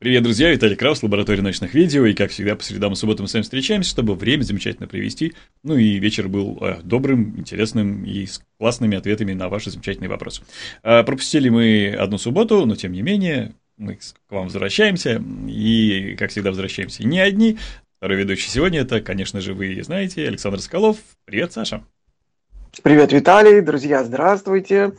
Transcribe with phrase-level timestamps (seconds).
[0.00, 3.28] Привет, друзья, Виталий Краус, лаборатория ночных видео, и как всегда по средам и субботам мы
[3.28, 8.24] с вами встречаемся, чтобы время замечательно провести, ну и вечер был э, добрым, интересным и
[8.24, 10.42] с классными ответами на ваши замечательные вопросы.
[10.84, 16.30] Э, пропустили мы одну субботу, но тем не менее мы к вам возвращаемся, и как
[16.30, 17.58] всегда возвращаемся не одни.
[17.96, 20.98] Второй ведущий сегодня это, конечно же, вы знаете, Александр Соколов.
[21.24, 21.82] Привет, Саша.
[22.84, 24.92] Привет, Виталий, друзья, здравствуйте.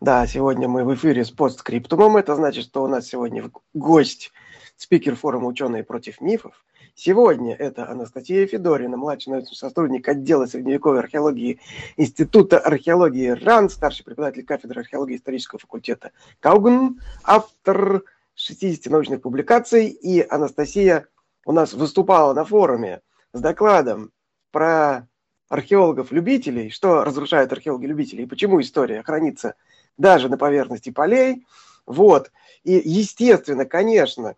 [0.00, 4.32] Да, сегодня мы в эфире с постскриптумом, это значит, что у нас сегодня гость–
[4.76, 6.64] спикер форума «Ученые против мифов».
[6.94, 11.60] Сегодня это Анастасия Федорина, младший научный сотрудник отдела средневековой археологии
[11.96, 18.02] Института археологии РАН, старший преподаватель кафедры археологии исторического факультета Кауган, автор
[18.34, 19.88] 60 научных публикаций.
[19.88, 21.06] И Анастасия
[21.44, 24.10] у нас выступала на форуме с докладом
[24.50, 25.06] про
[25.48, 29.54] археологов-любителей, что разрушают археологи-любители и почему история хранится
[29.98, 31.46] даже на поверхности полей.
[31.84, 32.32] Вот.
[32.64, 34.34] И, естественно, конечно,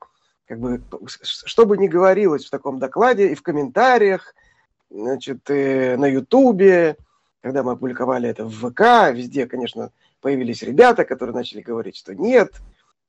[0.48, 0.80] как бы,
[1.10, 4.34] что бы ни говорилось в таком докладе и в комментариях,
[4.90, 6.96] значит, и на Ютубе,
[7.42, 12.54] когда мы опубликовали это в ВК, везде, конечно, появились ребята, которые начали говорить, что нет,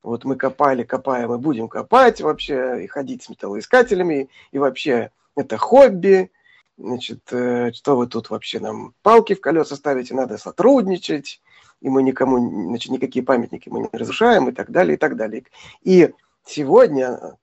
[0.02, 5.56] вот мы копали, копаем и будем копать вообще, и ходить с металлоискателями, и вообще это
[5.56, 6.30] хобби,
[6.76, 11.40] значит, э, что вы тут вообще нам палки в колеса ставите, надо сотрудничать,
[11.80, 15.44] и мы никому, значит, никакие памятники мы не разрушаем, и так далее, и так далее.
[15.82, 16.12] И
[16.46, 17.38] Сегодня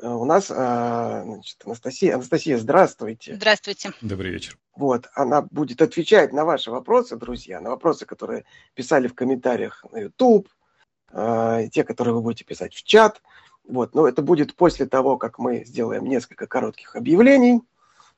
[0.00, 2.14] э, у нас э, значит, Анастасия.
[2.14, 3.34] Анастасия, здравствуйте.
[3.36, 3.92] Здравствуйте.
[4.00, 4.58] Добрый вечер.
[4.74, 9.98] Вот, она будет отвечать на ваши вопросы, друзья, на вопросы, которые писали в комментариях на
[9.98, 10.48] YouTube,
[11.12, 13.22] э, те, которые вы будете писать в чат.
[13.64, 17.60] Вот, но это будет после того, как мы сделаем несколько коротких объявлений.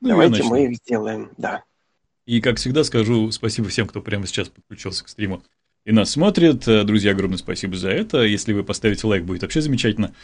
[0.01, 1.65] Ну, Давайте мы их сделаем, да.
[2.25, 5.43] И, как всегда, скажу спасибо всем, кто прямо сейчас подключился к стриму
[5.85, 6.67] и нас смотрят.
[6.67, 8.23] Э, друзья, огромное спасибо за это.
[8.23, 10.15] Если вы поставите лайк, будет вообще замечательно.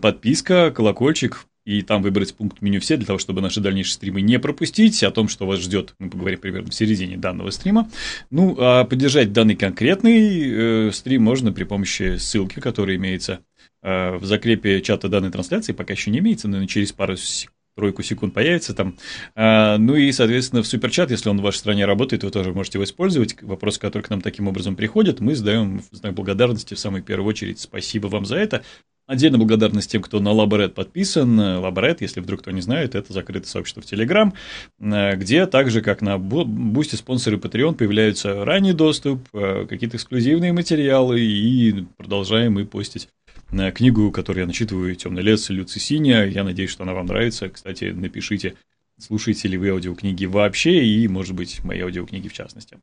[0.00, 4.38] Подписка, колокольчик, и там выбрать пункт меню все для того, чтобы наши дальнейшие стримы не
[4.38, 5.02] пропустить.
[5.02, 7.90] О том, что вас ждет, мы поговорим примерно в середине данного стрима.
[8.30, 13.40] Ну, а поддержать данный конкретный э, стрим можно при помощи ссылки, которая имеется
[13.82, 15.72] э, в закрепе чата данной трансляции.
[15.72, 17.16] Пока еще не имеется, но через пару
[17.76, 18.96] тройку секунд появится там.
[19.34, 22.78] А, ну и, соответственно, в суперчат, если он в вашей стране работает, вы тоже можете
[22.78, 23.40] его использовать.
[23.42, 27.60] Вопросы, которые к нам таким образом приходят, мы задаем знак благодарности в самую первую очередь.
[27.60, 28.62] Спасибо вам за это.
[29.06, 31.38] Отдельно благодарность тем, кто на Лаборет подписан.
[31.38, 34.32] Лаборет, если вдруг кто не знает, это закрытое сообщество в Телеграм,
[34.78, 41.20] где также, как на Boosty, Sponsr и Patreon, появляются ранний доступ, э, какие-то эксклюзивные материалы,
[41.20, 43.08] и продолжаем мы постить
[43.72, 46.24] книгу, которую я начитываю «Темный лес» Лю Цысиня.
[46.24, 47.48] Я надеюсь, что она вам нравится.
[47.48, 48.54] Кстати, напишите,
[48.98, 52.78] слушаете ли вы аудиокниги вообще и, может быть, мои аудиокниги в частности.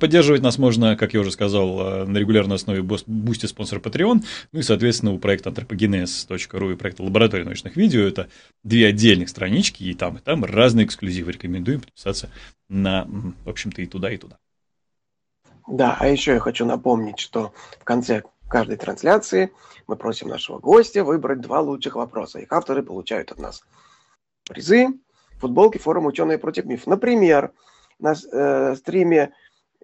[0.00, 4.58] Поддерживать нас можно, как я уже сказал, э, на регулярной основе Boosty, Sponsr, Patreon, ну
[4.58, 8.28] и, соответственно, у проекта антропогенез.ру и проекта Лаборатория научных видео это
[8.62, 11.32] две отдельных странички, и там, и там разные эксклюзивы.
[11.32, 12.30] Рекомендуем подписаться
[12.68, 13.06] на,
[13.44, 14.38] в общем-то, и туда, и туда.
[15.66, 19.52] Да, а еще я хочу напомнить, что в конце каждой трансляции
[19.86, 22.38] мы просим нашего гостя выбрать два лучших вопроса.
[22.38, 23.62] Их авторы получают от нас
[24.48, 24.88] призы,
[25.38, 26.86] футболки форума «Ученые против миф».
[26.86, 27.52] Например,
[27.98, 29.32] на э, стриме,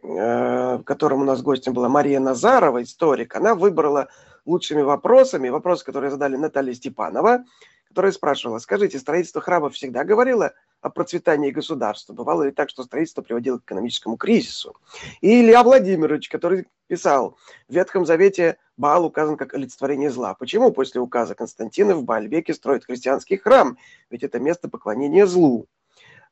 [0.03, 4.09] э, в котором у нас гостем была Мария Назарова, историк, она выбрала
[4.45, 7.45] лучшими вопросами, вопросы, которые задали Наталья Степанова,
[7.89, 12.13] которая спрашивала, скажите, строительство храмов всегда говорило о процветании государства.
[12.13, 14.77] Бывало ли так, что строительство приводило к экономическому кризису?
[15.21, 17.37] И Илья Владимирович, который писал,
[17.69, 20.35] в Ветхом Завете Баал указан как олицетворение зла.
[20.35, 23.77] Почему после указа Константина в Баальбеке строят христианский храм?
[24.09, 25.67] Ведь это место поклонения злу.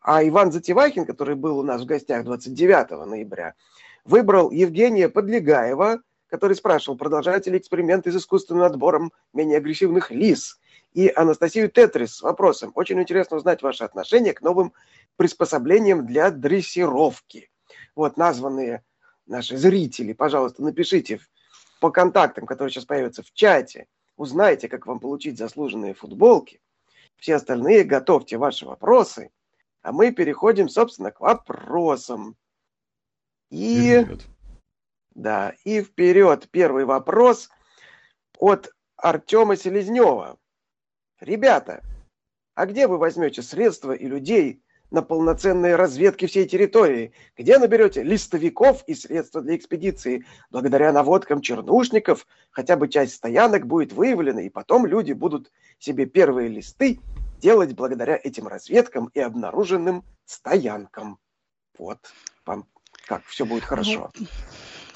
[0.00, 3.54] А Иван Затевахин, который был у нас в гостях 29 ноября,
[4.04, 10.58] выбрал Евгения Подлегаева, который спрашивал, продолжаете ли эксперименты с искусственным отбором менее агрессивных лис
[10.92, 12.72] и Анастасию Тетрис с вопросом.
[12.74, 14.72] Очень интересно узнать ваше отношение к новым
[15.16, 17.50] приспособлениям для дрессировки.
[17.94, 18.84] Вот названные
[19.26, 21.20] наши зрители, пожалуйста, напишите
[21.80, 26.60] по контактам, которые сейчас появятся в чате, узнайте, как вам получить заслуженные футболки.
[27.16, 29.30] Все остальные готовьте ваши вопросы,
[29.82, 32.36] а мы переходим, собственно, к вопросам.
[33.50, 34.02] И...
[34.02, 34.26] Вперед.
[35.14, 36.48] Да, и вперед.
[36.50, 37.50] Первый вопрос
[38.38, 40.38] от Артема Селезнева.
[41.20, 41.82] Ребята,
[42.54, 47.12] а где вы возьмете средства и людей на полноценные разведки всей территории?
[47.36, 50.24] Где наберете листовиков и средства для экспедиции?
[50.50, 56.48] Благодаря наводкам чернушников хотя бы часть стоянок будет выявлена, и потом люди будут себе первые
[56.48, 57.00] листы
[57.40, 61.18] делать благодаря этим разведкам и обнаруженным стоянкам.
[61.78, 61.98] Вот,
[62.44, 62.66] вам
[63.06, 64.10] как, все будет хорошо.
[64.18, 64.26] Ну,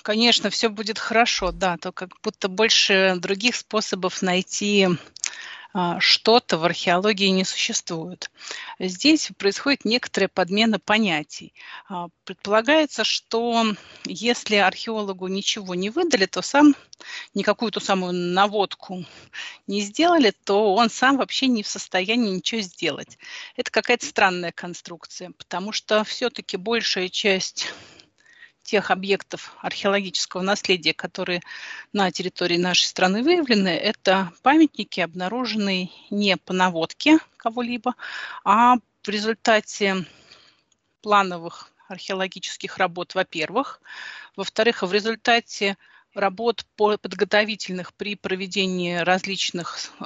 [0.02, 4.88] конечно, все будет хорошо, да, то как будто больше других способов найти
[6.00, 8.30] что-то в археологии не существует.
[8.78, 11.54] Здесь происходит некоторая подмена понятий.
[11.88, 13.64] А, предполагается, что
[14.04, 16.74] если археологу ничего не выдали, то сам
[17.34, 19.04] никакую ту самую наводку
[19.66, 23.18] не сделали, то он сам вообще не в состоянии ничего сделать.
[23.56, 27.72] Это какая-то странная конструкция, потому что все-таки большая часть
[28.62, 31.40] тех объектов археологического наследия, которые
[31.92, 37.94] на территории нашей страны выявлены, это памятники, обнаруженные не по наводке кого-либо,
[38.44, 40.06] а в результате
[41.02, 43.80] плановых археологических работ, во-первых.
[44.36, 45.76] Во-вторых, в результате
[46.14, 50.04] работ подготовительных при проведении различных э,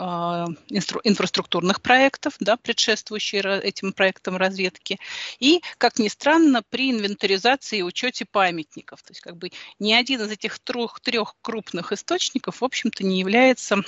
[1.05, 4.99] инфраструктурных проектов, да, предшествующих этим проектам разведки,
[5.38, 9.03] и, как ни странно, при инвентаризации и учете памятников.
[9.03, 13.19] То есть как бы ни один из этих трех, трех крупных источников, в общем-то, не
[13.19, 13.82] является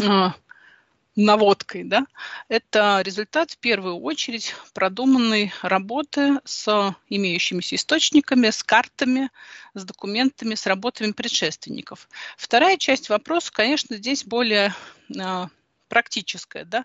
[0.00, 0.28] э,
[1.24, 2.06] наводкой, да,
[2.48, 9.30] это результат в первую очередь продуманной работы с имеющимися источниками, с картами,
[9.74, 12.08] с документами, с работами предшественников.
[12.36, 14.74] Вторая часть вопроса, конечно, здесь более
[15.16, 15.46] э,
[15.88, 16.84] практическая, да, а,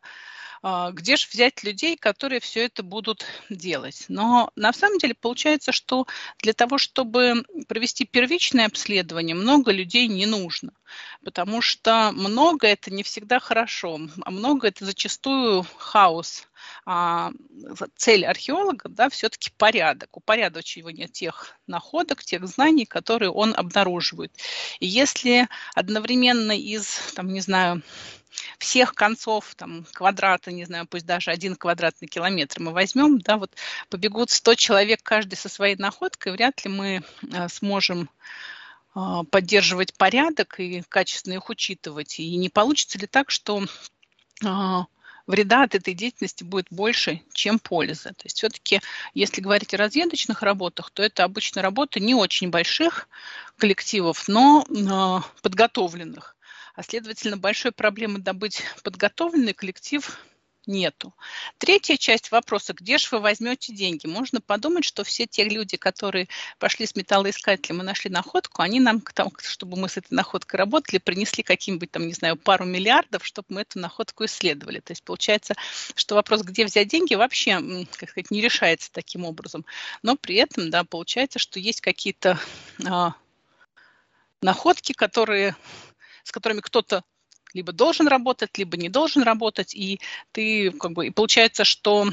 [0.93, 4.05] где же взять людей, которые все это будут делать.
[4.07, 6.07] Но на самом деле получается, что
[6.39, 10.71] для того, чтобы провести первичное обследование, много людей не нужно,
[11.23, 16.47] потому что много это не всегда хорошо, а много это зачастую хаос.
[16.87, 17.31] А
[17.95, 24.31] цель археолога, да, все-таки порядок, упорядочивание тех находок, тех знаний, которые он обнаруживает.
[24.79, 27.83] И если одновременно из, там, не знаю,
[28.57, 33.51] всех концов там, квадрата, не знаю, пусть даже один квадратный километр мы возьмем, да, вот
[33.89, 38.09] побегут 100 человек каждый со своей находкой, вряд ли мы э, сможем
[38.95, 38.99] э,
[39.29, 42.19] поддерживать порядок и качественно их учитывать.
[42.19, 44.47] И не получится ли так, что э,
[45.27, 48.09] вреда от этой деятельности будет больше, чем пользы.
[48.09, 48.81] То есть все-таки,
[49.13, 53.07] если говорить о разведочных работах, то это обычно работы не очень больших
[53.57, 54.65] коллективов, но
[55.41, 56.35] подготовленных
[56.75, 60.19] а следовательно большой проблемы добыть подготовленный коллектив
[60.67, 61.13] нету.
[61.57, 64.07] Третья часть вопроса, где же вы возьмете деньги?
[64.07, 66.27] Можно подумать, что все те люди, которые
[66.59, 70.99] пошли с металлоискателем и нашли находку, они нам, там, чтобы мы с этой находкой работали,
[70.99, 74.79] принесли каким-нибудь там, не знаю, пару миллиардов, чтобы мы эту находку исследовали.
[74.79, 75.55] То есть получается,
[75.95, 79.65] что вопрос, где взять деньги, вообще, как сказать, не решается таким образом.
[80.03, 82.39] Но при этом, да, получается, что есть какие-то
[82.85, 83.13] а,
[84.41, 85.55] находки, которые
[86.25, 87.03] с которыми кто-то
[87.55, 90.01] либо должен работать, либо не должен работать, и
[90.33, 92.09] ты как бы и получается, что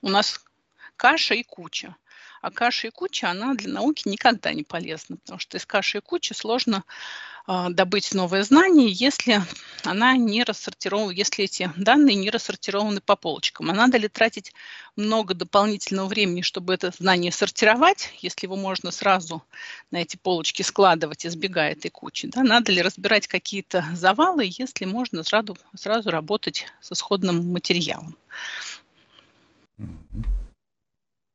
[0.00, 0.40] у нас
[0.96, 1.96] каша и куча.
[2.40, 6.00] А каша и куча, она для науки никогда не полезна, потому что из каши и
[6.00, 6.84] кучи сложно
[7.46, 9.40] добыть новое знание, если
[9.84, 13.70] она не рассортирована, если эти данные не рассортированы по полочкам.
[13.70, 14.52] А надо ли тратить
[14.96, 19.42] много дополнительного времени, чтобы это знание сортировать, если его можно сразу
[19.90, 22.28] на эти полочки складывать, избегая этой кучи?
[22.28, 22.42] Да?
[22.42, 28.16] Надо ли разбирать какие-то завалы, если можно сразу, сразу работать с исходным материалом?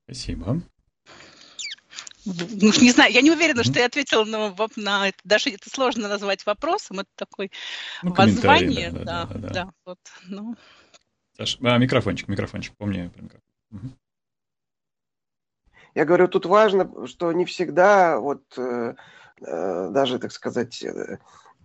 [0.06, 0.62] Спасибо.
[2.26, 5.18] Ну, не знаю, я не уверена, что я ответила на, на это.
[5.24, 7.00] Даже это сложно назвать вопросом.
[7.00, 7.50] Это такое
[8.04, 8.92] ну, воззвание.
[8.92, 9.74] Да, да, да, да, да.
[9.86, 10.56] Вот, ну.
[11.38, 13.50] Саш, а, микрофончик, микрофончик, помни про микрофон.
[13.72, 13.90] Угу.
[15.96, 18.96] Я говорю, тут важно, что не всегда вот э,
[19.42, 21.18] э, даже, так сказать, э,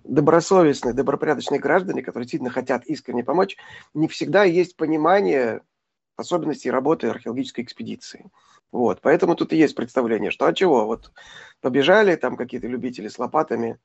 [0.05, 3.57] добросовестные, добропорядочные граждане, которые действительно хотят искренне помочь,
[3.95, 5.63] не всегда есть понимание
[6.17, 8.31] особенностей работы археологической экспедиции.
[8.73, 11.13] Вот, поэтому тут и есть представление, что а чего, вот
[11.61, 13.79] побежали там какие-то любители с лопатами,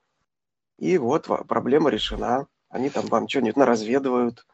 [0.79, 2.47] и вот проблема решена.
[2.69, 4.45] Они там вам что-нибудь наразведывают,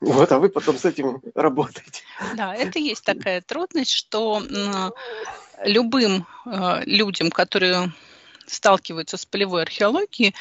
[0.00, 2.02] вот, а вы потом с этим работаете.
[2.36, 4.42] Да, это есть такая трудность, что
[5.64, 7.92] любым э, людям, которые
[8.46, 10.34] сталкиваются с полевой археологией,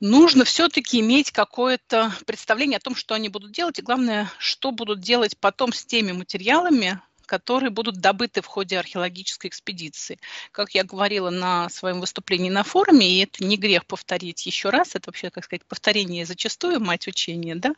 [0.00, 5.00] нужно все-таки иметь какое-то представление о том, что они будут делать, и главное, что будут
[5.00, 10.18] делать потом с теми материалами, которые будут добыты в ходе археологической экспедиции.
[10.50, 14.94] Как я говорила на своем выступлении на форуме, и это не грех повторить еще раз,
[14.94, 17.74] это вообще, как сказать, повторение зачастую мать учения, да,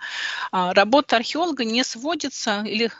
[0.52, 2.90] а, работа археолога не сводится, или э,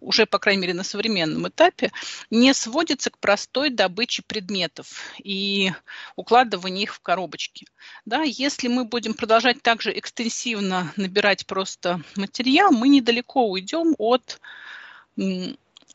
[0.00, 1.92] уже, по крайней мере, на современном этапе,
[2.30, 5.72] не сводится к простой добыче предметов и
[6.16, 7.66] укладыванию их в коробочки.
[8.06, 14.40] Да, если мы будем продолжать также экстенсивно набирать просто материал, мы недалеко уйдем от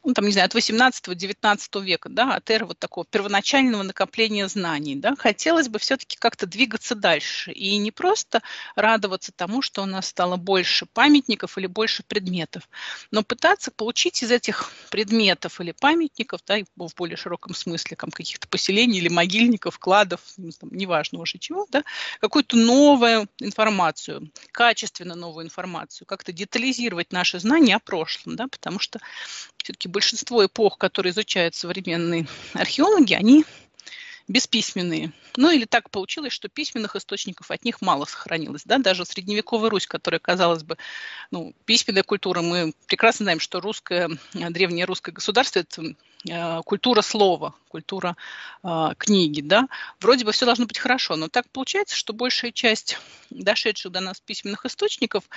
[0.05, 4.95] ну, там, не знаю, от 18-19 века, да, от эры вот такого первоначального накопления знаний,
[4.95, 8.41] да, хотелось бы все-таки как-то двигаться дальше и не просто
[8.75, 12.69] радоваться тому, что у нас стало больше памятников или больше предметов,
[13.09, 18.47] но пытаться получить из этих предметов или памятников, да, в более широком смысле, там, каких-то
[18.47, 20.21] поселений или могильников, кладов,
[20.59, 21.83] там, неважно уже чего, да,
[22.21, 28.99] какую-то новую информацию, качественно новую информацию, как-то детализировать наши знания о прошлом, да, потому что
[29.57, 33.45] все-таки большинство эпох, которые изучают современные археологи, они
[34.27, 35.13] бесписьменные.
[35.37, 38.63] Ну или так получилось, что письменных источников от них мало сохранилось.
[38.65, 38.77] Да?
[38.77, 40.77] Даже средневековая Русь, которая, казалось бы,
[41.31, 45.95] ну, письменная культура, мы прекрасно знаем, что русское, древнее русское государство– это
[46.29, 48.17] э, культура слова, культура
[48.63, 49.39] э, книги.
[49.39, 49.69] Да?
[50.01, 52.97] Вроде бы все должно быть хорошо, но так получается, что большая часть
[53.29, 55.23] дошедших до нас письменных источников–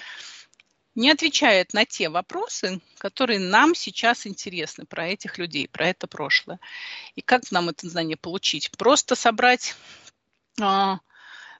[0.98, 6.58] не отвечает на те вопросы, которые нам сейчас интересны про этих людей, про это прошлое.
[7.14, 8.72] И как нам это знание получить?
[8.76, 9.76] Просто собрать
[10.60, 10.98] а,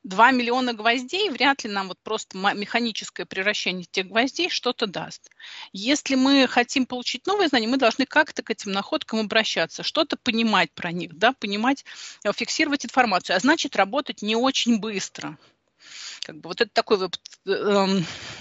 [0.03, 5.31] 2 миллиона гвоздей вряд ли нам вот просто механическое превращение тех гвоздей что-то даст.
[5.73, 10.73] Если мы хотим получить новые знания, мы должны как-то к этим находкам обращаться, что-то понимать
[10.73, 11.85] про них, да, понимать,
[12.25, 15.39] э, фиксировать информацию, а значит работать не очень быстро–
[16.25, 17.87] как бы вот это такое вот, э,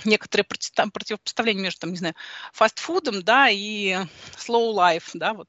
[0.05, 2.15] некоторое противопоставление между, там, не знаю,
[2.53, 3.95] фастфудом, да, и
[4.37, 5.47] slow life, да, вот,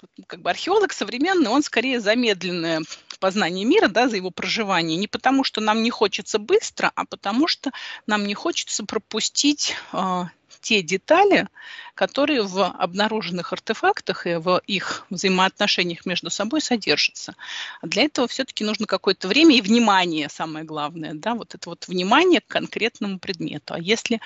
[0.00, 2.82] вот как бы археолог современный, он скорее замедленное
[3.20, 7.48] познание мира, да, за его проживание, не потому что нам не хочется быстро, а потому
[7.48, 7.70] что
[8.06, 10.24] нам не хочется пропустить э,
[10.60, 11.48] те детали,
[11.94, 17.34] которые в обнаруженных артефактах и в их взаимоотношениях между собой содержатся.
[17.82, 22.40] Для этого все-таки нужно какое-то время и внимание, самое главное, да, вот это вот внимание
[22.40, 23.74] к конкретному предмету.
[23.74, 24.20] А если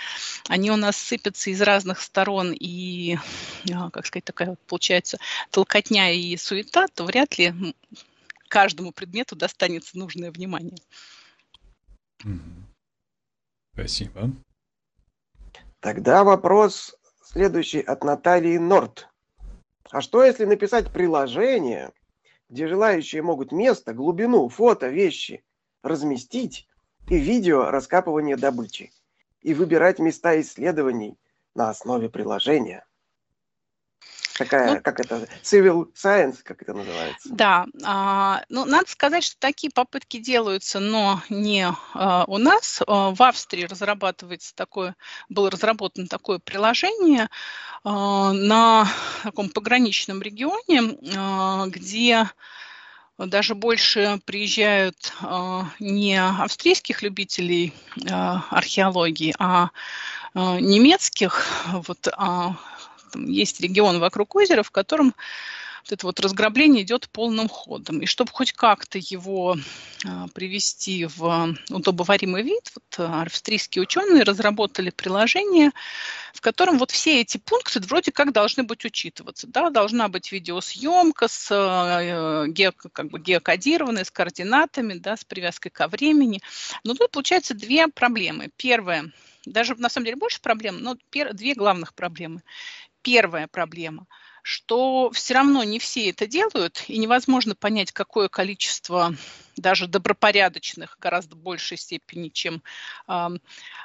[0.49, 3.17] они у нас сыпятся из разных сторон и,
[3.73, 5.19] а, как сказать, такая вот получается
[5.51, 7.55] толкотня и суета, то вряд ли
[8.49, 10.77] каждому предмету достанется нужное внимание.
[13.73, 14.31] Спасибо.
[15.83, 19.09] Тогда вопрос следующий от Натальи Норт.
[19.91, 21.91] А что если написать приложение,
[22.49, 25.45] где желающие могут место, глубину, фото, вещи
[25.83, 26.69] разместить
[27.09, 28.93] и видео раскапывания добычи
[29.41, 31.19] и выбирать места исследований
[31.57, 32.87] на основе приложения?
[34.45, 37.29] Такая, ну, как это, civil science, как это называется?
[37.31, 42.83] Да, а, ну, надо сказать, что такие попытки делаются, но не а, у нас.
[42.87, 44.97] А, в Австрии разрабатывается такое,
[45.29, 47.29] было разработано такое приложение
[47.85, 48.89] а, на
[49.23, 52.29] таком пограничном регионе, а, где
[53.19, 58.09] даже больше приезжают э, не австрийских любителей э,
[58.51, 59.71] археологии, а
[60.35, 62.57] э, немецких, вот, а
[63.13, 65.15] там есть регион вокруг озера, в котором
[65.85, 68.01] вот это вот разграбление идет полным ходом.
[68.01, 69.57] И чтобы хоть как-то его
[70.07, 75.73] а, привести в удобоваримый вид, вот а, австрийские ученые разработали приложение,
[76.33, 79.47] в котором вот все эти пункты вроде как должны быть учитываться.
[79.49, 79.71] Да?
[79.71, 85.89] Должна быть видеосъемка с э, ге, как бы геокодированной, с координатами, да, с привязкой ко
[85.89, 86.41] времени.
[86.85, 88.51] Но тут получается две проблемы.
[88.57, 89.13] Первое,
[89.47, 92.43] даже на самом деле больше проблем, но две главных проблемы.
[93.03, 94.07] Первая проблема,
[94.43, 99.15] что все равно не все это делают, и невозможно понять, какое количество
[99.57, 102.63] даже добропорядочных, гораздо большей степени, чем
[103.09, 103.29] э,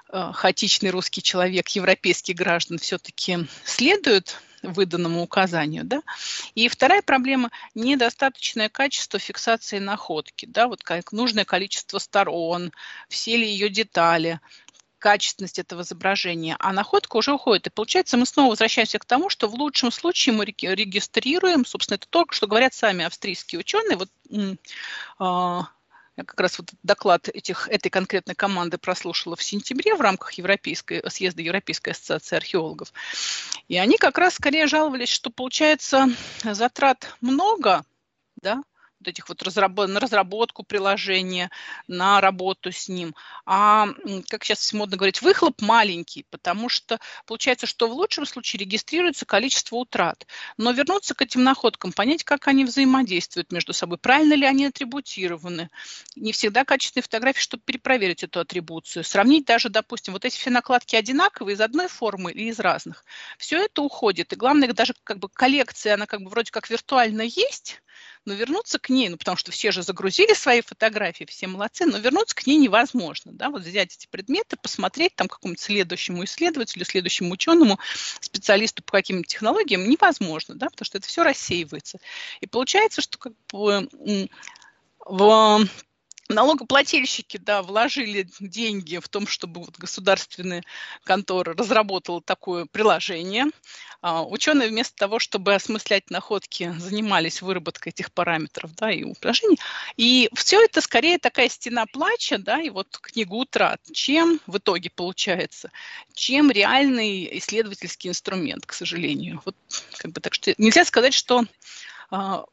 [0.09, 5.83] э, хаотичный русский человек, европейский граждан, все-таки следует выданному указанию.
[5.83, 6.01] Да?
[6.55, 10.45] И вторая проблема– недостаточное качество фиксации находки.
[10.45, 10.67] Да?
[10.67, 12.71] Вот как нужное количество сторон,
[13.09, 14.39] все ли ее детали–
[14.99, 17.67] качественность этого изображения, а находка уже уходит.
[17.67, 22.07] И получается, мы снова возвращаемся к тому, что в лучшем случае мы регистрируем, собственно, это
[22.09, 23.97] только что говорят сами австрийские ученые.
[23.97, 24.09] Вот
[25.19, 25.67] а,
[26.17, 31.07] я как раз вот доклад этих, этой конкретной команды прослушала в сентябре в рамках Европейской,
[31.09, 32.91] съезда Европейской ассоциации археологов.
[33.67, 36.07] И они как раз скорее жаловались, что получается
[36.43, 37.83] затрат много,
[38.41, 38.63] да,
[38.99, 39.89] вот этих вот разработ...
[39.89, 41.49] на разработку приложения,
[41.87, 43.15] на работу с ним.
[43.45, 43.87] А,
[44.29, 49.75] как сейчас модно говорить, выхлоп маленький, потому что получается, что в лучшем случае регистрируется количество
[49.75, 50.25] утрат.
[50.57, 55.69] Но вернуться к этим находкам, понять, как они взаимодействуют между собой, правильно ли они атрибутированы.
[56.15, 59.03] Не всегда качественные фотографии, чтобы перепроверить эту атрибуцию.
[59.03, 63.05] Сравнить даже, допустим, вот эти все накладки одинаковые из одной формы или из разных.
[63.37, 64.33] Все это уходит.
[64.33, 67.81] И главное, даже как бы коллекция, она как бы вроде как виртуально есть,
[68.27, 71.97] но вернуться к ней, ну, потому что все же загрузили свои фотографии, все молодцы, но
[71.97, 77.31] вернуться к ней невозможно, да, вот взять эти предметы, посмотреть там какому-то следующему исследователю, следующему
[77.31, 77.79] ученому,
[78.19, 81.99] специалисту по каким-то технологиям невозможно, да, потому что это все рассеивается.
[82.41, 83.87] И получается, что как бы
[85.05, 85.65] в
[86.29, 90.63] налогоплательщики, да, вложили деньги в том, чтобы вот государственная
[91.03, 93.45] контора разработала такое приложение.
[94.01, 99.57] А, ученые вместо того, чтобы осмыслять находки, занимались выработкой этих параметров, да, и упражнений.
[99.95, 104.89] И все это скорее такая стена плача, да, и вот книга утрат, чем в итоге
[104.89, 105.71] получается,
[106.13, 109.41] чем реальный исследовательский инструмент, к сожалению.
[109.45, 109.55] Вот
[109.97, 111.45] как бы так что нельзя сказать, что
[112.09, 112.45] а,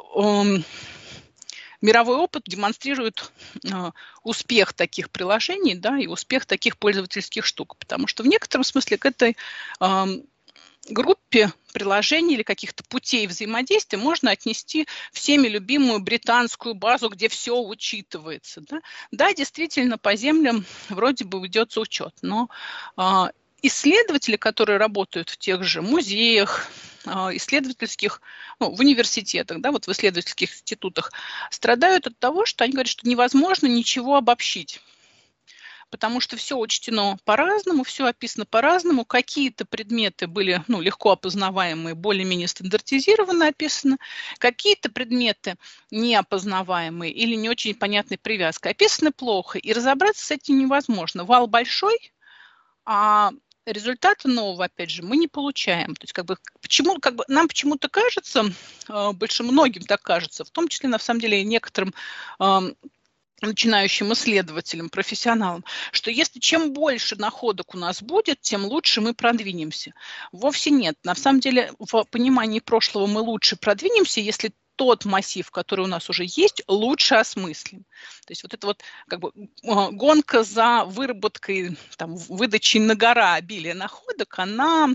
[1.84, 3.30] мировой опыт демонстрирует
[3.62, 3.90] э,
[4.22, 9.04] успех таких приложений, да, и успех таких пользовательских штук, потому что в некотором смысле к
[9.04, 9.36] этой
[9.80, 10.06] э,
[10.88, 18.62] группе приложений или каких-то путей взаимодействия можно отнести всеми любимую британскую базу, где все учитывается.
[18.62, 22.48] Да, да действительно, по землям вроде бы ведется учет, но
[22.96, 23.26] э,
[23.66, 26.68] исследователи, которые работают в тех же музеях,
[27.06, 28.20] а, исследовательских,
[28.60, 31.12] ну, в университетах, да, вот в исследовательских институтах,
[31.50, 34.80] страдают от того, что они говорят, что невозможно ничего обобщить
[35.94, 39.04] потому что все учтено по-разному, все описано по-разному.
[39.04, 43.98] Какие-то предметы были ну, легко опознаваемые, более-менее стандартизированно описаны,
[44.38, 45.54] какие-то предметы
[45.92, 51.24] неопознаваемые или не очень понятной привязкой описаны плохо, и разобраться с этим невозможно.
[51.24, 52.12] Вал большой,
[52.84, 53.30] а
[53.66, 55.94] результата нового, опять же, мы не получаем.
[55.96, 58.52] То есть, как бы, почему, как бы, нам почему-то кажется,
[58.88, 61.94] э, больше многим так кажется, в том числе, на самом деле, некоторым
[62.40, 62.60] э,
[63.40, 69.92] начинающим исследователям, профессионалам, что если чем больше находок у нас будет, тем лучше мы продвинемся.
[70.32, 70.96] Вовсе нет.
[71.04, 76.10] На самом деле, в понимании прошлого мы лучше продвинемся, если тот массив, который у нас
[76.10, 77.80] уже есть, лучше осмыслим.
[78.26, 79.32] То есть вот эта вот как бы
[79.64, 84.88] а, гонка за выработкой, там, выдачей на гора обилия находок, она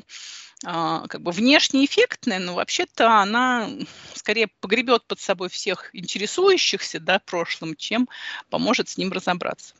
[0.66, 3.70] а, как бы внешне эффектная, но вообще-то она
[4.14, 8.10] скорее погребет под собой всех интересующихся да, прошлым, чем
[8.50, 9.74] поможет с ним разобраться.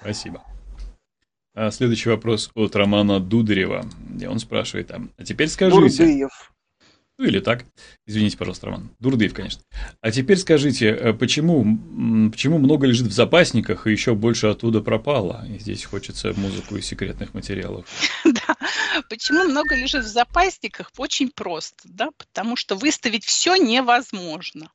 [0.00, 0.44] Спасибо.
[1.54, 6.04] А следующий вопрос от Романа Дударева, где он спрашивает, а теперь скажите...
[6.04, 6.53] Дурдыев.
[7.16, 7.64] Ну или так.
[8.06, 8.90] Извините, пожалуйста, Роман.
[8.98, 9.62] Дурдыев, конечно.
[10.00, 11.62] А теперь скажите, э, почему,
[12.30, 15.46] почему много лежит в запасниках и еще больше оттуда пропало?
[15.48, 17.86] И здесь хочется музыку из секретных материалов.
[18.24, 18.56] Да,
[19.08, 20.90] почему много лежит в запасниках?
[20.98, 24.70] Очень просто, да, потому что выставить все невозможно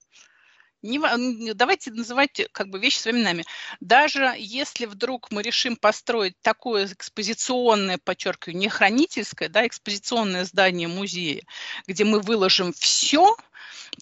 [0.81, 3.45] не, давайте называть как бы вещи своими именами.
[3.79, 11.43] Даже если вдруг мы решим построить такое экспозиционное, подчеркиваю, не хранительское, да, экспозиционное здание музея,
[11.87, 13.35] где мы выложим все,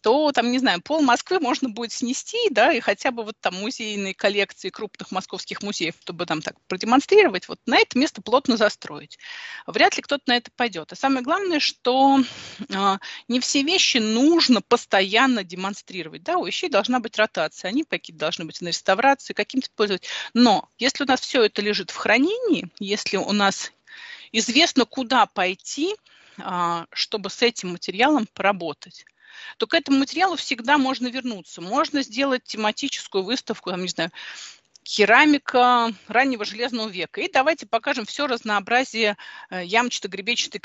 [0.02, 3.56] то там, не знаю, пол Москвы можно будет снести, да, и хотя бы вот там
[3.56, 9.17] музейные коллекции крупных московских музеев, чтобы там так продемонстрировать, вот на это место плотно застроить.
[9.65, 10.91] Вряд ли кто-то на это пойдет.
[10.91, 12.19] А самое главное, что
[12.69, 12.97] э,
[13.28, 18.45] не все вещи нужно постоянно демонстрировать, да, у вещей должна быть ротация, они какие-то должны
[18.45, 20.08] быть на реставрации, каким-то использовать.
[20.34, 23.71] Но если у нас все это лежит в хранении, если у нас
[24.32, 25.95] известно, куда пойти,
[26.39, 29.06] а, чтобы с этим материалом поработать,
[29.58, 31.62] то к этому материалу всегда можно вернуться.
[31.62, 34.12] Можно сделать тематическую выставку, там, не знаю,
[34.88, 37.19] керамика раннего железного века.
[37.19, 39.17] И давайте покажем все разнообразие
[39.50, 40.62] э, ямчато-гребечатой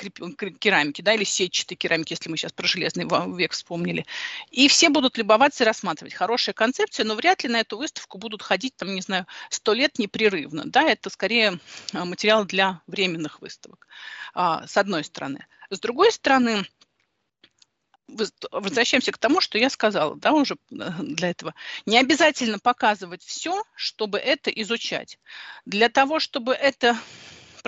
[0.60, 3.04] керамики, да, или сетчатой керамики, если мы сейчас про железный
[3.36, 4.06] век вспомнили.
[4.52, 6.14] И все будут любоваться и рассматривать.
[6.14, 9.98] Хорошая концепция, но вряд ли на эту выставку будут ходить, там, не знаю, сто лет
[9.98, 10.62] непрерывно.
[10.66, 11.58] Да, это скорее
[11.92, 13.88] э, материал для временных выставок,
[14.34, 15.46] а, с одной стороны.
[15.70, 16.64] С другой стороны,
[18.50, 21.54] возвращаемся к тому, что я сказала, да, уже э, для этого.
[21.86, 25.18] Не обязательно показывать все, чтобы это изучать.
[25.64, 26.96] Для того, чтобы это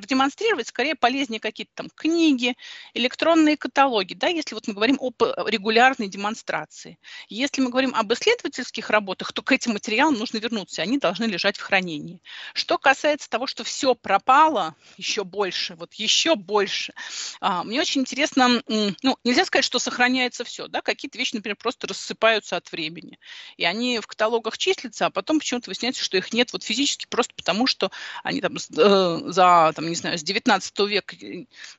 [0.05, 2.57] продемонстрировать скорее полезнее какие-то там книги,
[2.93, 5.14] электронные каталоги, да, если вот мы говорим об
[5.47, 6.99] регулярной демонстрации.
[7.31, 11.57] Если мы говорим об исследовательских работах, то к этим материалам нужно вернуться, они должны лежать
[11.57, 12.21] в хранении.
[12.53, 16.93] Что касается того, что все пропало, еще больше, вот еще больше,
[17.40, 21.87] а, мне очень интересно, ну, нельзя сказать, что сохраняется все, да, какие-то вещи, например, просто
[21.87, 23.19] рассыпаются от времени,
[23.57, 27.33] и они в каталогах числятся, а потом почему-то выясняется, что их нет вот физически просто
[27.35, 27.90] потому, что
[28.23, 31.17] они там э, за там, не знаю, с 19 века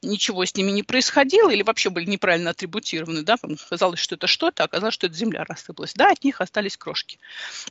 [0.02, 3.36] ничего с ними не происходило или вообще были неправильно атрибутированы, да,
[3.70, 5.94] казалось, что это что-то, а оказалось, что это земля рассыпалась.
[5.94, 7.20] Да, от них остались крошки.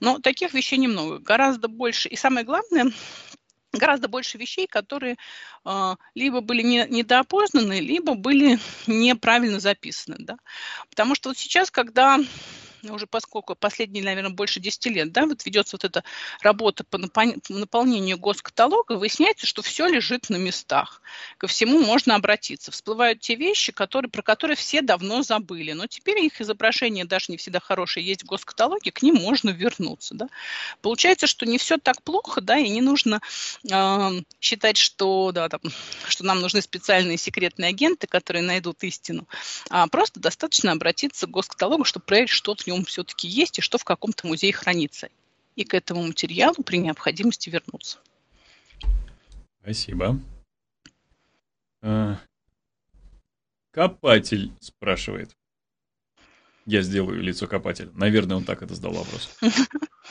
[0.01, 2.09] Но таких вещей немного, гораздо больше.
[2.09, 2.93] И самое главное,
[3.73, 5.17] гораздо больше вещей, которые
[5.65, 10.17] э, либо были не, недоопознаны, либо были неправильно записаны.
[10.19, 10.37] Да?
[10.91, 12.19] Потому что вот сейчас, когда
[12.93, 16.05] уже поскольку последние, наверное, больше 10 лет, да, вот ведется вот эта
[16.41, 16.99] работа по
[17.49, 21.01] наполнению госкаталога, выясняется, что все лежит на местах.
[21.39, 22.71] Ко всему можно обратиться.
[22.71, 27.37] Всплывают те вещи, которые, про которые все давно забыли, но теперь их изображения даже не
[27.37, 30.15] всегда хорошие есть в госкаталоге, к ним можно вернуться.
[30.15, 30.29] Да.
[30.83, 33.21] Получается, что не все так плохо, да, и не нужно
[33.71, 35.61] э, считать, что, да, там,
[36.09, 39.29] что нам нужны специальные секретные агенты, которые найдут истину,
[39.71, 43.63] а просто достаточно обратиться к госкаталогу, чтобы проверить, что в нем нем все-таки есть и
[43.63, 45.09] что в каком-то музее хранится.
[45.57, 47.99] И к этому материалу при необходимости вернуться.
[49.63, 50.21] Спасибо.
[51.81, 52.19] А,
[53.71, 55.37] копатель спрашивает.
[56.67, 57.91] Я сделаю лицо копателя.
[57.95, 59.37] Наверное, он так это задал вопрос.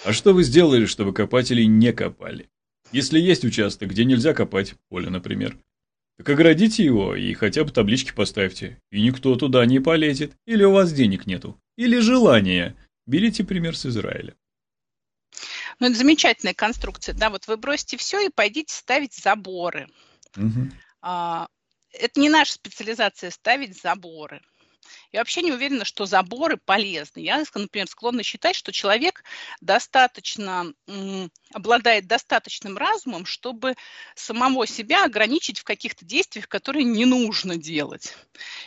[0.06, 2.50] А что вы сделали, чтобы копатели не копали?
[2.92, 5.56] Если есть участок, где нельзя копать, поле, например,
[6.18, 10.72] так оградите его и хотя бы таблички поставьте, и никто туда не полезет, или у
[10.72, 12.76] вас денег нету, или желания.
[13.06, 14.36] Берите пример с Израиля.
[15.80, 19.90] Ну, это замечательная конструкция, да, вот вы бросите все и пойдите ставить заборы.
[20.38, 20.72] Угу.
[21.02, 21.48] А,
[21.92, 24.42] это не наша специализация ставить заборы.
[25.12, 27.20] Я вообще не уверена, что заборы полезны.
[27.20, 29.24] Я, например, склонна считать, что человек
[29.62, 30.74] достаточно
[31.54, 33.76] обладает достаточным разумом, чтобы
[34.16, 38.16] самого себя ограничить в каких-то действиях, которые не нужно делать.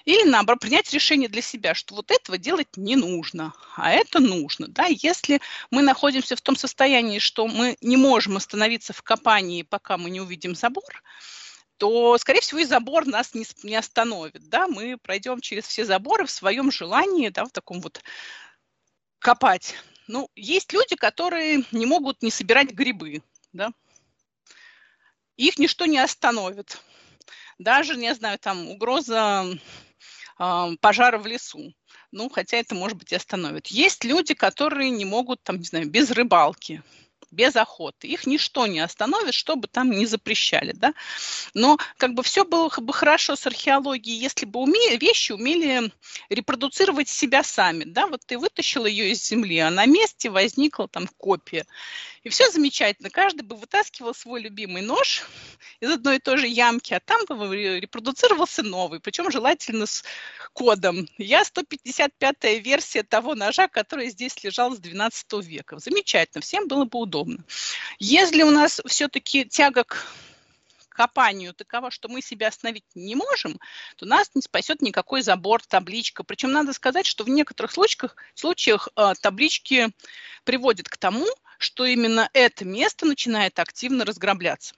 [0.05, 4.69] Или, наоборот, принять решение для себя, что вот этого делать не нужно, а это нужно.
[4.69, 4.87] Да?
[4.87, 10.11] Если мы находимся в том состоянии, что мы не можем остановиться в копании, пока мы
[10.11, 11.03] не увидим забор,
[11.79, 14.49] то, скорее всего, и забор нас не, не остановит.
[14.49, 14.67] Да?
[14.67, 18.03] Мы пройдем через все заборы в своем желании, да, в таком вот
[19.19, 19.75] копать.
[20.07, 23.71] Ну, есть люди, которые не могут не собирать грибы, да.
[25.37, 26.81] Их ничто не остановит.
[27.59, 29.45] Даже, не знаю, там угроза
[30.39, 31.75] э, пожара в лесу.
[32.13, 33.67] Ну, хотя это, может быть, и остановит.
[33.67, 36.83] Есть люди, которые не могут, там, не знаю, без рыбалки
[37.31, 38.09] без охоты.
[38.09, 40.73] Их ничто не остановит, что бы там не запрещали.
[40.73, 40.95] Да?
[41.55, 45.93] Но как бы все было бы хорошо с археологией, если бы уме, вещи умели
[46.29, 47.85] репродуцировать себя сами.
[47.85, 48.07] Да?
[48.07, 51.67] Вот ты вытащил ее из земли, а на месте возникла там копия.
[52.27, 53.09] И все замечательно.
[53.09, 55.23] Каждый бы вытаскивал свой любимый нож
[55.81, 60.03] из одной и той же ямки, а там бы репродуцировался новый, причем желательно с
[60.53, 61.09] кодом.
[61.19, 65.79] Я 155-я версия того ножа, который здесь лежал с 12 века.
[65.79, 67.45] Замечательно, всем было бы удобно.
[68.01, 70.05] Если у нас все-таки тяга к
[70.89, 73.61] копанию такова, что мы себя остановить не можем,
[73.95, 76.25] то нас не спасет никакой забор, табличка.
[76.25, 79.91] Причем надо сказать, что в некоторых случаях, случаях э, таблички
[80.43, 84.75] приводят к тому, что именно это место начинает активно разграбляться.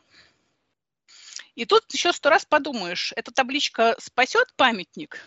[1.55, 5.21] И тут еще сто раз подумаешь, эта табличка спасет памятник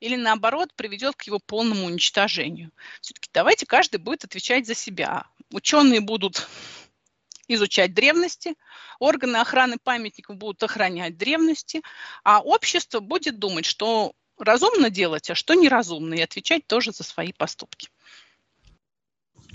[0.00, 2.72] или наоборот приведет к его полному уничтожению.
[3.00, 5.26] Все-таки давайте каждый будет отвечать за себя.
[5.50, 6.48] Ученые будут
[7.48, 8.56] изучать древности,
[8.98, 11.82] органы охраны памятников будут охранять древности,
[12.24, 17.32] а общество будет думать, что разумно делать, а что неразумно, и отвечать тоже за свои
[17.32, 17.88] поступки.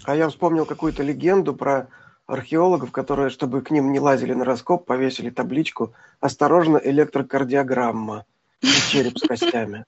[0.03, 1.89] А я вспомнил какую-то легенду про
[2.25, 8.25] археологов, которые, чтобы к ним не лазили на раскоп, повесили табличку «Осторожно, электрокардиограмма»
[8.61, 9.85] и череп с костями.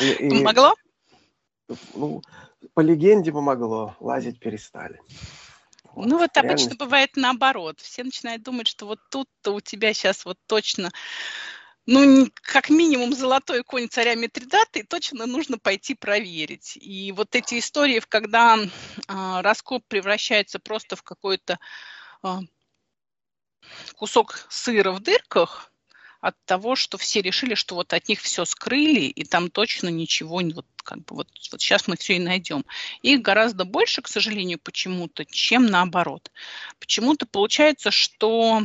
[0.00, 0.74] И, Помогло?
[1.94, 2.22] Ну,
[2.74, 5.00] по легенде помогло, лазить перестали.
[5.94, 6.66] Вот, ну вот реальность.
[6.66, 7.80] обычно бывает наоборот.
[7.80, 10.90] Все начинают думать, что вот тут-то у тебя сейчас вот точно
[11.86, 16.78] ну, как минимум золотой конь царя Митридата, и точно нужно пойти проверить.
[16.80, 18.58] И вот эти истории, когда
[19.06, 21.58] а, раскоп превращается просто в какой-то
[22.22, 22.40] а,
[23.96, 25.70] кусок сыра в дырках,
[26.24, 30.40] от того, что все решили, что вот от них все скрыли, и там точно ничего,
[30.54, 32.64] вот как бы вот, вот сейчас мы все и найдем.
[33.02, 36.32] Их гораздо больше, к сожалению, почему-то, чем наоборот.
[36.78, 38.62] Почему-то получается, что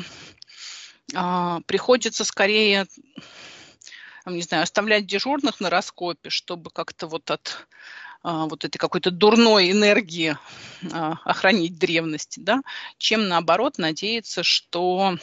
[1.13, 2.85] а, приходится скорее,
[4.25, 7.67] не знаю, оставлять дежурных на раскопе, чтобы как-то вот от
[8.21, 10.37] а, вот этой какой-то дурной энергии
[10.91, 12.61] а, охранить древность, да,
[12.97, 15.17] чем наоборот надеяться, что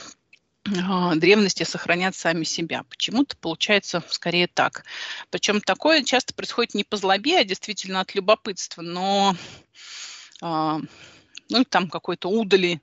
[0.65, 2.83] древности сохранят сами себя.
[2.89, 4.85] Почему-то получается скорее так.
[5.31, 9.37] Причем такое часто происходит не по злобе, а действительно от любопытства, но
[10.41, 12.81] ну, там какой-то удали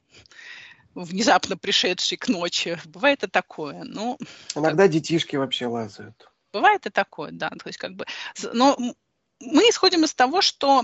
[0.96, 2.80] внезапно пришедший к ночи.
[2.86, 3.84] Бывает и такое.
[3.84, 4.18] Ну,
[4.56, 4.92] Иногда как...
[4.92, 6.30] детишки вообще лазают.
[6.52, 7.50] Бывает и такое, да.
[7.50, 8.06] То есть как бы...
[8.54, 8.78] Но
[9.40, 10.84] мы исходим из того, что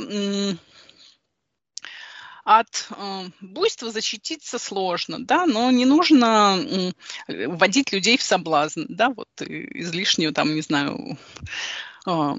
[2.44, 9.10] от э, буйства защититься сложно, да, но не нужно э, вводить людей в соблазн, да,
[9.10, 11.20] вот излишнюю там, не знаю,
[12.08, 12.36] э,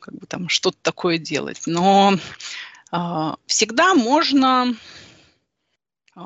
[0.00, 1.62] как бы там что-то такое делать.
[1.66, 2.14] Но
[2.90, 4.74] э, всегда можно
[6.16, 6.20] э,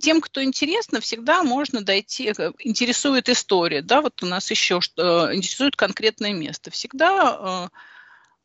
[0.00, 5.30] тем, кто интересно, всегда можно дойти, э, интересует история, да, вот у нас еще что,
[5.30, 6.70] э, интересует конкретное место.
[6.70, 7.76] Всегда э,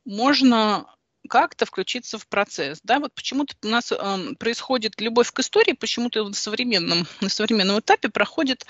[0.06, 0.86] можно
[1.28, 2.80] как-то включиться в процесс.
[2.84, 3.00] Да?
[3.00, 3.96] Вот почему-то у нас э,
[4.38, 8.66] происходит любовь к истории, почему-то на современном, на современном этапе проходит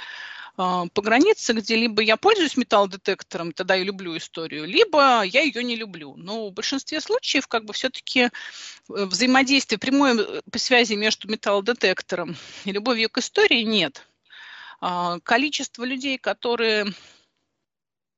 [0.60, 5.78] по границе, где либо я пользуюсь металлодетектором, тогда я люблю историю, либо я ее не
[5.78, 6.18] люблю.
[6.18, 8.30] Но в большинстве случаев как бы все-таки э,
[8.88, 14.06] взаимодействия, прямой э, по связи между металлодетектором и любовью к истории нет.
[14.82, 16.88] Э, количество людей, которые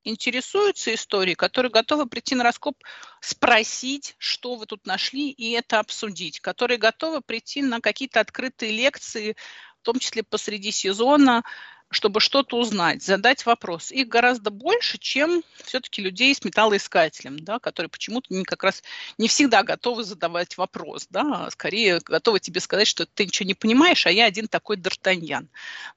[0.02, 2.76] интересуются историей, которые готовы прийти на раскоп,
[3.20, 9.36] спросить, что вы тут нашли, и это обсудить, которые готовы прийти на какие-то открытые лекции,
[9.80, 11.44] в том числе посреди сезона,
[11.92, 13.92] чтобы что-то узнать, задать вопрос.
[13.92, 18.82] Их гораздо больше, чем все-таки людей с металлоискателем, да, которые почему-то не, как раз
[19.18, 23.54] не всегда готовы задавать вопрос, да, а скорее готовы тебе сказать, что ты ничего не
[23.54, 25.48] понимаешь, а я один такой Д'Артаньян.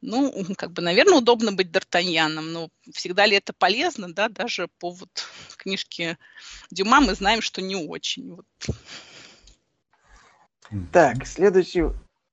[0.02, 4.92] Ну, как бы, наверное, удобно быть Д'Артаньяном, но всегда ли это полезно, да, даже по
[4.92, 5.28] вот
[5.58, 6.18] книжке
[6.72, 8.36] Дюма мы знаем, что не очень.
[8.36, 8.46] Вот.
[10.92, 11.84] Так, следующий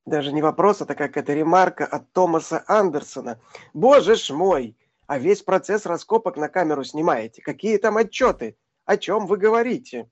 [0.06, 3.40] даже не вопрос, а такая какая-то ремарка от Томаса Андерсона.
[3.72, 7.42] Боже ж мой, а весь процесс раскопок на камеру снимаете.
[7.42, 8.56] Какие там отчеты?
[8.84, 10.08] О чем вы говорите?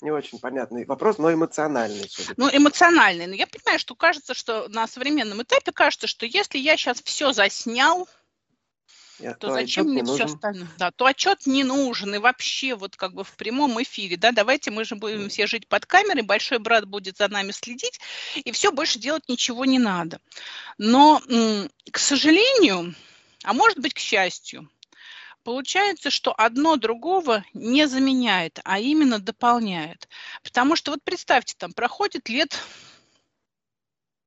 [0.00, 2.10] Не очень понятный вопрос, но эмоциональный.
[2.36, 3.26] Ну, эмоциональный.
[3.26, 7.32] Но я понимаю, что кажется, что на современном этапе кажется, что если я сейчас все
[7.32, 8.08] заснял,
[9.22, 10.68] я, то, то зачем мне все остальное?
[10.78, 12.14] Да, то отчет не нужен.
[12.14, 15.68] И вообще, вот как бы в прямом эфире, да, давайте мы же будем все жить
[15.68, 18.00] под камерой, большой брат будет за нами следить,
[18.34, 20.20] и все, больше делать ничего не надо.
[20.78, 21.22] Но,
[21.90, 22.94] к сожалению,
[23.44, 24.68] а может быть, к счастью,
[25.44, 30.08] получается, что одно другого не заменяет, а именно дополняет.
[30.42, 32.58] Потому что вот представьте, там проходит лет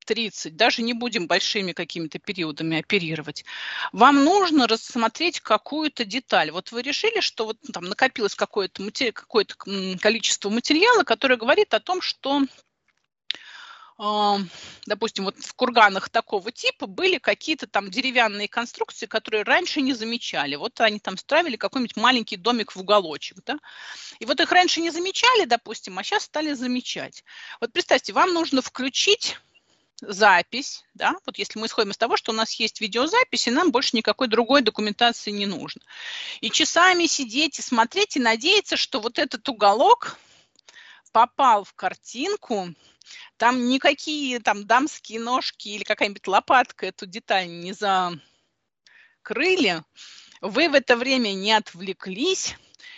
[0.05, 3.43] 30, даже не будем большими какими-то периодами оперировать,
[3.91, 6.51] вам нужно рассмотреть какую-то деталь.
[6.51, 9.11] Вот вы решили, что вот там накопилось какое-то, матери...
[9.11, 9.45] какое
[9.99, 12.43] количество материала, которое говорит о том, что
[13.97, 14.39] а,
[14.85, 20.55] допустим, вот в курганах такого типа были какие-то там деревянные конструкции, которые раньше не замечали.
[20.55, 23.57] Вот они там строили какой-нибудь маленький домик в уголочек, да,
[24.19, 27.23] и вот их раньше не замечали, допустим, а сейчас стали замечать.
[27.61, 29.37] Вот представьте, вам нужно включить
[30.01, 33.71] запись, да, вот если мы исходим из того, что у нас есть видеозапись, и нам
[33.71, 35.81] больше никакой другой документации не нужно.
[36.41, 40.17] И часами сидеть и смотреть, и надеяться, что вот этот уголок
[41.11, 42.73] попал в картинку,
[43.37, 47.73] там никакие там дамские ножки или какая-нибудь лопатка эту деталь не
[49.23, 49.83] закрыли,
[50.41, 52.55] вы в это время не отвлеклись,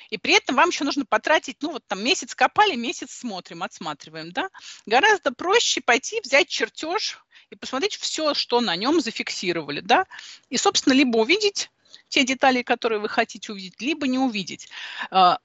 [0.10, 4.32] и при этом вам еще нужно потратить, ну вот там месяц копали, месяц смотрим, отсматриваем,
[4.32, 4.50] да.
[4.86, 10.06] Гораздо проще пойти взять чертеж и посмотреть все, что на нем зафиксировали, да.
[10.50, 11.70] И, собственно, либо увидеть
[12.10, 14.70] те детали, которые вы хотите увидеть, либо не увидеть.
[15.12, 15.40] А,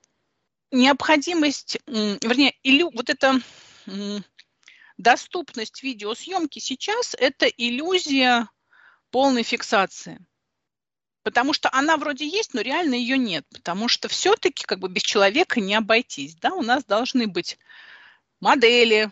[0.70, 3.40] необходимость, вернее, или вот эта
[4.96, 8.48] доступность видеосъемки сейчас– это иллюзия
[9.11, 10.18] полной фиксации–
[11.22, 15.02] потому что она вроде есть, но реально ее нет, потому что все-таки как бы без
[15.02, 17.58] человека не обойтись, да, у нас должны быть
[18.40, 19.11] модели,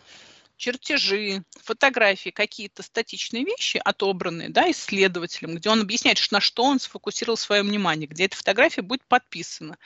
[0.61, 7.35] чертежи, фотографии, какие-то статичные вещи, отобранные да, исследователем, где он объясняет, на что он сфокусировал
[7.35, 9.79] свое внимание, где эта фотография будет подписана,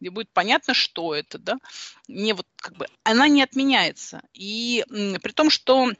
[0.00, 1.38] где будет понятно, что это.
[1.38, 1.56] Да.
[2.08, 4.20] Не вот, как бы, она не отменяется.
[4.34, 5.92] И при том, что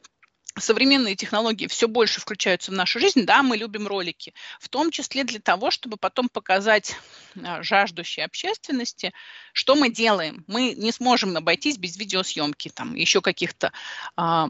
[0.61, 5.25] современные технологии все больше включаются в нашу жизнь, да, мы любим ролики, в том числе
[5.25, 6.97] для того, чтобы потом показать
[7.43, 9.13] а, жаждущей общественности,
[9.53, 10.45] что мы делаем.
[10.47, 13.73] Мы не сможем обойтись без видеосъемки, там, еще каких-то
[14.17, 14.49] а,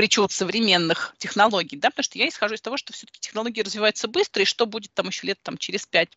[0.00, 4.42] причуд современных технологий, да, потому что я исхожу из того, что все-таки технологии развиваются быстро,
[4.42, 6.08] и что будет там еще лет там, через пять,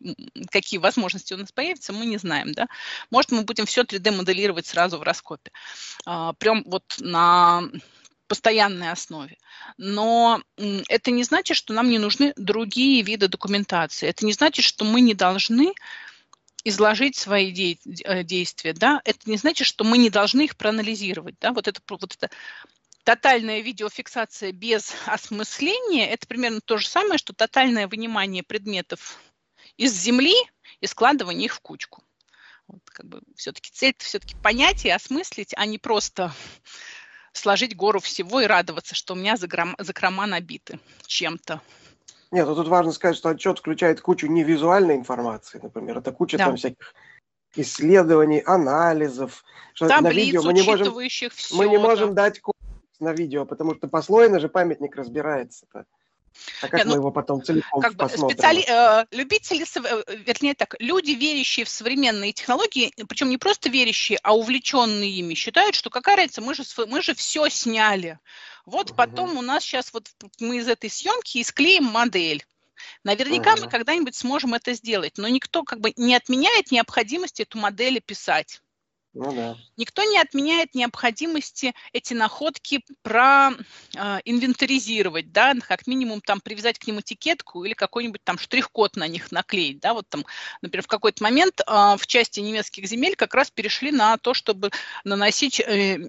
[0.51, 2.67] какие возможности у нас появятся, мы не знаем, да.
[3.11, 5.51] Может, мы будем все 3D-моделировать сразу в раскопе.
[6.05, 7.63] А, прям вот на
[8.27, 9.37] постоянной основе.
[9.77, 14.07] Но это не значит, что нам не нужны другие виды документации.
[14.07, 15.73] Это не значит, что мы не должны
[16.63, 21.35] изложить свои де- э, действия, да, это не значит, что мы не должны их проанализировать,
[21.39, 22.29] да, вот это, вот это
[23.03, 29.19] тотальная видеофиксация без осмысления, это примерно то же самое, что тотальное вынимание предметов
[29.77, 30.35] из земли
[30.79, 32.03] и складывание их в кучку.
[32.67, 36.33] Вот, как бы все-таки цель все-таки понять и осмыслить, а не просто
[37.33, 41.61] сложить гору всего и радоваться, что у меня закрома набиты чем-то.
[42.31, 45.99] Нет, ну тут важно сказать, что отчет включает кучу невизуальной информации, например.
[45.99, 46.45] Это куча да.
[46.45, 46.95] там всяких
[47.55, 49.43] исследований, анализов.
[49.73, 52.23] Что Таблиц, на видео мы не можем, все, мы не можем да.
[52.23, 52.41] дать
[52.99, 55.67] на видео, потому что послойно же памятник разбирается.
[55.73, 55.85] -то.
[56.61, 58.37] А как Нет, мы ну, его потом целиком как посмотрим?
[58.37, 58.63] Специали...
[58.67, 64.35] Э, любители, э, вернее так, люди, верящие в современные технологии, причем не просто верящие, а
[64.35, 68.19] увлеченные ими, считают, что какая разница, мы же, мы же все сняли.
[68.65, 68.97] Вот угу.
[68.97, 72.43] потом у нас сейчас вот мы из этой съемки и склеим модель.
[73.03, 73.63] Наверняка угу.
[73.63, 78.62] мы когда-нибудь сможем это сделать, но никто как бы не отменяет необходимости эту модель писать.
[79.13, 79.55] Ну, да.
[79.77, 86.99] Никто не отменяет необходимости эти находки проинвентаризировать, э, да, как минимум там привязать к ним
[86.99, 90.25] этикетку или какой-нибудь там штрих-код на них наклеить, да, вот там,
[90.61, 94.71] например, в какой-то момент э, в части немецких земель как раз перешли на то, чтобы
[95.03, 96.07] наносить э,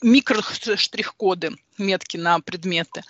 [0.00, 3.02] микроштрих-коды метки на предметы,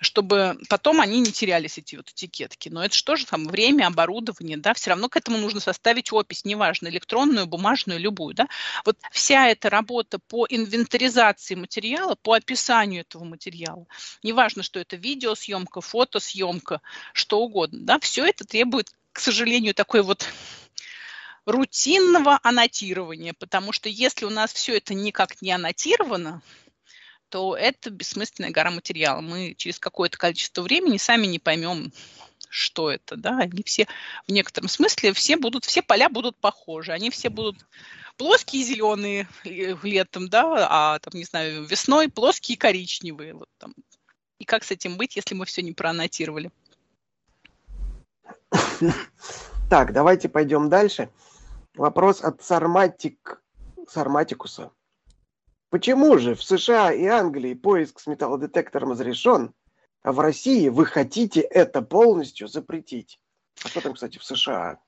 [0.00, 2.68] чтобы потом они не терялись, эти вот этикетки.
[2.68, 6.44] Но это что же там время, оборудование, да, все равно к этому нужно составить опись,
[6.44, 8.48] неважно, электронную, бумажную, любую, да.
[8.84, 13.86] Вот вся эта работа по инвентаризации материала, по описанию этого материала,
[14.22, 16.80] неважно, что это видеосъемка, фотосъемка,
[17.12, 20.26] что угодно, да, все это требует, к сожалению, такой вот
[21.46, 26.42] рутинного аннотирования, потому что если у нас все это никак не аннотировано,
[27.30, 29.20] то это бессмысленная гора материала.
[29.20, 31.92] Мы через какое-то количество времени сами не поймем,
[32.48, 33.86] что это, да, они все
[34.26, 37.64] в некотором смысле, все будут, все поля будут похожи, они все будут
[38.16, 43.74] плоские зеленые летом, да, а там, не знаю, весной плоские коричневые, вот там.
[44.38, 46.50] И как с этим быть, если мы все не проаннотировали?
[49.68, 51.10] Так, давайте пойдем дальше.
[51.74, 53.40] Вопрос от Сарматик,
[53.88, 54.72] Сарматикуса.
[55.70, 59.54] Почему же в США и Англии поиск с металлодетектором разрешен,
[60.02, 63.20] а в России вы хотите это полностью запретить?
[63.64, 64.80] А что там, кстати, в США?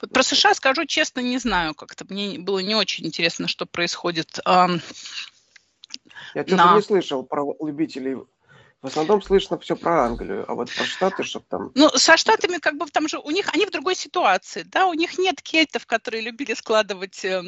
[0.00, 2.06] Вот про США скажу честно, не знаю как-то.
[2.08, 4.38] Мне было не очень интересно, что происходит.
[6.34, 6.76] Я что-то на...
[6.76, 8.16] не слышал про любителей
[8.82, 11.72] в основном слышно все про Англию, а вот про Штаты, чтобы там...
[11.74, 14.94] Ну, со Штатами как бы там же у них, они в другой ситуации, да, у
[14.94, 17.42] них нет кельтов, которые любили складывать э,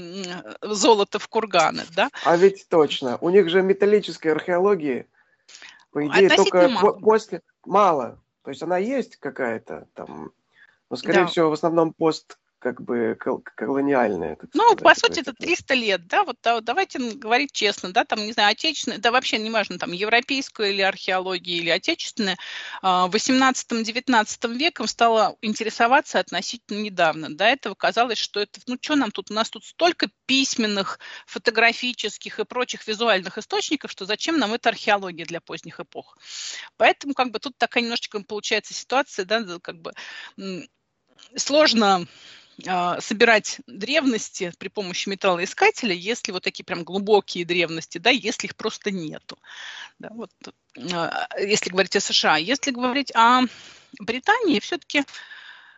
[0.62, 2.10] золото в курганы, да.
[2.24, 5.06] А ведь точно, у них же металлической археологии,
[5.92, 6.92] по идее, только мало.
[6.98, 7.42] после...
[7.64, 10.32] Мало, то есть она есть какая-то там,
[10.88, 11.26] но, скорее да.
[11.26, 13.16] всего, в основном пост как бы
[13.56, 14.36] колониальное.
[14.52, 18.18] Ну, сказать, по сути, это 300 лет, да, вот да, давайте говорить честно, да, там,
[18.20, 22.36] не знаю, отечественная, да вообще не важно, там, европейская или археология, или отечественная,
[22.82, 27.34] в 18-19 веком стала интересоваться относительно недавно.
[27.34, 32.40] До этого казалось, что это, ну, что нам тут, у нас тут столько письменных, фотографических
[32.40, 36.18] и прочих визуальных источников, что зачем нам эта археология для поздних эпох.
[36.76, 39.92] Поэтому, как бы, тут такая немножечко получается ситуация, да, как бы
[41.36, 42.06] сложно
[43.00, 48.90] собирать древности при помощи металлоискателя, если вот такие прям глубокие древности, да, если их просто
[48.90, 49.38] нету.
[49.98, 50.32] Да, вот,
[50.92, 52.36] а, если говорить о США.
[52.36, 53.42] Если говорить о
[54.00, 55.04] Британии, все-таки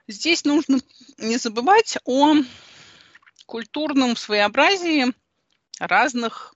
[0.09, 0.81] здесь нужно
[1.19, 2.35] не забывать о
[3.47, 5.13] культурном своеобразии
[5.79, 6.55] разных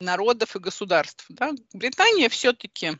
[0.00, 1.24] народов и государств.
[1.28, 1.52] Да.
[1.72, 2.98] Британия все-таки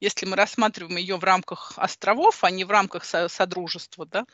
[0.00, 4.24] если мы рассматриваем ее в рамках островов, а не в рамках содружества, да,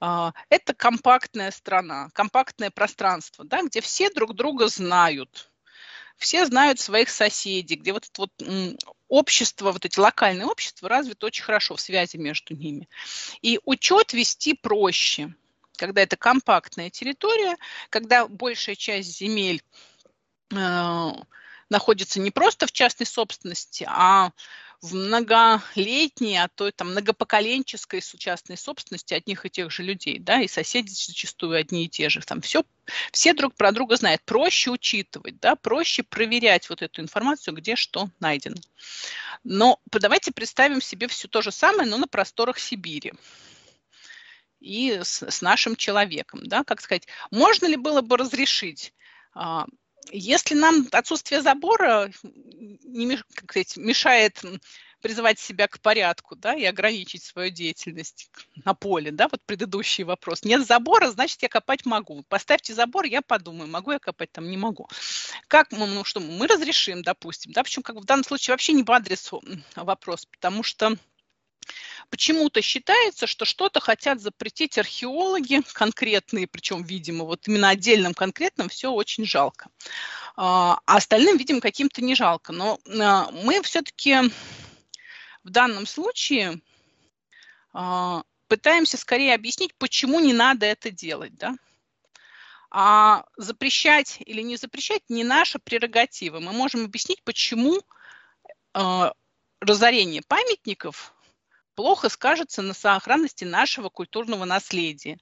[0.00, 5.50] а, это компактная страна, компактное пространство, да, где все друг друга знают,
[6.16, 8.32] все знают своих соседей, где вот это вот
[9.08, 12.88] общество, вот эти локальные общества развиты очень хорошо в связи между ними.
[13.40, 15.34] И учет вести проще,
[15.76, 17.56] когда это компактная территория,
[17.88, 19.62] когда большая часть земель
[20.52, 21.10] э,
[21.70, 24.32] находится не просто в частной собственности, а
[24.80, 30.46] в многолетней, а то там многопоколенческой частной собственности одних и тех же людей, да, и
[30.46, 32.20] соседи зачастую одни и те же.
[32.20, 32.62] Там все,
[33.10, 34.22] все друг про друга знают.
[34.24, 38.56] Проще учитывать, да, проще проверять вот эту информацию, где что найдено.
[39.42, 43.12] Но давайте представим себе все то же самое, но на просторах Сибири
[44.60, 48.92] и с, с нашим человеком, да, как сказать, можно ли было бы разрешить
[49.34, 49.66] а,
[50.10, 54.42] если нам отсутствие забора не, как сказать, мешает
[55.00, 58.30] призывать себя к порядку, да, и ограничить свою деятельность
[58.64, 60.42] на поле, да, вот предыдущий вопрос.
[60.42, 62.24] Нет забора, значит, я копать могу.
[62.28, 64.88] Поставьте забор, я подумаю, могу я копать там, не могу.
[65.46, 68.82] Как мы, ну что, мы разрешим, допустим, да, причем как в данном случае вообще не
[68.82, 69.42] по адресу
[69.76, 70.96] вопрос, потому что
[72.10, 78.90] почему-то считается, что что-то хотят запретить археологи конкретные, причем, видимо, вот именно отдельным конкретным все
[78.90, 79.68] очень жалко.
[80.36, 82.52] А, а остальным, видимо, каким-то не жалко.
[82.52, 84.16] Но а, мы все-таки
[85.44, 86.60] в данном случае
[87.72, 91.54] а, пытаемся скорее объяснить, почему не надо это делать, да?
[92.70, 96.38] А запрещать или не запрещать не наша прерогатива.
[96.38, 97.80] Мы можем объяснить, почему
[99.60, 101.14] разорение памятников
[101.78, 105.16] плохо скажется на сохранности нашего культурного наследия.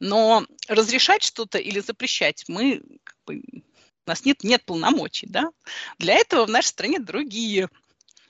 [0.00, 3.62] Но разрешать что-то или запрещать мы, как бы, у
[4.10, 5.26] нас нет, нет полномочий.
[5.26, 5.48] Да?
[5.98, 7.70] Для этого в нашей стране другие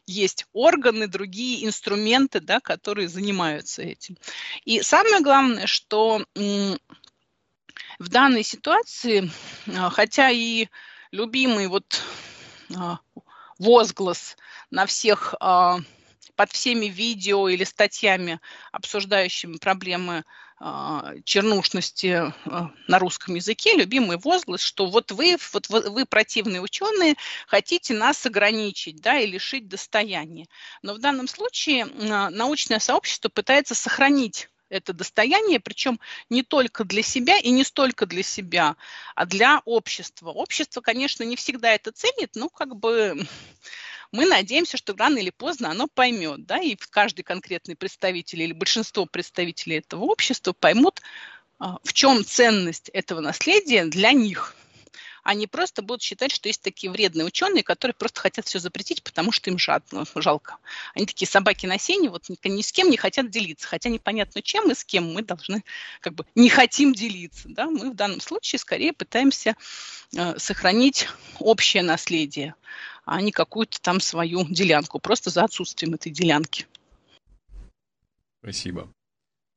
[0.07, 4.19] есть органы, другие инструменты, да, которые занимаются этим.
[4.65, 9.33] И самое главное, что в данной ситуации,
[9.67, 10.69] а, хотя и
[11.11, 12.01] любимый вот
[12.77, 13.01] а,
[13.59, 14.37] возглас
[14.71, 15.81] на всех а,
[16.37, 18.41] под всеми видео или статьями,
[18.73, 20.25] обсуждающими проблемы
[21.25, 27.17] чернушности на русском языке, любимый возглас, что вот вы, вот вы, противные ученые,
[27.49, 30.47] хотите нас ограничить да, и лишить достояния.
[30.81, 37.39] Но в данном случае научное сообщество пытается сохранить это достояние, причем не только для себя
[37.39, 38.77] и не столько для себя,
[39.15, 40.31] а для общества.
[40.31, 43.27] Общество, конечно, не всегда это ценит, но как бы
[44.15, 49.07] мы надеемся, что рано или поздно оно поймет, да, и каждый конкретный представитель или большинство
[49.07, 51.03] представителей этого общества поймут,
[51.59, 54.55] а, в чем ценность этого наследия для них–
[55.25, 59.33] они просто будут считать, что есть такие вредные ученые, которые просто хотят все запретить, потому
[59.33, 60.59] что им жадно, жалко.
[60.95, 64.43] Они такие собаки на сене, вот ни, ни с кем не хотят делиться, хотя непонятно
[64.43, 65.65] чем и с кем мы должны,
[66.01, 67.49] как бы, не хотим делиться.
[67.49, 67.67] Да?
[67.67, 69.57] Мы в данном случае скорее пытаемся
[70.15, 71.09] э, сохранить
[71.39, 72.55] общее наследие,
[73.05, 76.67] а не какую-то там свою делянку, просто за отсутствием этой делянки.
[78.43, 78.89] Спасибо.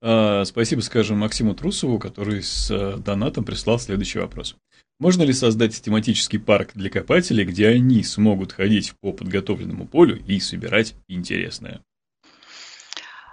[0.01, 4.55] А, спасибо, скажем, Максиму Трусову, который с э, донатом прислал следующий вопрос.
[4.99, 10.39] Можно ли создать тематический парк для копателей, где они смогут ходить по подготовленному полю и
[10.39, 11.81] собирать интересное?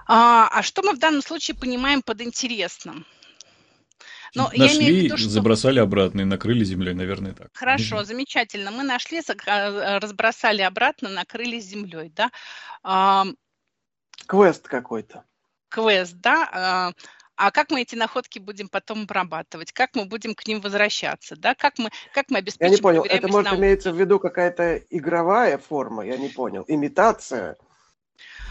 [0.07, 3.07] А, а что мы в данном случае понимаем под интересным?
[4.35, 5.29] Но нашли, я имею в виду, что...
[5.29, 7.49] забросали обратно и накрыли землей, наверное, так.
[7.53, 8.05] Хорошо, угу.
[8.05, 8.71] замечательно.
[8.71, 12.31] Мы нашли, э, разбросали обратно, накрыли землей, да.
[12.83, 13.27] А...
[14.27, 15.25] Квест какой-то.
[15.69, 16.49] Квест, да.
[16.53, 16.93] А,
[17.37, 21.55] а как мы эти находки будем потом обрабатывать, как мы будем к ним возвращаться, да,
[21.55, 22.71] как мы, как мы обеспечим...
[22.71, 23.61] Я не понял, это может науки.
[23.61, 27.57] имеется в виду какая-то игровая форма, я не понял, имитация?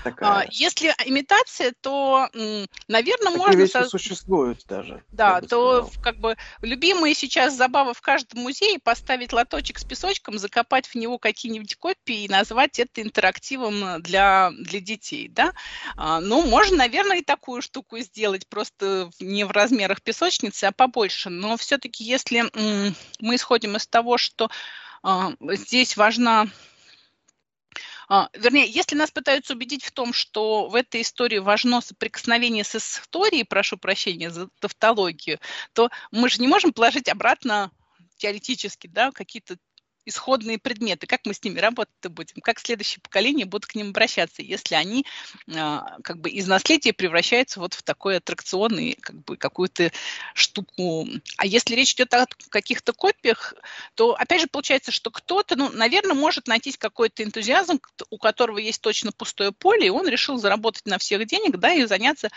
[0.04, 0.48] Такая.
[0.52, 2.30] Если имитация, то,
[2.88, 3.58] наверное, Такие можно...
[3.58, 5.04] вещи существуют даже.
[5.12, 10.88] Да, то как бы любимые сейчас забавы в каждом музее поставить лоточек с песочком, закопать
[10.88, 15.54] в него какие-нибудь копии и назвать это интерактивом для, для детей, да.
[15.96, 21.30] А, ну, можно, наверное, и такую штуку сделать, просто не в размерах песочницы, а побольше.
[21.30, 22.44] Но все-таки, если
[23.20, 24.50] мы исходим из того, что
[25.02, 26.48] а, здесь важна а,
[28.34, 33.44] вернее, если нас пытаются убедить в том, что в этой истории важно соприкосновение с историей,
[33.44, 35.40] прошу прощения за тавтологию,
[35.74, 37.72] то мы же не можем положить обратно
[38.18, 39.58] теоретически, да, какие-то
[40.06, 44.42] исходные предметы, как мы с ними работать будем, как следующее поколение будут к ним обращаться,
[44.42, 45.06] если они
[45.56, 49.92] а, как бы из наследия превращаются вот в такой аттракцион и как бы какую-то
[50.34, 51.08] штуку.
[51.38, 53.54] А если речь идет о каких-то копиях,
[53.96, 57.80] то опять же получается, что кто-то, ну, наверное, может найтись какой-то энтузиазм,
[58.10, 61.86] у которого есть точно пустое поле, и он решил заработать на всех денег, да, и
[61.86, 62.30] заняться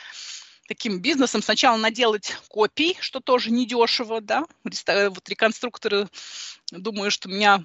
[0.69, 6.09] таким бизнесом сначала наделать копий, что тоже недешево, да, вот реконструкторы,
[6.71, 7.65] думаю, что меня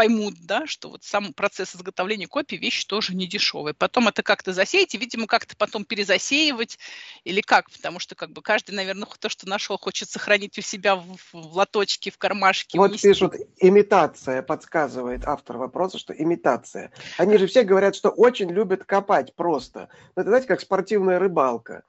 [0.00, 3.74] поймут, да, что вот сам процесс изготовления копий вещь тоже не дешевая.
[3.74, 6.78] Потом это как-то засеять и, видимо, как-то потом перезасеивать
[7.24, 10.96] или как, потому что как бы каждый, наверное, то, что нашел, хочет сохранить у себя
[10.96, 12.78] в, в лоточке, в кармашке.
[12.78, 13.08] Вот внести.
[13.08, 16.92] пишут, имитация, подсказывает автор вопроса, что имитация.
[17.18, 19.90] Они же все говорят, что очень любят копать просто.
[20.16, 21.82] Ну, это, знаете, как спортивная рыбалка.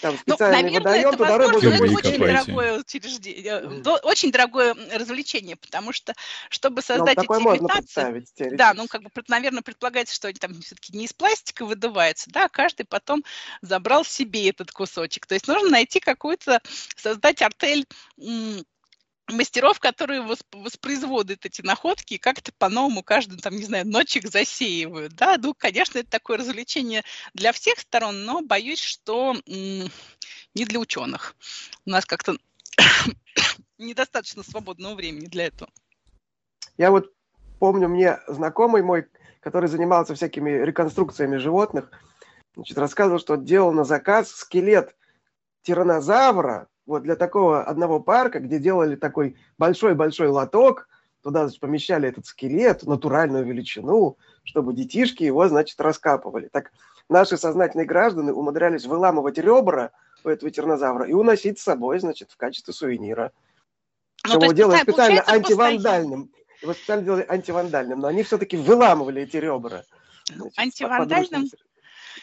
[0.00, 5.56] Там ну, специальный ну, наверное, водоем, туда рыбу это очень дорогое учреждение, очень дорогое развлечение,
[5.56, 6.14] потому что,
[6.48, 10.60] чтобы ну, создать ну, эти имитации, да, ну, как бы, наверное, предполагается, что они там
[10.60, 13.24] все-таки не из пластика выдуваются, да, а каждый потом
[13.60, 15.26] забрал себе этот кусочек.
[15.26, 16.60] То есть нужно найти какую-то,
[16.96, 17.86] создать артель
[19.28, 25.36] мастеров, которые воспроизводят эти находки и как-то по-новому каждый, там, не знаю, ночек засеивают, да,
[25.38, 27.02] ну, конечно, это такое развлечение
[27.34, 31.34] для всех сторон, но боюсь, что не для ученых.
[31.86, 32.36] У нас как-то
[33.78, 35.70] недостаточно свободного времени для этого.
[36.76, 37.12] Я вот
[37.58, 39.06] помню, мне знакомый мой,
[39.40, 41.90] который занимался всякими реконструкциями животных,
[42.54, 44.94] Значит, рассказывал, что делал на заказ скелет
[45.62, 50.88] тиранозавра вот для такого одного парка, где делали такой большой-большой лоток,
[51.22, 56.48] туда значит, помещали этот скелет, натуральную величину, чтобы детишки его, значит, раскапывали.
[56.48, 56.72] Так
[57.08, 59.90] наши сознательные граждане умудрялись выламывать ребра
[60.24, 63.32] у этого тиранозавра и уносить с собой, значит, в качестве сувенира.
[64.26, 66.30] Ну, его делали специально антивандальным.
[66.60, 69.82] Его специально делали антивандальным, но они все-таки выламывали эти ребра.
[70.30, 71.48] Ну, значит, антивандальным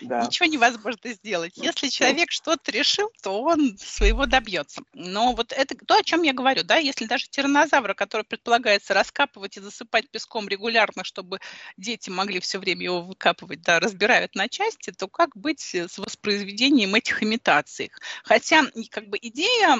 [0.02, 0.26] да.
[0.26, 1.54] ничего невозможно сделать.
[1.56, 4.82] Если человек что-то решил, то он своего добьется.
[4.94, 9.58] Но вот это то, о чем я говорю, да, если даже тиранозавра, который предполагается раскапывать
[9.58, 11.40] и засыпать песком регулярно, чтобы
[11.78, 16.96] дети могли все время его выкапывать, да, разбирают на части, то как быть с воспроизведением
[16.96, 17.92] этих имитаций?
[18.24, 19.78] Хотя, как бы идея,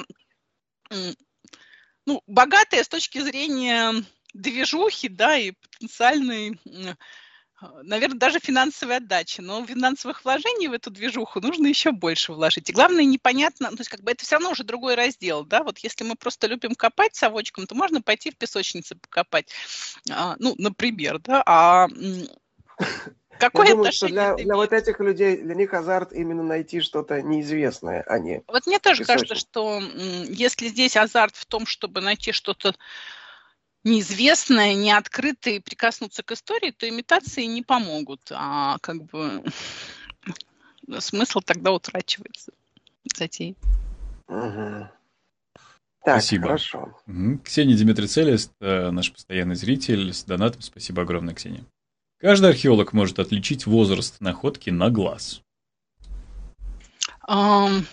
[2.06, 3.94] ну, богатая с точки зрения
[4.34, 6.58] движухи, да, и потенциальной
[7.82, 9.40] наверное, даже финансовой отдачи.
[9.40, 12.70] Но финансовых вложений в эту движуху нужно еще больше вложить.
[12.70, 15.78] И главное, непонятно, то есть как бы это все равно уже другой раздел, да, вот
[15.78, 19.52] если мы просто любим копать совочком, то можно пойти в песочнице покопать,
[20.10, 21.88] а, ну, например, да, а
[23.40, 27.22] Какое Я думаю, что для, для вот этих людей, для них азарт именно найти что-то
[27.22, 29.80] неизвестное, а не Вот мне тоже кажется, что
[30.28, 32.74] если здесь азарт в том, чтобы найти что-то
[33.84, 39.42] неизвестное, неоткрытое и прикоснуться к истории, то имитации не помогут, а как бы
[40.98, 42.52] смысл тогда утрачивается
[43.14, 43.56] затеи.
[44.28, 44.88] Угу.
[46.02, 46.44] Так, спасибо.
[46.44, 46.96] Хорошо.
[47.06, 47.40] Угу.
[47.44, 50.62] Ксения Димитрицелис, э, наш постоянный зритель, с донатом.
[50.62, 51.64] Спасибо огромное, Ксения.
[52.18, 55.42] Каждый археолог может отличить возраст находки на глаз.
[57.28, 57.86] Um,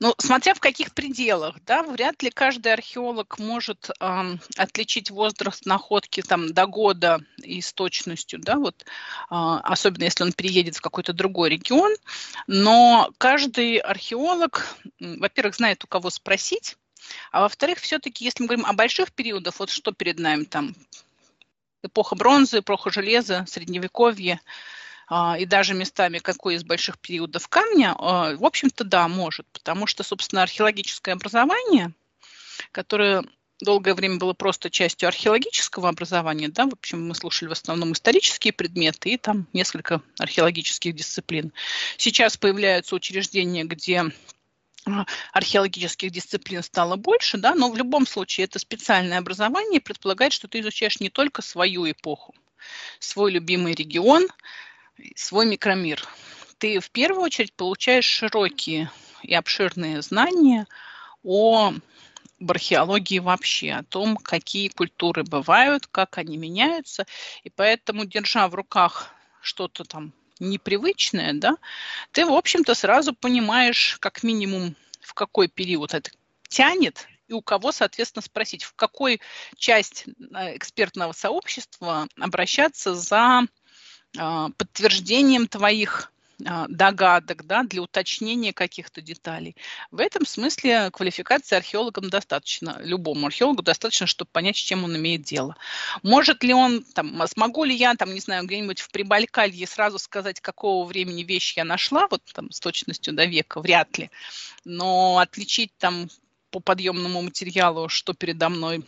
[0.00, 6.22] ну, смотря в каких пределах, да, вряд ли каждый археолог может э, отличить возраст находки
[6.22, 8.84] там до года и с точностью, да, вот, э,
[9.30, 11.94] особенно если он переедет в какой-то другой регион,
[12.46, 16.76] но каждый археолог, во-первых, знает у кого спросить,
[17.30, 20.74] а во-вторых, все-таки, если мы говорим о больших периодах, вот что перед нами там,
[21.82, 24.40] эпоха бронзы, эпоха железа, средневековье,
[25.38, 30.02] и даже местами какой из больших периодов камня, а, в общем-то, да, может, потому что,
[30.02, 31.94] собственно, археологическое образование,
[32.72, 33.24] которое
[33.60, 38.52] долгое время было просто частью археологического образования, да, в общем, мы слушали в основном исторические
[38.52, 41.52] предметы и там несколько археологических дисциплин.
[41.96, 44.04] Сейчас появляются учреждения, где
[44.86, 50.48] а, археологических дисциплин стало больше, да, но в любом случае это специальное образование предполагает, что
[50.48, 52.34] ты изучаешь не только свою эпоху,
[52.98, 54.28] свой любимый регион,
[55.14, 56.02] свой микромир.
[56.58, 58.90] Ты в первую очередь получаешь широкие
[59.22, 60.66] и обширные знания
[61.22, 61.74] о
[62.38, 67.06] об археологии вообще, о том, какие культуры бывают, как они меняются.
[67.44, 71.56] И поэтому, держа в руках что-то там непривычное, да,
[72.12, 76.10] ты, в общем-то, сразу понимаешь, как минимум, в какой период это
[76.48, 79.20] тянет, и у кого, соответственно, спросить, в какой
[79.56, 83.46] часть э, экспертного сообщества обращаться за
[84.56, 86.12] подтверждением твоих
[86.44, 89.56] а, догадок, да, для уточнения каких-то деталей.
[89.90, 95.22] В этом смысле квалификации археологам достаточно, любому археологу достаточно, чтобы понять, с чем он имеет
[95.22, 95.56] дело.
[96.02, 100.40] Может ли он, там, смогу ли я, там, не знаю, где-нибудь в Прибалькалье сразу сказать,
[100.40, 104.10] какого времени вещь я нашла, вот там с точностью до века, вряд ли.
[104.64, 106.10] Но отличить там
[106.50, 108.84] по подъемному материалу, что передо мной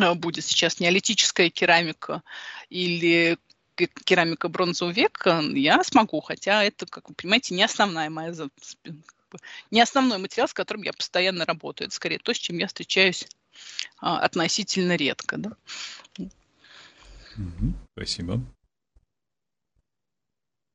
[0.00, 2.24] а, будет сейчас неолитическая керамика
[2.68, 3.38] или
[3.76, 8.32] керамика бронзового века я смогу, хотя это, как вы понимаете, не основная моя
[9.70, 11.88] не основной материал, с которым я постоянно работаю.
[11.88, 13.26] Это скорее то, с чем я встречаюсь
[13.98, 15.36] а, относительно редко.
[15.38, 15.56] Да?
[17.92, 18.40] Спасибо.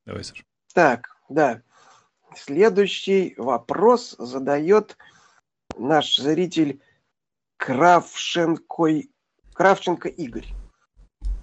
[0.04, 0.44] Давай, Саша.
[0.74, 1.62] Так, да.
[2.36, 4.96] Следующий вопрос задает
[5.76, 6.80] наш зритель
[7.56, 9.02] Кравченко,
[9.52, 10.46] Кравченко Игорь.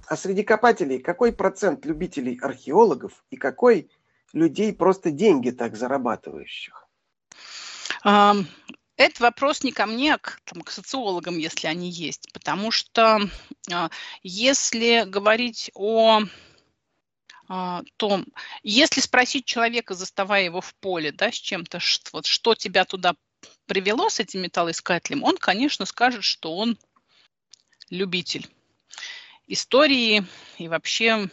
[0.07, 3.89] А среди копателей какой процент любителей археологов и какой
[4.31, 6.87] людей просто деньги так зарабатывающих?
[8.03, 12.31] Это вопрос не ко мне, а к, там, к социологам, если они есть.
[12.33, 13.19] Потому что
[13.71, 13.89] а,
[14.23, 16.21] если говорить о
[17.47, 18.25] а, том,
[18.63, 23.13] если спросить человека, заставая его в поле, да, с чем-то, что, вот, что тебя туда
[23.67, 26.79] привело с этим металлоискателем, он, конечно, скажет, что он
[27.91, 28.49] любитель
[29.47, 30.25] истории
[30.57, 31.29] и вообще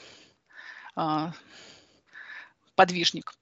[0.96, 1.26] э,
[2.74, 3.32] подвижник.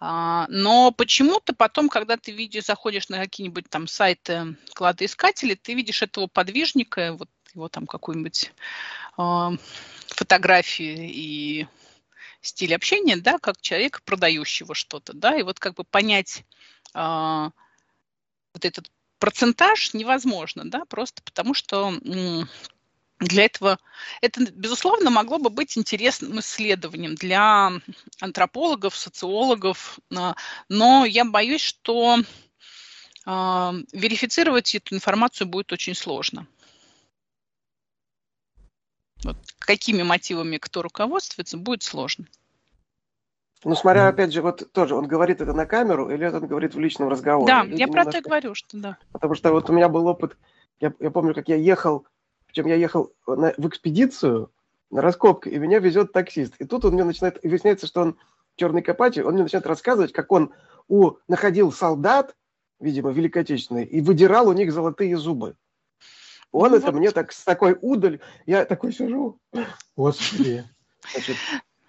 [0.00, 6.02] А, но почему-то потом, когда ты видишь, заходишь на какие-нибудь там сайты кладоискателей, ты видишь
[6.02, 8.52] этого подвижника, вот его там какую-нибудь
[9.18, 9.50] э,
[10.08, 11.66] фотографии и
[12.40, 16.44] стиль общения, да, как человека, продающего что-то, да, и вот как бы понять
[16.94, 17.50] э,
[18.54, 21.94] вот этот процентаж невозможно, да, просто потому что
[23.22, 23.78] для этого
[24.20, 27.72] это, безусловно, могло бы быть интересным исследованием для
[28.20, 29.98] антропологов, социологов,
[30.68, 32.20] но я боюсь, что э,
[33.92, 36.46] верифицировать эту информацию будет очень сложно.
[39.24, 42.26] Вот какими мотивами кто руководствуется, будет сложно.
[43.64, 46.74] Ну, смотря, опять же, вот тоже, он говорит это на камеру или это он говорит
[46.74, 47.46] в личном разговоре?
[47.46, 48.98] Да, я про это говорю, что да.
[49.12, 50.36] Потому что вот у меня был опыт,
[50.80, 52.04] я, я помню, как я ехал,
[52.52, 54.52] причем я ехал на, в экспедицию
[54.90, 56.54] на раскопки, и меня везет таксист.
[56.58, 58.18] И тут он мне начинает, и выясняется, что он
[58.56, 60.52] черный копатель, он мне начинает рассказывать, как он
[60.86, 62.36] у, находил солдат,
[62.78, 65.56] видимо, Великой Отечественной, и выдирал у них золотые зубы.
[66.50, 66.96] Он ну, это вот.
[66.96, 69.38] мне так с такой удаль, я такой сижу,
[69.96, 70.64] господи.
[71.10, 71.36] Значит,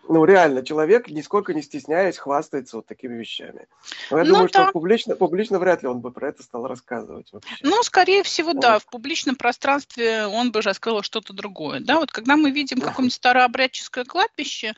[0.09, 3.67] ну, реально, человек, нисколько не стесняясь, хвастается вот такими вещами.
[4.11, 4.63] Но я ну, думаю, да.
[4.63, 7.55] что публично, публично вряд ли он бы про это стал рассказывать вообще.
[7.61, 8.59] Ну, скорее всего, вот.
[8.59, 8.79] да.
[8.79, 11.79] В публичном пространстве он бы рассказал что-то другое.
[11.79, 14.73] Да, вот когда мы видим какое-нибудь старообрядческое кладбище,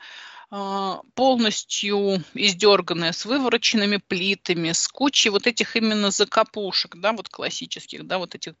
[0.48, 8.06] а, полностью издерганная, с вывороченными плитами, с кучей вот этих именно закопушек, да, вот классических,
[8.06, 8.54] да, вот этих.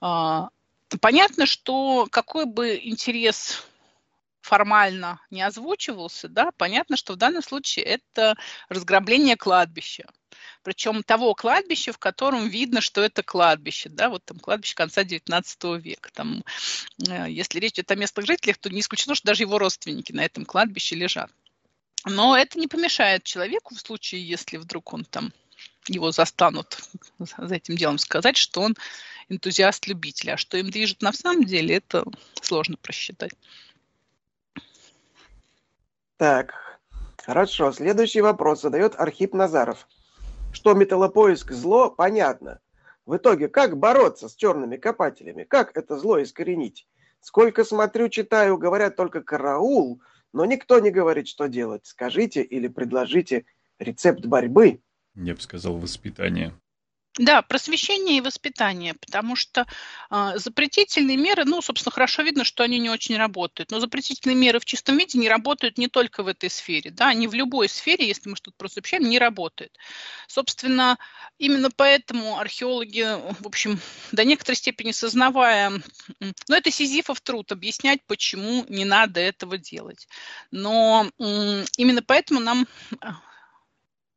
[0.00, 0.48] А,
[1.00, 3.64] понятно, что какой бы интерес
[4.40, 8.36] формально не озвучивался, да, понятно, что в данном случае это
[8.68, 10.08] разграбление кладбища.
[10.62, 15.80] Причем того кладбища, в котором видно, что это кладбище, да, вот там кладбище конца XIX
[15.80, 16.10] века.
[16.12, 16.44] Там,
[17.08, 20.24] э, если речь идет о местных жителях, то не исключено, что даже его родственники на
[20.24, 21.30] этом кладбище лежат.
[22.04, 25.32] Но это не помешает человеку в случае, если вдруг он там
[25.88, 26.78] его застанут
[27.18, 28.76] за этим делом, сказать, что он
[29.28, 30.32] энтузиаст-любитель.
[30.32, 32.04] А что им движет на самом деле, это
[32.42, 33.32] сложно просчитать.
[36.20, 36.52] Так,
[37.24, 37.72] хорошо.
[37.72, 39.88] Следующий вопрос задает Архип Назаров.
[40.52, 42.60] Что металлопоиск зло, понятно.
[43.06, 45.44] В итоге, как бороться с черными копателями?
[45.44, 46.86] Как это зло искоренить?
[47.22, 50.02] Сколько смотрю, читаю, говорят только караул,
[50.34, 51.86] но никто не говорит, что делать.
[51.86, 53.46] Скажите или предложите
[53.78, 54.82] рецепт борьбы.
[55.14, 56.52] Я бы сказал, воспитание.
[57.18, 59.66] Да, просвещение и воспитание, потому что
[60.10, 64.60] э, запретительные меры, ну, собственно, хорошо видно, что они не очень работают, но запретительные меры
[64.60, 68.06] в чистом виде не работают не только в этой сфере, да, они в любой сфере,
[68.06, 69.76] если мы что-то просто общаем, не работают.
[70.28, 70.98] Собственно,
[71.36, 73.04] именно поэтому археологи,
[73.40, 73.80] в общем,
[74.12, 75.72] до некоторой степени сознавая,
[76.20, 80.06] ну, это сизифов труд, объяснять, почему не надо этого делать.
[80.52, 82.68] Но э, именно поэтому нам,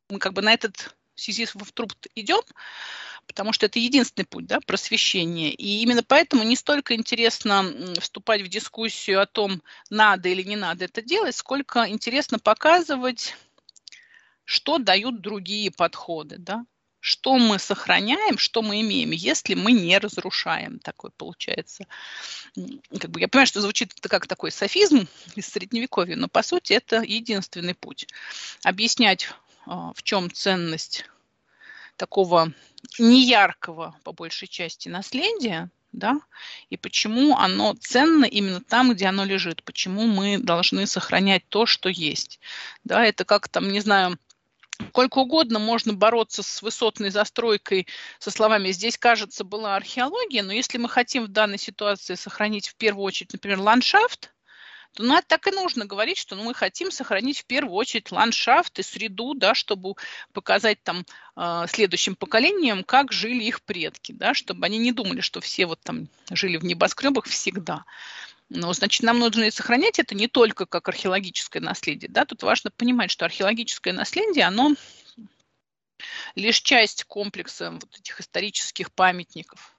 [0.09, 2.41] мы как бы на этот сизифов труд идем,
[3.27, 5.51] потому что это единственный путь да, просвещения.
[5.51, 7.65] И именно поэтому не столько интересно
[7.99, 13.35] вступать в дискуссию о том, надо или не надо это делать, сколько интересно показывать,
[14.45, 16.37] что дают другие подходы.
[16.37, 16.65] Да?
[16.99, 20.79] Что мы сохраняем, что мы имеем, если мы не разрушаем.
[20.79, 21.85] Такой получается.
[22.97, 26.71] Как бы, я понимаю, что звучит это как такой софизм из средневековья, но по сути
[26.71, 28.07] это единственный путь.
[28.63, 29.29] Объяснять
[29.65, 31.05] в чем ценность
[31.97, 32.51] такого
[32.99, 36.19] неяркого, по большей части, наследия, да,
[36.69, 41.89] и почему оно ценно именно там, где оно лежит, почему мы должны сохранять то, что
[41.89, 42.39] есть.
[42.83, 44.17] Да, это как там, не знаю,
[44.89, 47.87] сколько угодно можно бороться с высотной застройкой
[48.19, 52.75] со словами «здесь, кажется, была археология», но если мы хотим в данной ситуации сохранить в
[52.75, 54.32] первую очередь, например, ландшафт,
[54.93, 58.77] то ну, так и нужно говорить, что ну, мы хотим сохранить в первую очередь ландшафт
[58.77, 59.95] и среду, да, чтобы
[60.33, 65.41] показать там э, следующим поколениям, как жили их предки, да, чтобы они не думали, что
[65.41, 67.85] все вот там жили в небоскребах всегда.
[68.49, 72.11] Но, значит, нам нужно сохранять это не только как археологическое наследие.
[72.11, 72.25] Да?
[72.25, 74.75] Тут важно понимать, что археологическое наследие, оно
[76.35, 79.75] лишь часть комплекса вот этих исторических памятников.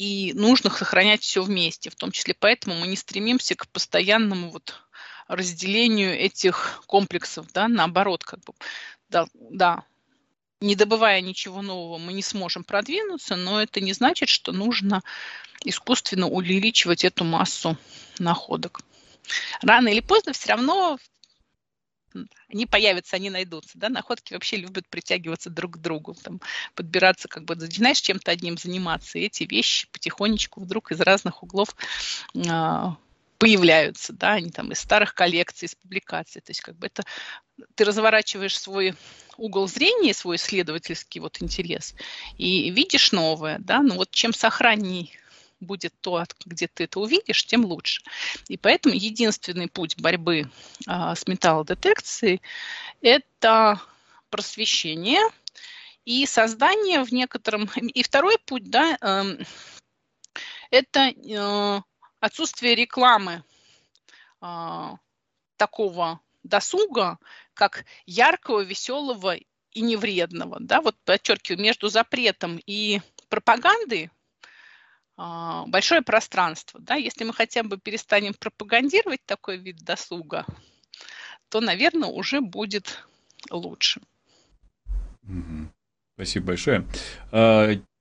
[0.00, 1.90] И нужно сохранять все вместе.
[1.90, 4.80] В том числе поэтому мы не стремимся к постоянному вот
[5.28, 8.54] разделению этих комплексов, да, наоборот, как бы,
[9.10, 9.84] да, да,
[10.62, 15.02] не добывая ничего нового, мы не сможем продвинуться, но это не значит, что нужно
[15.66, 17.76] искусственно увеличивать эту массу
[18.18, 18.80] находок.
[19.60, 20.98] Рано или поздно все равно
[22.48, 23.78] они появятся, они найдутся.
[23.78, 23.88] Да?
[23.88, 26.40] Находки вообще любят притягиваться друг к другу, там,
[26.74, 31.74] подбираться, как бы начинаешь чем-то одним заниматься, и эти вещи потихонечку вдруг из разных углов
[32.48, 32.96] а,
[33.38, 36.42] появляются, да, они там из старых коллекций, из публикаций.
[36.42, 37.04] То есть как бы это
[37.74, 38.94] ты разворачиваешь свой
[39.36, 41.94] угол зрения, свой исследовательский вот интерес
[42.38, 45.19] и видишь новое, да, ну вот чем сохранней
[45.60, 48.02] будет то, где ты это увидишь, тем лучше.
[48.48, 50.50] И поэтому единственный путь борьбы
[50.86, 52.42] а, с металлодетекцией–
[53.00, 53.80] это
[54.30, 55.22] просвещение
[56.04, 57.68] и создание в некотором...
[57.76, 59.38] И второй путь, да, эм,
[60.70, 61.82] это э,
[62.20, 63.44] отсутствие рекламы
[64.40, 64.96] а,
[65.56, 67.18] такого досуга,
[67.54, 69.36] как яркого, веселого
[69.72, 70.58] и невредного.
[70.60, 70.80] Да?
[70.80, 74.10] Вот подчеркиваю, между запретом и пропагандой
[75.66, 76.80] большое пространство.
[76.80, 76.94] Да?
[76.94, 80.46] Если мы хотя бы перестанем пропагандировать такой вид досуга,
[81.48, 83.04] то, наверное, уже будет
[83.50, 84.00] лучше.
[86.14, 86.86] Спасибо большое.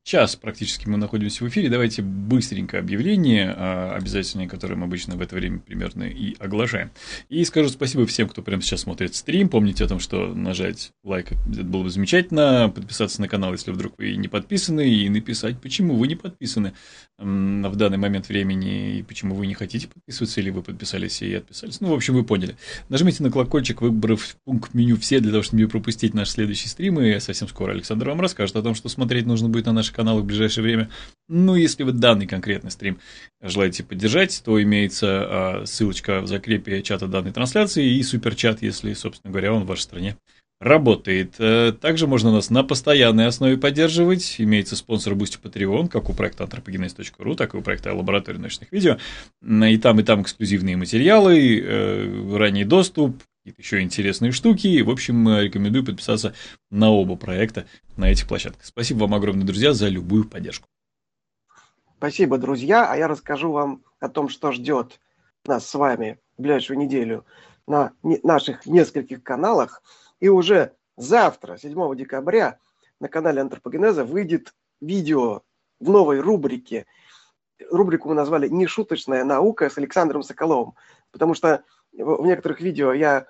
[0.10, 1.70] Час практически мы находимся в эфире.
[1.70, 6.90] Давайте быстренько объявление а, обязательное, которое мы обычно в это время примерно и оглашаем.
[7.30, 9.50] И скажу спасибо всем, кто прямо сейчас смотрит стрим.
[9.50, 12.72] Помните о том, что нажать лайк это было бы замечательно.
[12.74, 14.90] Подписаться на канал, если вдруг вы не подписаны.
[14.90, 16.74] И написать, почему вы не подписаны
[17.20, 18.98] в данный момент времени.
[18.98, 20.42] И почему вы не хотите подписываться.
[20.42, 21.82] Или вы подписались и отписались.
[21.82, 22.56] Ну, в общем, вы поняли.
[22.90, 27.00] Нажмите на колокольчик, выбрав пункт меню все для того, чтобы не пропустить наш следующий стрим.
[27.00, 30.24] И совсем скоро Александр вам расскажет о том, что смотреть нужно будет на наших каналах
[30.24, 30.90] в ближайшее время.
[31.28, 33.00] Ну, если вы данный конкретный стрим
[33.42, 39.32] желаете поддержать, то имеется а, ссылочка в закрепе чата данной трансляции и суперчат, если, собственно
[39.32, 40.18] говоря, он в вашей стране
[40.62, 41.36] работает.
[41.40, 44.36] Э, также можно нас на постоянной основе поддерживать.
[44.40, 48.98] Имеется спонсор Boosty Patreon, как у проекта anthropogenes.ru, так и у проекта Лаборатории научных видео.
[49.42, 54.82] И там, и там эксклюзивные материалы, э, ранний доступ, какие-то еще интересные штуки.
[54.82, 56.34] В общем, рекомендую подписаться
[56.70, 57.66] на оба проекта
[57.98, 58.66] на этих площадках.
[58.66, 60.68] Спасибо вам огромное, друзья, за любую поддержку.
[61.98, 62.90] Спасибо, друзья.
[62.90, 65.00] А я расскажу вам о том, что ждет
[65.46, 67.26] нас с вами в ближайшую неделю
[67.68, 69.82] на наших нескольких каналах.
[70.20, 72.60] И уже завтра, 7 декабря,
[73.00, 75.42] на канале Антропогенеза выйдет видео
[75.80, 76.86] в новой рубрике.
[77.72, 80.76] Рубрику мы назвали «Нешуточная наука» с Александром Соколовым.
[81.12, 83.28] Потому что в некоторых видео я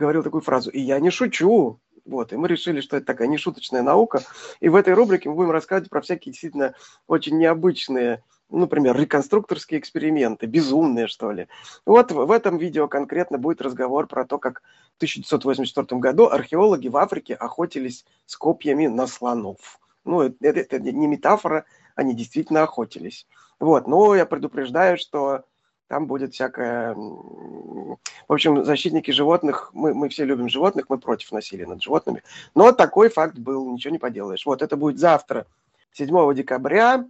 [0.00, 1.78] говорил такую фразу «и я не шучу».
[2.06, 4.22] Вот, и мы решили, что это такая нешуточная наука.
[4.58, 6.74] И в этой рубрике мы будем рассказывать про всякие действительно
[7.06, 11.46] очень необычные, ну, например, реконструкторские эксперименты, безумные, что ли.
[11.84, 14.62] Вот в этом видео конкретно будет разговор про то, как
[14.94, 19.78] в 1984 году археологи в Африке охотились с копьями на слонов.
[20.04, 23.26] Ну, это, это не метафора, они действительно охотились.
[23.60, 25.44] Вот, но я предупреждаю, что
[25.90, 26.94] там будет всякое...
[26.94, 27.98] В
[28.32, 32.22] общем, защитники животных, мы, мы все любим животных, мы против насилия над животными.
[32.54, 34.46] Но такой факт был, ничего не поделаешь.
[34.46, 35.48] Вот, это будет завтра,
[35.94, 37.08] 7 декабря,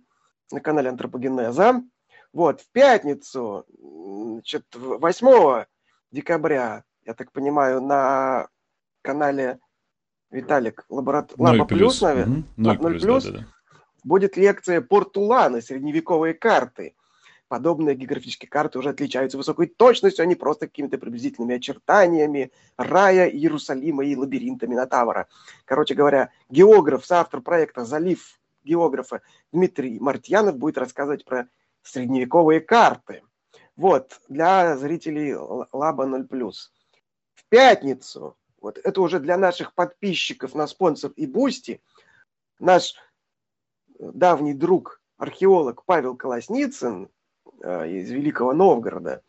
[0.51, 1.83] на канале Антропогенеза.
[2.33, 5.67] Вот, в пятницу, значит, 8
[6.11, 8.49] декабря, я так понимаю, на
[9.03, 9.59] канале
[10.31, 11.35] Виталик Лаборат...
[11.37, 12.45] Лаба Плюс, наверное.
[12.57, 13.47] 0 плюс, плюс да, да, да.
[14.05, 16.95] будет лекция Портулана, средневековые карты–
[17.51, 24.05] подобные географические карты уже отличаются высокой точностью, а не просто какими-то приблизительными очертаниями рая, Иерусалима
[24.07, 25.27] и лабиринтами Натавара.
[25.65, 29.21] Короче говоря, географ, соавтор проекта «Залив географа»
[29.53, 31.49] Дмитрий Мартьянов будет рассказывать про
[31.83, 33.25] средневековые карты.
[33.75, 36.53] Вот, для зрителей Лаба 0+.
[37.35, 41.83] В пятницу, вот это уже для наших подписчиков на Sponsr и Boosty,
[42.61, 42.95] наш
[43.99, 47.09] давний друг, археолог Павел Колосницын
[47.61, 49.23] из Великого Новгорода.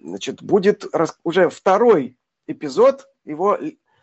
[0.00, 0.86] Значит, будет
[1.24, 2.16] уже второй
[2.46, 3.58] эпизод его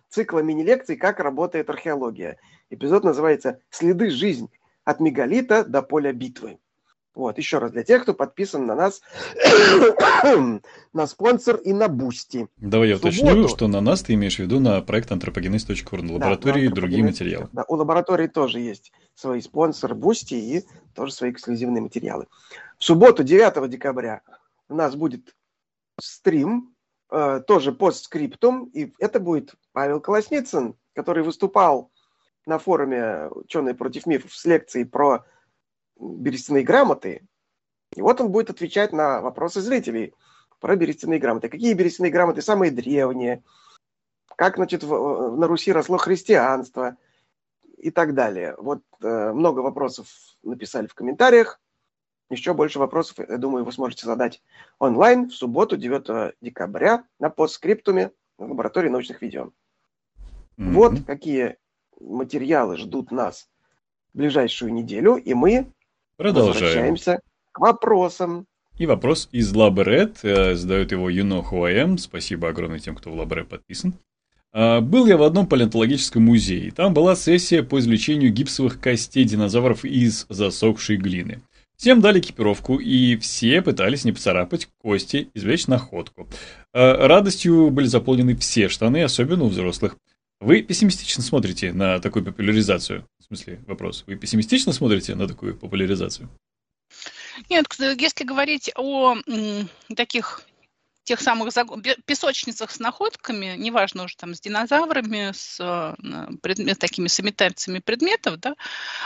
[0.09, 2.38] цикла мини-лекций «Как работает археология».
[2.70, 4.49] Эпизод называется «Следы жизни.
[4.84, 6.59] От мегалита до поля битвы».
[7.16, 9.01] Вот, еще раз, для тех, кто подписан на нас,
[10.93, 12.49] на Sponsr и на Boosty.
[12.57, 13.47] Давай я уточню, субботу...
[13.47, 17.03] что на нас ты имеешь в виду на проект антропогенез.ру, на лаборатории да, и другие
[17.05, 17.47] материалы.
[17.53, 22.28] Да, у лаборатории тоже есть свои Sponsr и Boosty и тоже свои эксклюзивные материалы.
[22.78, 24.21] В субботу, 9 декабря,
[24.67, 25.36] у нас будет
[25.99, 26.76] стрим,
[27.09, 31.91] э, тоже постскриптум, и это будет Павел Колосницын, который выступал
[32.45, 35.26] на форуме «Ученые против мифов» с лекцией про
[35.99, 37.28] берестяные грамоты.
[37.95, 40.13] И вот он будет отвечать на вопросы зрителей
[40.59, 41.49] про берестяные грамоты.
[41.49, 43.43] Какие берестяные грамоты самые древние?
[44.36, 46.97] Как, значит, в, на Руси росло христианство?
[47.78, 48.55] И так далее.
[48.57, 50.07] Вот э, много вопросов
[50.43, 51.59] написали в комментариях.
[52.30, 54.41] Еще больше вопросов, я думаю, вы сможете задать
[54.80, 59.51] онлайн в субботу, 9 декабря, на постскриптуме в лаборатории научных видео.
[60.57, 60.71] Mm-hmm.
[60.71, 61.57] Вот какие
[61.99, 63.49] материалы ждут нас
[64.13, 65.71] в ближайшую неделю, и мы
[66.17, 66.53] Продолжаем.
[66.53, 67.19] Возвращаемся
[67.51, 68.45] к вопросам.
[68.78, 70.19] И вопрос из Лабред.
[70.23, 71.97] Э, задает его You know who I am.
[71.97, 73.93] Спасибо огромное тем, кто в Лабре подписан.
[74.53, 76.71] А, был я в одном палеонтологическом музее.
[76.71, 81.41] Там была сессия по извлечению гипсовых костей динозавров из засохшей глины.
[81.78, 86.28] Всем дали экипировку, и все пытались не поцарапать кости, извлечь находку.
[86.73, 89.97] Э, радостью были заполнены все штаны, особенно у взрослых.
[90.39, 93.07] Вы пессимистично смотрите на такую популяризацию?
[93.19, 94.03] В смысле, вопрос.
[94.07, 96.30] Вы пессимистично смотрите на такую популяризацию?
[97.49, 99.15] Нет, если говорить о
[99.95, 100.43] таких
[101.03, 101.53] тех самых
[102.05, 108.39] песочницах с находками, неважно уже там с динозаврами, с э, предмет, такими с имитациями предметов,
[108.39, 108.55] да,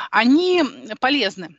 [0.10, 0.64] они
[1.00, 1.58] полезны.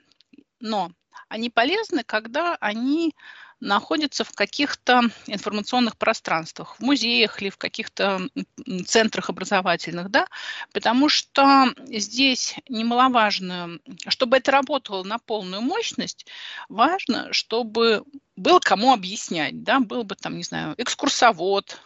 [0.61, 0.93] Но
[1.29, 3.15] они полезны, когда они
[3.61, 8.29] находятся в каких-то информационных пространствах, в музеях или в каких-то
[8.87, 10.27] центрах образовательных, да,
[10.73, 16.27] потому что здесь немаловажно, чтобы это работало на полную мощность,
[16.69, 18.05] важно, чтобы
[18.37, 21.79] был кому объяснять, да, был бы там, не знаю, экскурсовод,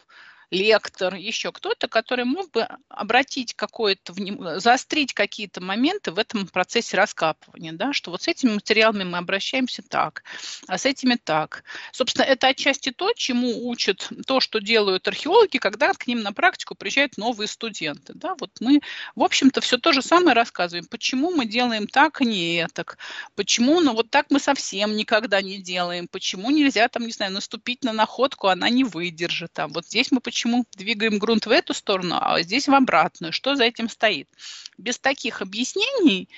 [0.51, 4.15] лектор, еще кто-то, который мог бы обратить какое-то,
[4.61, 9.83] заострить какие-то моменты в этом процессе раскапывания, да, что вот с этими материалами мы обращаемся
[9.83, 10.23] так,
[10.67, 11.65] а с этими так.
[11.93, 16.75] Собственно, это отчасти то, чему учат то, что делают археологи, когда к ним на практику
[16.75, 18.13] приезжают новые студенты.
[18.15, 18.35] Да.
[18.39, 18.81] Вот мы,
[19.15, 20.87] в общем-то, все то же самое рассказываем.
[20.87, 22.99] Почему мы делаем так, а не так?
[23.35, 26.09] Почему, ну вот так мы совсем никогда не делаем?
[26.09, 29.53] Почему нельзя там, не знаю, наступить на находку, она не выдержит?
[29.53, 33.33] Там, вот здесь мы почему почему двигаем грунт в эту сторону, а здесь в обратную,
[33.33, 34.29] что за этим стоит.
[34.77, 36.29] Без таких объяснений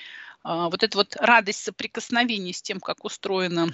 [0.43, 3.67] а, вот эта вот радость соприкосновения с тем, как устроена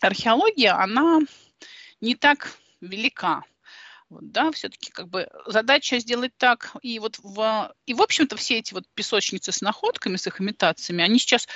[0.00, 1.18] археология, она
[2.00, 3.42] не так велика.
[4.08, 8.58] Вот, да, все-таки как бы задача сделать так, и вот в, и в общем-то все
[8.58, 11.48] эти вот песочницы с находками, с их имитациями, они сейчас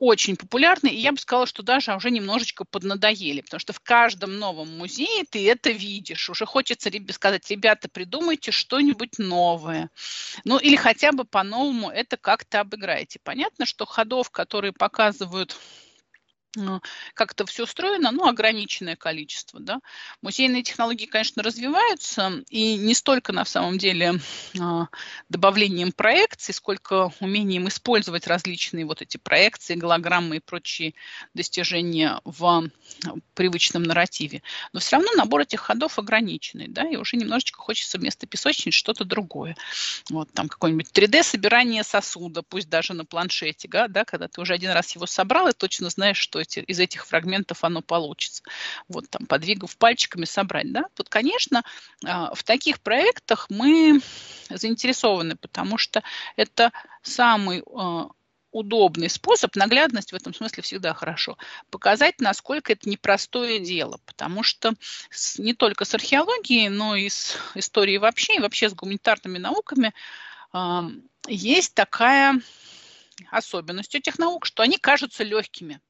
[0.00, 4.38] очень популярны, и я бы сказала, что даже уже немножечко поднадоели, потому что в каждом
[4.38, 6.30] новом музее ты это видишь.
[6.30, 9.90] Уже хочется сказать, ребята, придумайте что-нибудь новое.
[10.44, 13.20] Ну, или хотя бы по-новому это как-то обыграйте.
[13.22, 15.54] Понятно, что ходов, которые показывают
[16.58, 16.80] а,
[17.14, 19.80] как это все устроено, ну, ограниченное количество, да.
[20.20, 24.14] Музейные технологии, конечно, развиваются, и не столько, на самом деле,
[24.60, 24.88] а,
[25.28, 30.94] добавлением проекций, сколько умением использовать различные вот эти проекции, голограммы и прочие
[31.34, 32.68] достижения в
[33.34, 34.42] привычном нарративе.
[34.72, 39.04] Но все равно набор этих ходов ограниченный, да, и уже немножечко хочется вместо песочниц что-то
[39.04, 39.56] другое.
[40.10, 44.94] Вот там какое-нибудь 3D-собирание сосуда, пусть даже на планшете, да, когда ты уже один раз
[44.96, 48.42] его собрал и точно знаешь, что эти, из этих фрагментов оно получится.
[48.88, 50.84] Вот там, подвигав пальчиками, собрать, да.
[50.98, 51.62] Вот, конечно,
[52.04, 54.00] а, в таких проектах мы
[54.48, 56.02] заинтересованы, потому что
[56.36, 56.72] это
[57.02, 58.08] самый а,
[58.52, 61.38] удобный способ, наглядность в этом смысле всегда хорошо,
[61.70, 64.72] показать, насколько это непростое дело, потому что
[65.10, 69.92] с, не только с археологией, но и с историей вообще, и вообще с гуманитарными науками
[70.52, 70.80] э,
[71.28, 72.40] есть такая
[73.30, 75.80] особенность у этих наук, что они кажутся легкими.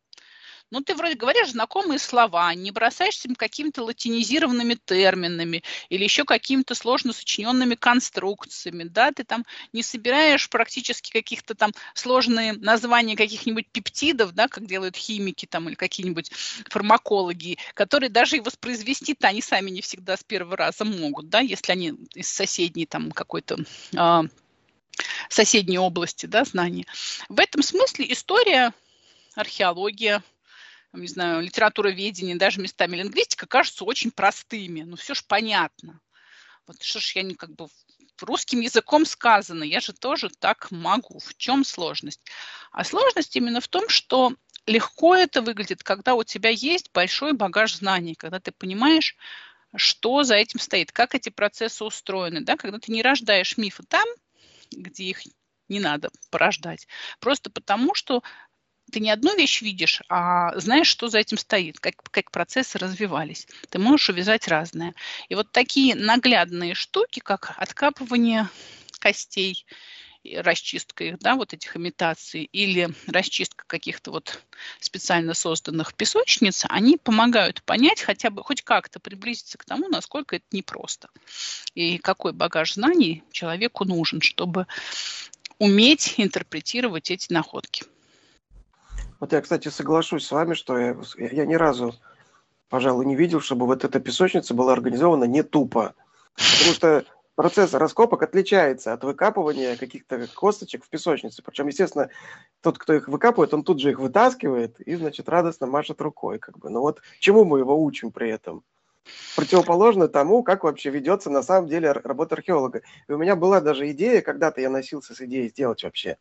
[0.71, 7.13] Ну, ты вроде говоришь знакомые слова, не бросаешься какими-то латинизированными терминами или еще какими-то сложно
[7.13, 14.47] сочиненными конструкциями, да, ты там не собираешь практически каких-то там сложные названия каких-нибудь пептидов, да,
[14.47, 16.31] как делают химики там или какие-нибудь
[16.71, 21.73] фармакологи, которые даже и воспроизвести-то они сами не всегда с первого раза могут, да, если
[21.73, 23.57] они из соседней там какой-то
[23.97, 24.25] а,
[25.29, 26.87] соседней области, да, знаний.
[27.29, 28.73] В этом смысле история,
[29.35, 30.23] археология,
[30.93, 34.83] не знаю, литературоведение, даже местами лингвистика кажутся очень простыми.
[34.83, 36.01] Ну, все ж понятно.
[36.67, 37.69] Вот что ж я не как бы
[38.23, 41.19] русским языком сказано, я же тоже так могу.
[41.19, 42.21] В чем сложность?
[42.71, 44.35] А сложность именно в том, что
[44.67, 49.17] легко это выглядит, когда у тебя есть большой багаж знаний, когда ты понимаешь,
[49.77, 54.07] что за этим стоит, как эти процессы устроены, да, когда ты не рождаешь мифы там,
[54.71, 55.21] где их
[55.69, 56.89] не надо порождать,
[57.21, 58.23] просто потому что
[58.91, 63.47] ты не одну вещь видишь, а знаешь, что за этим стоит, как, как процессы развивались.
[63.71, 64.95] Ты можешь увязать разное.
[65.29, 68.49] И вот такие наглядные штуки, как откапывание
[68.99, 69.65] костей,
[70.25, 74.43] расчистка их, да, вот этих имитаций, или расчистка каких-то вот
[74.79, 80.45] специально созданных песочниц, они помогают понять, хотя бы хоть как-то приблизиться к тому, насколько это
[80.53, 81.09] непросто.
[81.75, 84.67] И какой багаж знаний человеку нужен, чтобы
[85.59, 87.85] уметь интерпретировать эти находки.
[89.21, 91.95] Вот я, кстати, соглашусь с вами, что я, я ни разу,
[92.71, 95.95] пожалуй, не видел, чтобы вот эта песочница была организована не тупо.
[96.35, 97.05] Потому что
[97.35, 101.43] процесс раскопок отличается от выкапывания каких-то косточек в песочнице.
[101.43, 102.09] Причем, естественно,
[102.63, 106.39] тот, кто их выкапывает, он тут же их вытаскивает и, значит, радостно машет рукой.
[106.39, 106.71] Как бы.
[106.71, 108.65] Но вот чему мы его учим при этом?
[109.37, 112.83] Противоположно тому, как вообще ведется на самом деле работа археолога.
[113.07, 116.17] И у меня была даже идея, когда-то я носился с идеей сделать вообще.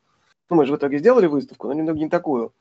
[0.50, 2.54] Ну, мы же в итоге сделали выставку, но немного не такую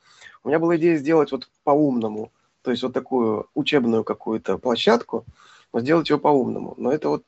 [0.44, 2.32] У меня была идея сделать вот по-умному,
[2.62, 5.24] то есть вот такую учебную какую-то площадку,
[5.72, 6.74] но сделать ее по-умному.
[6.76, 7.24] Но это вот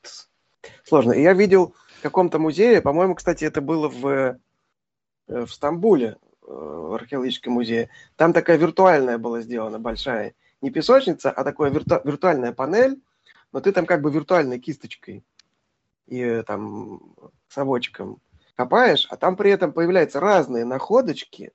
[0.83, 1.13] сложно.
[1.13, 4.37] И я видел в каком-то музее, по-моему, кстати, это было в, э,
[5.27, 7.89] в Стамбуле, э, в археологическом музее.
[8.15, 13.01] Там такая виртуальная была сделана большая, не песочница, а такая вирту, виртуальная панель,
[13.51, 15.23] но ты там как бы виртуальной кисточкой
[16.07, 17.01] и э, там
[17.47, 18.19] совочком
[18.55, 21.51] копаешь, а там при этом появляются разные находочки,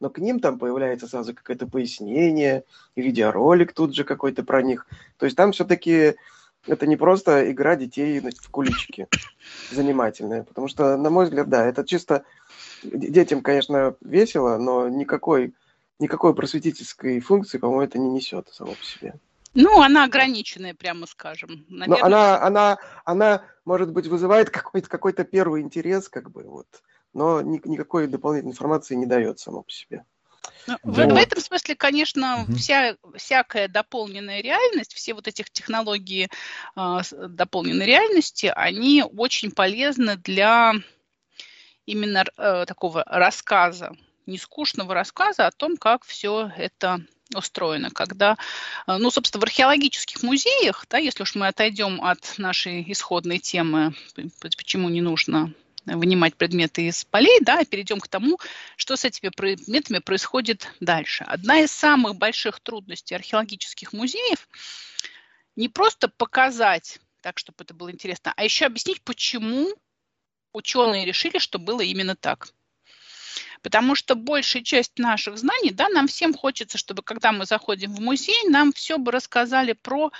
[0.00, 2.64] но к ним там появляется сразу какое-то пояснение,
[2.96, 4.86] видеоролик тут же какой-то про них.
[5.18, 6.14] То есть там все-таки
[6.66, 9.08] это не просто игра детей в куличики
[9.70, 12.24] занимательная, потому что, на мой взгляд, да, это чисто
[12.82, 15.54] детям, конечно, весело, но никакой,
[15.98, 19.14] никакой просветительской функции, по-моему, это не несет само по себе.
[19.54, 21.64] Ну, она ограниченная, прямо скажем.
[21.68, 22.00] Наверное...
[22.00, 26.66] Но она, она, она, может быть, вызывает какой-то какой первый интерес, как бы, вот,
[27.14, 30.04] но ни, никакой дополнительной информации не дает само по себе.
[30.66, 32.54] Ну, в, в этом смысле, конечно, угу.
[32.56, 36.28] вся, всякая дополненная реальность, все вот этих технологии
[36.76, 36.98] э,
[37.28, 40.74] дополненной реальности, они очень полезны для
[41.86, 43.94] именно э, такого рассказа,
[44.26, 47.00] нескучного рассказа о том, как все это
[47.34, 48.36] устроено, когда,
[48.86, 53.94] э, ну, собственно, в археологических музеях, да, если уж мы отойдем от нашей исходной темы,
[54.40, 55.52] почему не нужно
[55.86, 58.38] вынимать предметы из полей, да, перейдем к тому,
[58.76, 61.24] что с этими предметами происходит дальше.
[61.24, 64.48] Одна из самых больших трудностей археологических музеев
[65.56, 69.68] не просто показать так, чтобы это было интересно, а еще объяснить, почему
[70.52, 72.48] ученые решили, что было именно так.
[73.62, 78.00] Потому что большая часть наших знаний, да, нам всем хочется, чтобы когда мы заходим в
[78.00, 80.12] музей, нам все бы рассказали про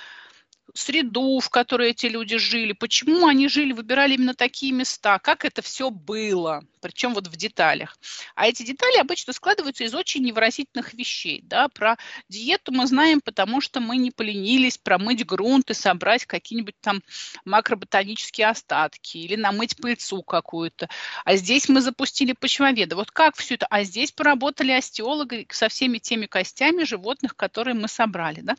[0.75, 5.61] среду, в которой эти люди жили, почему они жили, выбирали именно такие места, как это
[5.61, 7.97] все было, причем вот в деталях.
[8.35, 11.41] А эти детали обычно складываются из очень невыразительных вещей.
[11.43, 11.69] Да?
[11.69, 11.97] Про
[12.29, 17.01] диету мы знаем, потому что мы не поленились промыть грунт и собрать какие-нибудь там
[17.45, 20.89] макроботанические остатки или намыть пыльцу какую-то.
[21.23, 22.95] А здесь мы запустили почвоведа.
[22.95, 23.65] Вот как все это?
[23.69, 28.41] А здесь поработали остеологи со всеми теми костями животных, которые мы собрали.
[28.41, 28.55] Да?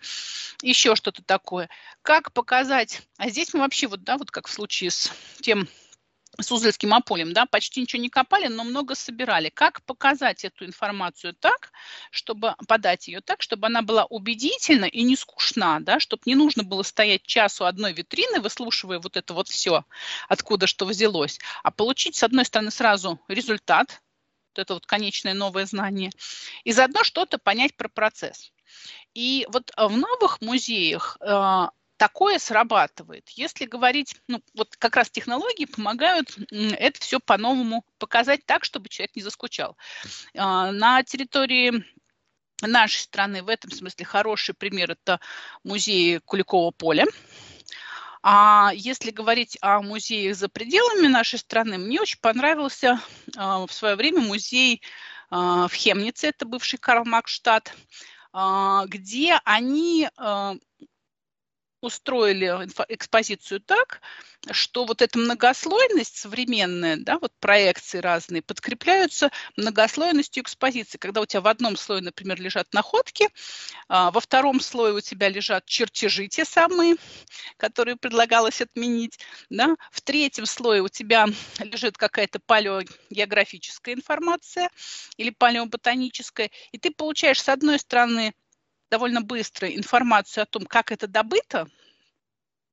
[0.62, 1.68] Еще что-то такое
[2.06, 5.66] как показать, а здесь мы вообще вот, да, вот как в случае с тем
[6.38, 9.48] с Узельским ополем, да, почти ничего не копали, но много собирали.
[9.48, 11.72] Как показать эту информацию так,
[12.12, 16.62] чтобы подать ее так, чтобы она была убедительна и не скучна, да, чтобы не нужно
[16.62, 19.84] было стоять часу одной витрины, выслушивая вот это вот все,
[20.28, 24.00] откуда что взялось, а получить, с одной стороны, сразу результат,
[24.54, 26.10] вот это вот конечное новое знание,
[26.62, 28.52] и заодно что-то понять про процесс.
[29.14, 33.28] И вот в новых музеях а, такое срабатывает.
[33.30, 39.16] Если говорить, ну, вот как раз технологии помогают это все по-новому показать так, чтобы человек
[39.16, 39.76] не заскучал.
[40.36, 41.84] А, на территории
[42.62, 45.20] нашей страны в этом смысле хороший пример– это
[45.64, 47.06] музей Куликового поля.
[48.22, 53.00] А если говорить о музеях за пределами нашей страны, мне очень понравился
[53.36, 54.82] а, в свое время музей
[55.28, 57.74] в Хемнице, это бывший Карл Макштадт,
[58.86, 60.08] где они
[61.86, 62.46] устроили
[62.88, 64.00] экспозицию так,
[64.50, 70.98] что вот эта многослойность современная, да, вот проекции разные, подкрепляются многослойностью экспозиции.
[70.98, 73.28] Когда у тебя в одном слое, например, лежат находки,
[73.88, 76.96] а, во втором слое у тебя лежат чертежи те самые,
[77.56, 79.18] которые предлагалось отменить,
[79.50, 81.26] да, в третьем слое у тебя
[81.58, 84.70] лежит какая-то палеогеографическая информация
[85.16, 88.34] или палеоботаническая, и ты получаешь, с одной стороны,
[88.90, 91.68] довольно быстро информацию о том, как это добыто,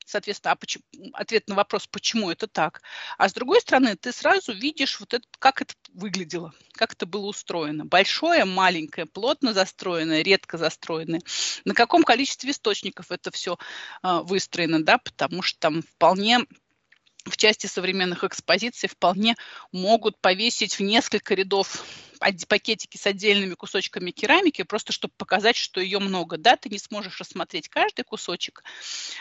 [0.06, 0.84] соответственно, а почему,
[1.14, 2.82] ответ на вопрос, почему это так.
[3.18, 7.28] А с другой стороны, ты сразу видишь, вот это, как это выглядело, как это было
[7.28, 7.86] устроено.
[7.86, 11.22] Большое, маленькое, плотно застроенное, редко застроенное.
[11.66, 13.58] На каком количестве источников это все
[14.04, 16.40] э, выстроено, да, потому что там вполне
[17.26, 19.36] в части современных экспозиций вполне
[19.72, 21.84] могут повесить в несколько рядов
[22.48, 26.38] пакетики с отдельными кусочками керамики, просто чтобы показать, что ее много.
[26.38, 28.64] Да, ты не сможешь рассмотреть каждый кусочек,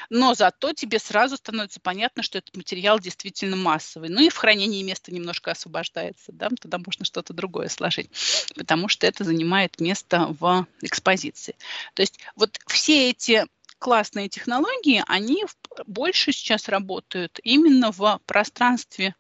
[0.09, 4.09] но зато тебе сразу становится понятно, что этот материал действительно массовый.
[4.09, 8.11] Ну и в хранении место немножко освобождается, да, тогда можно что-то другое сложить,
[8.55, 11.57] потому что это занимает место в экспозиции.
[11.94, 13.46] То есть вот все эти
[13.83, 15.45] классные технологии, они
[15.87, 19.16] больше сейчас работают именно в пространстве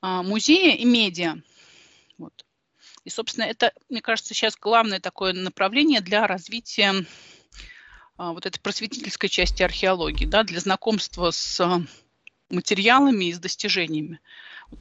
[0.00, 1.34] а, музея и медиа.
[2.16, 2.46] Вот.
[3.04, 7.04] И, собственно, это, мне кажется, сейчас главное такое направление для развития
[8.16, 11.60] а, вот этой просветительской части археологии, да, для знакомства с
[12.48, 14.20] материалами и с достижениями.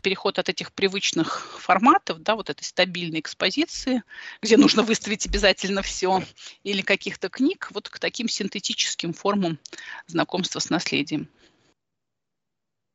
[0.01, 4.03] Переход от этих привычных форматов, да, вот этой стабильной экспозиции,
[4.41, 6.23] где нужно выставить обязательно все,
[6.63, 9.59] или каких-то книг, вот к таким синтетическим формам
[10.07, 11.27] знакомства с наследием.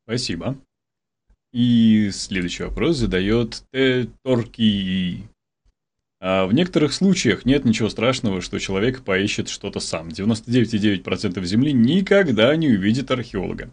[0.04, 0.58] Спасибо.
[1.52, 3.64] И следующий вопрос задает
[4.22, 5.28] Торки.
[6.22, 10.08] А в некоторых случаях нет ничего страшного, что человек поищет что-то сам.
[10.08, 13.72] 99,9% Земли никогда не увидит археолога.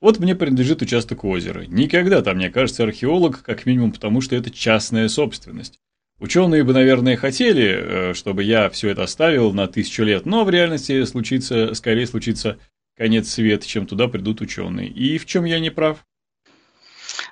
[0.00, 1.64] Вот мне принадлежит участок озера.
[1.66, 5.78] Никогда там не окажется археолог, как минимум потому, что это частная собственность.
[6.18, 10.50] Ученые бы, наверное, хотели, э, чтобы я все это оставил на тысячу лет, но в
[10.50, 12.58] реальности случится, скорее случится
[12.96, 14.88] конец света, чем туда придут ученые.
[14.88, 16.04] И в чем я не прав?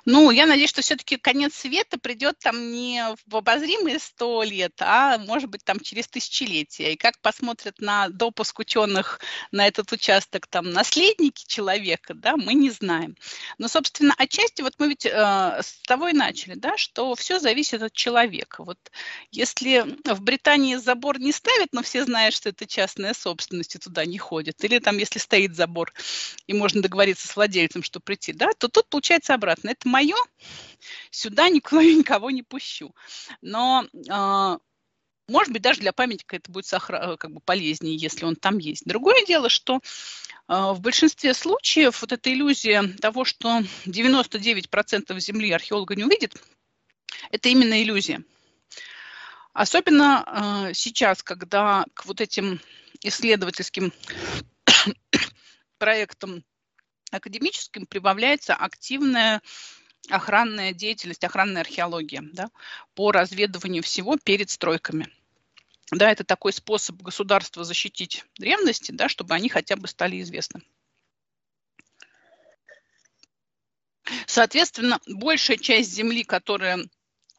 [0.07, 5.17] Ну, я надеюсь, что все-таки конец света придет там не в обозримые сто лет, а
[5.17, 6.93] может быть там через тысячелетия.
[6.93, 9.19] И как посмотрят на допуск ученых
[9.51, 13.15] на этот участок там наследники человека, да, мы не знаем.
[13.57, 17.81] Но, собственно, отчасти вот мы ведь э, с того и начали, да, что все зависит
[17.81, 18.63] от человека.
[18.63, 18.77] Вот
[19.31, 24.05] если в Британии забор не ставят, но все знают, что это частная собственность и туда
[24.05, 25.91] не ходят, или там если стоит забор
[26.45, 29.69] и можно договориться с владельцем, что прийти, да, то тут получается обратно.
[29.69, 30.15] Это мое,
[31.09, 32.93] сюда никуда никого не пущу.
[33.41, 34.57] Но э,
[35.27, 38.83] может быть, даже для памятника это будет сохра- как бы полезнее, если он там есть.
[38.85, 39.79] Другое дело, что э,
[40.47, 46.35] в большинстве случаев вот эта иллюзия того, что 99% земли археолога не увидит,
[47.31, 48.23] это именно иллюзия.
[49.53, 52.59] Особенно э, сейчас, когда к вот этим
[53.01, 53.93] исследовательским
[55.77, 56.43] проектам
[57.11, 59.41] академическим прибавляется активная
[60.09, 62.49] охранная деятельность, охранная археология да,
[62.93, 65.07] по разведыванию всего перед стройками.
[65.91, 70.61] Да, это такой способ государства защитить древности, да, чтобы они хотя бы стали известны.
[74.25, 76.79] Соответственно, большая часть земли, которая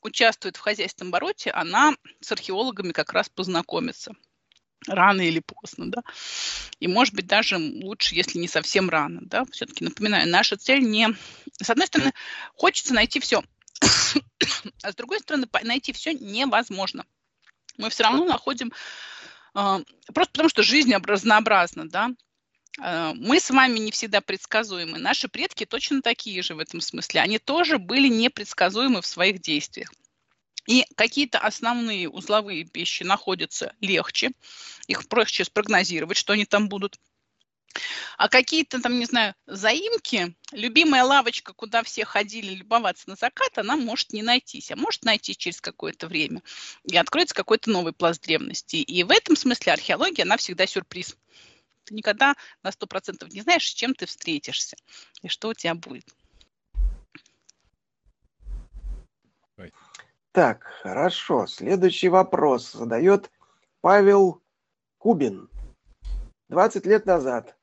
[0.02, 4.14] участвует в хозяйственном обороте, она с археологами как раз познакомится
[4.87, 6.03] рано или поздно, да.
[6.80, 9.45] И, может быть, даже лучше, если не совсем рано, да.
[9.51, 11.09] Все-таки, напоминаю, наша цель не...
[11.61, 12.12] С одной стороны,
[12.55, 13.43] хочется найти все,
[14.82, 17.05] а с другой стороны, найти все невозможно.
[17.78, 18.72] Мы все равно находим...
[19.55, 19.78] Э,
[20.12, 22.11] просто потому, что жизнь разнообразна, да.
[22.82, 24.99] Э, мы с вами не всегда предсказуемы.
[24.99, 27.20] Наши предки точно такие же в этом смысле.
[27.20, 29.93] Они тоже были непредсказуемы в своих действиях.
[30.66, 34.32] И какие-то основные узловые вещи находятся легче,
[34.86, 36.98] их проще спрогнозировать, что они там будут.
[38.16, 43.76] А какие-то там, не знаю, заимки, любимая лавочка, куда все ходили любоваться на закат, она
[43.76, 46.42] может не найтись, а может найти через какое-то время.
[46.84, 48.76] И откроется какой-то новый пласт древности.
[48.76, 51.16] И в этом смысле археология, она всегда сюрприз.
[51.84, 54.76] Ты никогда на сто процентов не знаешь, с чем ты встретишься
[55.22, 56.06] и что у тебя будет.
[60.37, 61.47] Так, хорошо.
[61.47, 63.30] Следующий вопрос задает
[63.80, 64.43] Павел
[64.99, 65.49] Кубин.
[66.51, 67.57] 20 лет назад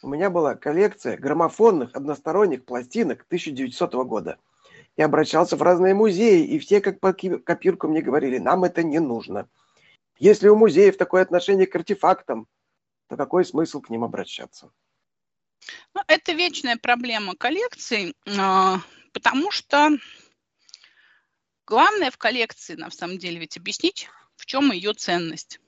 [0.00, 4.38] у меня была коллекция граммофонных односторонних пластинок 1900 года.
[4.96, 9.00] Я обращался в разные музеи, и все как по копирку мне говорили, нам это не
[9.00, 9.48] нужно.
[10.16, 12.46] Если у музеев такое отношение к артефактам,
[13.08, 14.70] то какой смысл к ним обращаться?
[15.94, 18.78] Ну, это вечная проблема коллекций, а,
[19.12, 19.90] потому что
[21.70, 25.60] Главное в коллекции, на самом деле, ведь объяснить, в чем ее ценность.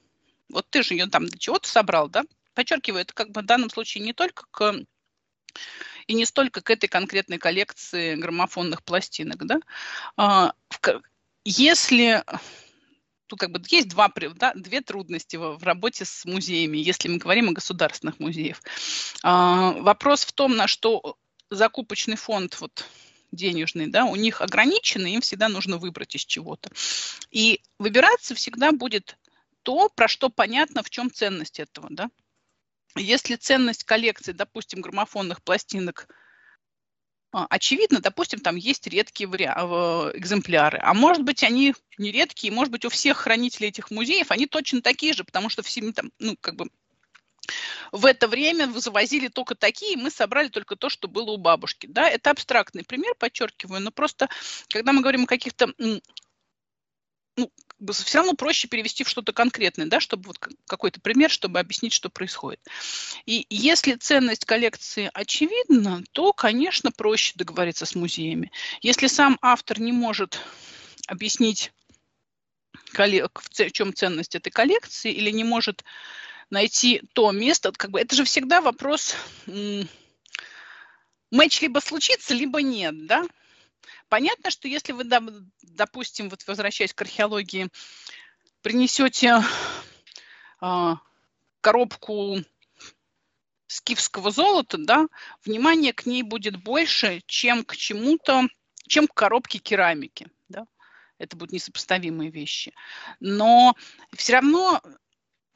[0.48, 2.24] Вот ты же ее там для чего-то собрал, да?
[2.54, 4.74] Подчеркиваю, это как бы в данном случае не только к
[6.08, 9.60] и не столько к этой конкретной коллекции граммофонных пластинок, да?
[10.16, 10.54] А,
[11.44, 12.24] если
[13.28, 17.18] тут как бы есть два, да, две трудности в, в работе с музеями, если мы
[17.18, 18.60] говорим о государственных музеях.
[19.22, 21.16] А, вопрос в том, на что
[21.48, 22.84] закупочный фонд вот
[23.32, 26.70] денежный, да, у них ограничены, им всегда нужно выбрать из чего-то.
[27.30, 29.18] И выбираться всегда будет
[29.62, 32.10] то, про что понятно, в чем ценность этого, да.
[32.96, 36.08] Если ценность коллекции, допустим, граммофонных пластинок
[37.34, 42.84] а, очевидно, допустим, там есть редкие экземпляры, а может быть, они не редкие, может быть,
[42.84, 46.56] у всех хранителей этих музеев они точно такие же, потому что все там, ну, как
[46.56, 46.68] бы
[47.90, 51.86] в это время завозили только такие, мы собрали только то, что было у бабушки.
[51.86, 54.28] Да, это абстрактный пример, подчеркиваю, но просто,
[54.68, 55.72] когда мы говорим о каких-то
[57.36, 57.50] ну,
[57.92, 62.10] все равно проще перевести в что-то конкретное, да, чтобы вот какой-то пример, чтобы объяснить, что
[62.10, 62.60] происходит.
[63.26, 68.52] И если ценность коллекции очевидна, то, конечно, проще договориться с музеями.
[68.82, 70.40] Если сам автор не может
[71.06, 71.72] объяснить,
[72.92, 75.84] в чем ценность этой коллекции, или не может
[76.52, 79.16] найти то место, как бы это же всегда вопрос,
[81.30, 83.26] матч либо случится, либо нет, да?
[84.12, 85.04] понятно, что если вы,
[85.62, 87.70] допустим, вот возвращаясь к археологии,
[88.60, 89.42] принесете
[90.60, 90.98] а,
[91.62, 92.36] коробку
[93.68, 95.06] скифского золота, да,
[95.46, 98.48] внимание к ней будет больше, чем к чему-то,
[98.86, 100.66] чем к коробке керамики, да.
[101.16, 102.74] Это будут несопоставимые вещи.
[103.18, 103.74] Но
[104.14, 104.88] все равно э,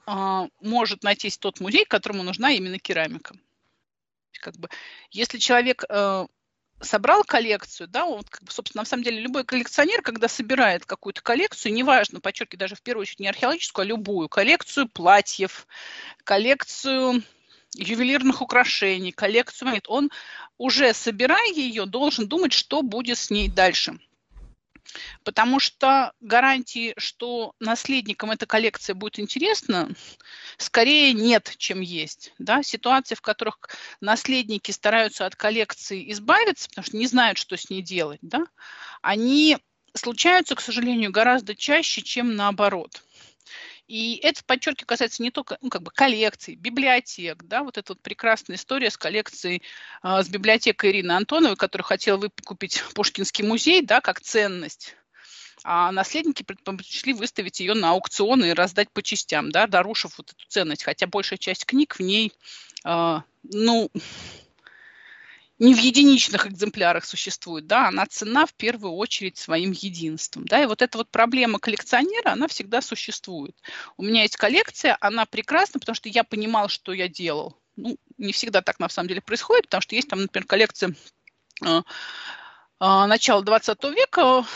[0.06, 3.34] может найтись тот музей, которому нужна именно керамика.
[4.40, 4.68] Как бы,
[5.10, 6.26] если человек э,
[6.80, 11.22] собрал коллекцию, да, вот, как бы, собственно, на самом деле любой коллекционер, когда собирает какую-то
[11.22, 15.66] коллекцию, неважно, подчеркиваю, даже в первую очередь не археологическую, а любую коллекцию платьев,
[16.24, 17.22] коллекцию
[17.74, 20.10] ювелирных украшений, коллекцию монет, он
[20.58, 23.98] уже собирая ее, должен думать, что будет с ней дальше.
[25.24, 29.88] Потому что гарантии, что наследникам эта коллекция будет интересна,
[30.58, 32.32] скорее нет, чем есть.
[32.38, 32.62] Да?
[32.62, 33.58] Ситуации, в которых
[34.00, 38.46] наследники стараются от коллекции избавиться, потому что не знают, что с ней делать, да?
[39.02, 39.58] они
[39.94, 43.02] случаются, к сожалению, гораздо чаще, чем наоборот.
[43.86, 48.02] И это, подчеркиваю, касается не только ну, как бы коллекций, библиотек, да, вот эта вот
[48.02, 49.62] прекрасная история с коллекцией,
[50.02, 54.96] э, с библиотекой Ирины Антоновой, которая хотела выкупить Пушкинский музей, да, как ценность.
[55.62, 60.44] А наследники предпочли выставить ее на аукцион и раздать по частям, да, нарушив вот эту
[60.48, 62.32] ценность, хотя большая часть книг в ней,
[62.84, 63.90] э, ну,
[65.58, 70.66] не в единичных экземплярах существует, да, она цена в первую очередь своим единством, да, и
[70.66, 73.56] вот эта вот проблема коллекционера, она всегда существует.
[73.96, 77.58] У меня есть коллекция, она прекрасна, потому что я понимал, что я делал.
[77.76, 80.94] Ну, не всегда так на самом деле происходит, потому что есть там, например, коллекция
[81.64, 81.82] э, э,
[82.80, 84.46] начала 20 века,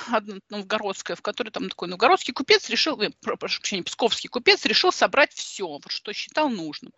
[0.48, 5.32] новгородская, в которой там такой новгородский купец решил, э, прошу прощения, псковский купец решил собрать
[5.32, 6.93] все, вот, что считал нужным.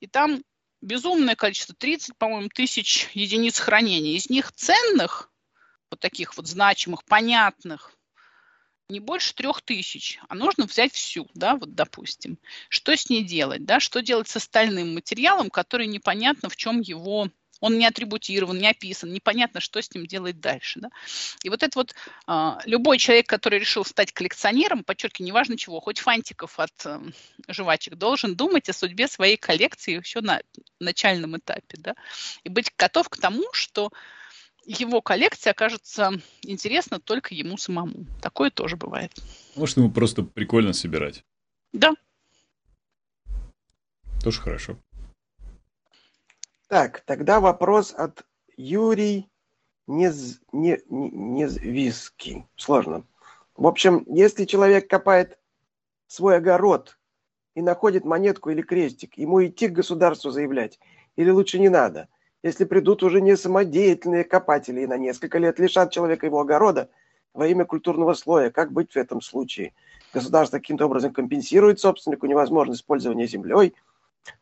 [0.00, 0.42] И там
[0.80, 4.16] безумное количество, 30, по-моему, тысяч единиц хранения.
[4.16, 5.30] Из них ценных,
[5.90, 7.92] вот таких вот значимых, понятных,
[8.88, 12.38] не больше трех тысяч, а нужно взять всю, да, вот допустим.
[12.70, 17.28] Что с ней делать, да, что делать с остальным материалом, который непонятно в чем его
[17.60, 20.80] он не атрибутирован, не описан, непонятно, что с ним делать дальше.
[20.80, 20.90] Да?
[21.42, 21.94] И вот это вот
[22.26, 27.00] а, любой человек, который решил стать коллекционером, подчеркиваю, неважно чего, хоть фантиков от э,
[27.48, 30.40] жвачек, должен думать о судьбе своей коллекции еще на
[30.80, 31.78] начальном этапе.
[31.78, 31.94] Да?
[32.44, 33.90] И быть готов к тому, что
[34.64, 36.12] его коллекция окажется
[36.42, 38.06] интересна только ему самому.
[38.20, 39.12] Такое тоже бывает.
[39.56, 41.24] Может, ему просто прикольно собирать.
[41.72, 41.94] Да.
[44.22, 44.78] Тоже хорошо.
[46.68, 48.26] Так, тогда вопрос от
[48.58, 49.30] Юрий
[49.86, 52.46] Нез, не, не, Незвиский.
[52.56, 53.04] Сложно.
[53.56, 55.38] В общем, если человек копает
[56.08, 56.98] свой огород
[57.54, 60.78] и находит монетку или крестик, ему идти к государству заявлять
[61.16, 62.08] или лучше не надо?
[62.42, 66.90] Если придут уже не самодеятельные копатели и на несколько лет лишат человека его огорода
[67.32, 69.72] во имя культурного слоя, как быть в этом случае?
[70.12, 73.74] Государство каким-то образом компенсирует собственнику невозможность использования землей–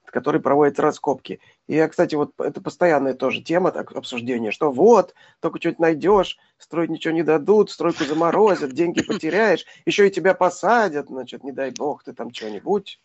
[0.05, 1.41] который проводит раскопки.
[1.67, 6.91] И, кстати, вот это постоянная тоже тема так, обсуждения, что вот, только что-нибудь найдешь, строить
[6.91, 12.03] ничего не дадут, стройку заморозят, деньги потеряешь, еще и тебя посадят, значит, не дай бог,
[12.03, 12.99] ты там что-нибудь.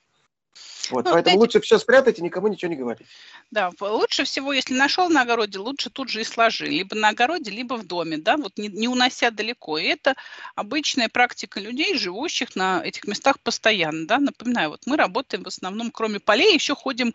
[0.90, 1.40] Вот, ну, поэтому эти...
[1.40, 3.07] лучше все спрятать и никому ничего не говорить.
[3.52, 6.65] Да, лучше всего, если нашел на огороде, лучше тут же и сложи.
[6.65, 9.78] Либо на огороде, либо в доме, да, вот не, не унося далеко.
[9.78, 10.15] И это
[10.56, 14.19] обычная практика людей, живущих на этих местах постоянно, да.
[14.19, 17.14] Напоминаю, вот мы работаем в основном, кроме полей, еще ходим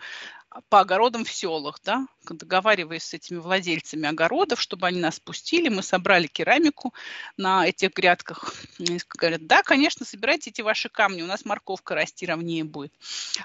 [0.68, 5.82] по огородам в селах, да, договариваясь с этими владельцами огородов, чтобы они нас пустили, мы
[5.82, 6.92] собрали керамику
[7.36, 8.54] на этих грядках.
[8.78, 12.92] И говорят, да, конечно, собирайте эти ваши камни, у нас морковка расти ровнее будет.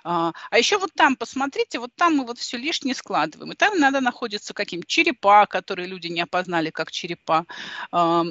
[0.03, 3.79] А, а еще вот там, посмотрите, вот там мы вот все лишнее складываем, и там
[3.79, 7.45] надо находиться каким черепа, которые люди не опознали как черепа,
[7.91, 8.23] а,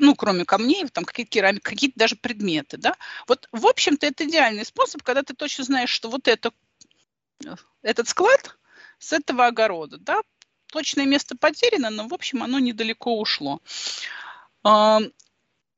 [0.00, 2.94] ну, кроме камней, там какие-то керамики, какие-то даже предметы, да.
[3.26, 6.52] Вот, в общем-то, это идеальный способ, когда ты точно знаешь, что вот это
[7.82, 8.56] этот склад
[8.98, 9.98] с этого огорода.
[9.98, 10.20] Да?
[10.72, 13.60] Точное место потеряно, но, в общем, оно недалеко ушло.
[14.64, 15.00] А,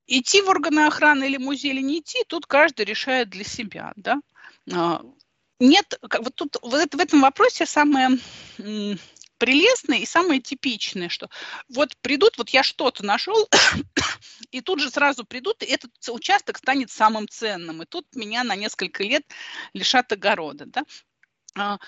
[0.06, 3.92] идти в органы охраны или музей или не идти, тут каждый решает для себя.
[3.96, 4.20] Да?
[4.72, 5.02] А,
[5.58, 8.18] нет, вот тут вот в этом вопросе самое
[9.38, 11.28] прелестное и самое типичное, что
[11.68, 13.48] вот придут, вот я что-то нашел,
[14.50, 18.56] и тут же сразу придут, и этот участок станет самым ценным, и тут меня на
[18.56, 19.24] несколько лет
[19.72, 20.66] лишат огорода.
[20.66, 20.82] Да?
[21.56, 21.78] А,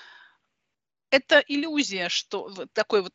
[1.09, 3.13] это иллюзия, что такой вот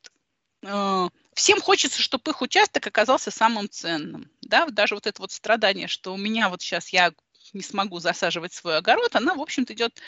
[0.64, 4.30] а, всем хочется, чтобы их участок оказался самым ценным.
[4.42, 4.66] Да?
[4.66, 7.12] Даже вот это вот страдание, что у меня вот сейчас я
[7.52, 10.00] не смогу засаживать свой огород, она, в общем-то, идет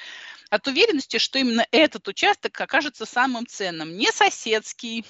[0.50, 3.96] от уверенности, что именно этот участок окажется самым ценным.
[3.96, 5.04] Не соседский,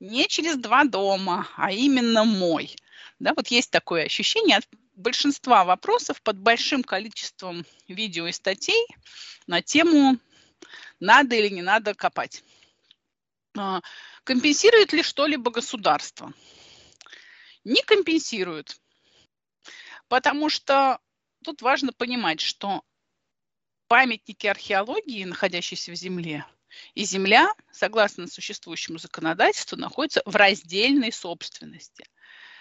[0.00, 2.76] не через два дома, а именно мой.
[3.18, 8.86] Да, вот есть такое ощущение от большинства вопросов под большим количеством видео и статей
[9.46, 10.18] на тему
[11.00, 12.44] надо или не надо копать.
[13.58, 13.80] А,
[14.24, 16.32] компенсирует ли что-либо государство?
[17.64, 18.80] Не компенсирует.
[20.08, 21.00] Потому что
[21.44, 22.82] тут важно понимать, что
[23.88, 26.46] памятники археологии, находящиеся в земле,
[26.94, 32.04] и земля, согласно существующему законодательству, находится в раздельной собственности.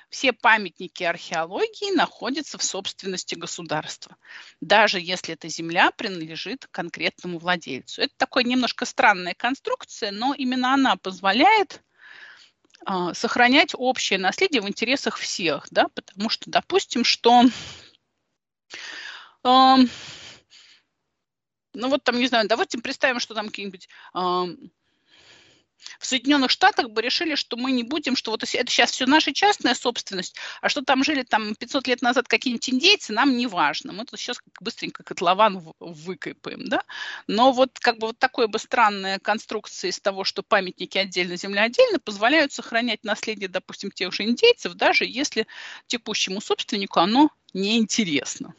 [0.09, 4.17] Все памятники археологии находятся в собственности государства,
[4.59, 8.01] даже если эта земля принадлежит конкретному владельцу.
[8.01, 11.83] Это такая немножко странная конструкция, но именно она позволяет
[12.87, 17.43] э, сохранять общее наследие в интересах всех, да, потому что, допустим, что
[19.43, 19.75] э,
[21.73, 24.45] ну вот там, не знаю, давайте представим, что там какие-нибудь э,
[25.99, 29.33] в Соединенных Штатах бы решили, что мы не будем, что вот это сейчас все наша
[29.33, 33.93] частная собственность, а что там жили там 500 лет назад какие-нибудь индейцы, нам не важно.
[33.93, 36.83] Мы тут сейчас быстренько котлован выкопаем, да.
[37.27, 41.63] Но вот как бы вот такой бы странная конструкция из того, что памятники отдельно, земля
[41.63, 45.47] отдельно, позволяют сохранять наследие, допустим, тех же индейцев, даже если
[45.87, 48.53] текущему собственнику оно неинтересно.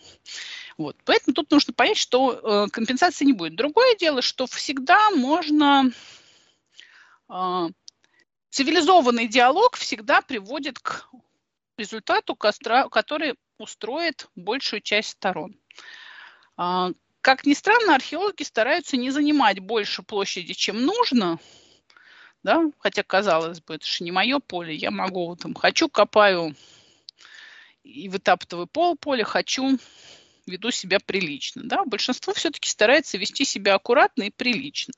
[0.77, 0.97] Вот.
[1.05, 3.55] Поэтому тут нужно понять, что э, компенсации не будет.
[3.55, 5.91] Другое дело, что всегда можно...
[7.31, 7.69] Э,
[8.51, 11.09] цивилизованный диалог всегда приводит к
[11.77, 15.57] результату, который устроит большую часть сторон.
[16.59, 21.39] Э, как ни странно, археологи стараются не занимать больше площади, чем нужно,
[22.43, 26.55] да, хотя, казалось бы, это же не мое поле, я могу, там, хочу, копаю
[27.82, 29.78] и вытаптываю пол поля, хочу,
[30.51, 31.62] веду себя прилично.
[31.64, 31.85] Да?
[31.85, 34.93] Большинство все-таки старается вести себя аккуратно и прилично.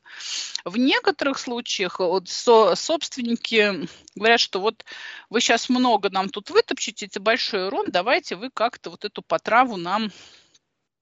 [0.65, 4.85] В некоторых случаях вот, со, собственники говорят, что вот
[5.31, 9.77] вы сейчас много нам тут вытопчете, это большой урон, давайте вы как-то вот эту потраву
[9.77, 10.11] нам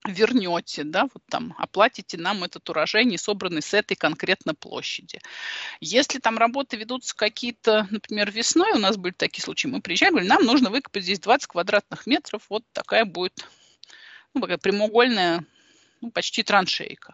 [0.05, 5.19] вернете, да, вот там оплатите нам этот урожай, не собранный с этой конкретно площади.
[5.79, 10.29] Если там работы ведутся какие-то, например, весной, у нас были такие случаи, мы приезжали, говорили,
[10.29, 13.45] нам нужно выкопать здесь 20 квадратных метров, вот такая будет
[14.33, 15.45] ну, такая прямоугольная,
[16.01, 17.13] ну, почти траншейка.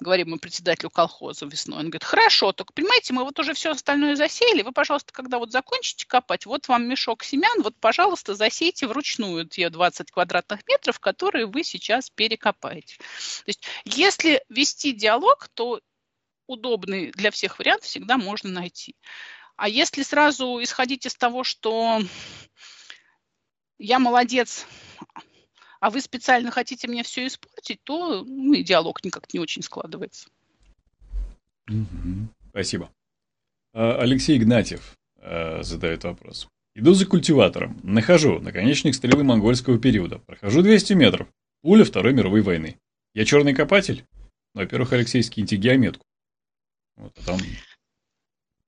[0.00, 1.78] Говорим мы председателю колхоза весной.
[1.78, 5.52] Он говорит, хорошо, только понимаете, мы вот уже все остальное засеяли, вы, пожалуйста, когда вот
[5.52, 11.46] закончите копать, вот вам мешок семян, вот, пожалуйста, засейте вручную те 20 квадратных метров, которые
[11.46, 12.96] вы сейчас перекопаете.
[12.96, 13.04] То
[13.46, 15.80] есть, если вести диалог, то
[16.46, 18.96] удобный для всех вариант всегда можно найти.
[19.56, 22.00] А если сразу исходить из того, что
[23.78, 24.66] я молодец,
[25.84, 30.30] а вы специально хотите мне все испортить, то ну, и диалог никак не очень складывается.
[32.48, 32.90] Спасибо.
[33.74, 36.48] А, Алексей Игнатьев а, задает вопрос.
[36.74, 37.78] Иду за культиватором.
[37.82, 40.20] Нахожу наконечник стрелы монгольского периода.
[40.20, 41.28] Прохожу 200 метров.
[41.60, 42.78] Пуля Второй мировой войны.
[43.12, 44.06] Я черный копатель?
[44.54, 46.06] Ну, во-первых, Алексей, скиньте геометку.
[46.96, 47.38] Вот, а там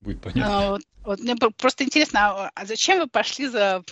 [0.02, 0.58] будет понятно.
[0.58, 3.82] А, вот, вот мне просто интересно, а зачем вы пошли за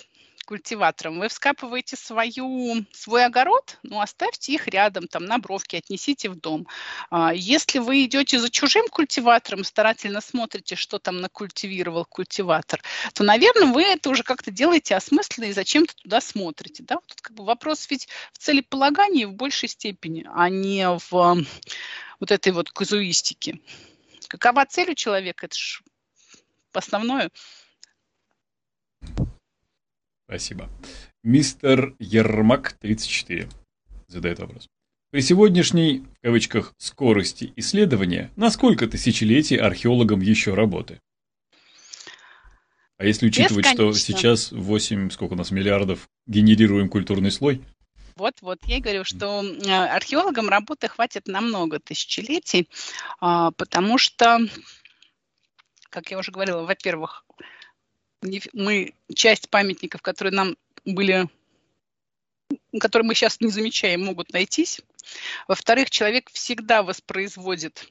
[0.44, 1.18] культиватором.
[1.18, 6.66] Вы вскапываете свою, свой огород, ну, оставьте их рядом, там, на бровке, отнесите в дом.
[7.10, 12.82] А, если вы идете за чужим культиватором, старательно смотрите, что там накультивировал культиватор,
[13.14, 16.82] то, наверное, вы это уже как-то делаете осмысленно и зачем-то туда смотрите.
[16.82, 16.96] Да?
[17.06, 21.44] Тут как бы вопрос ведь в целеполагании в большей степени, а не в
[22.20, 23.60] вот этой вот казуистике.
[24.28, 25.46] Какова цель у человека?
[25.46, 25.82] Это же
[26.72, 27.30] основное.
[30.34, 30.68] Спасибо.
[31.22, 33.48] Мистер Ермак, 34,
[34.08, 34.66] задает вопрос.
[35.12, 40.98] При сегодняшней, в кавычках, скорости исследования, на сколько тысячелетий археологам еще работы?
[42.98, 47.62] А если учитывать, что сейчас 8, сколько у нас, миллиардов генерируем культурный слой?
[48.16, 52.68] Вот-вот, я говорю, что э, археологам работы хватит на много тысячелетий,
[53.20, 54.40] а, потому что,
[55.90, 57.23] как я уже говорила, во-первых,
[58.52, 61.28] мы часть памятников, которые нам были,
[62.80, 64.80] которые мы сейчас не замечаем, могут найтись.
[65.48, 67.88] Во-вторых, человек всегда воспроизводит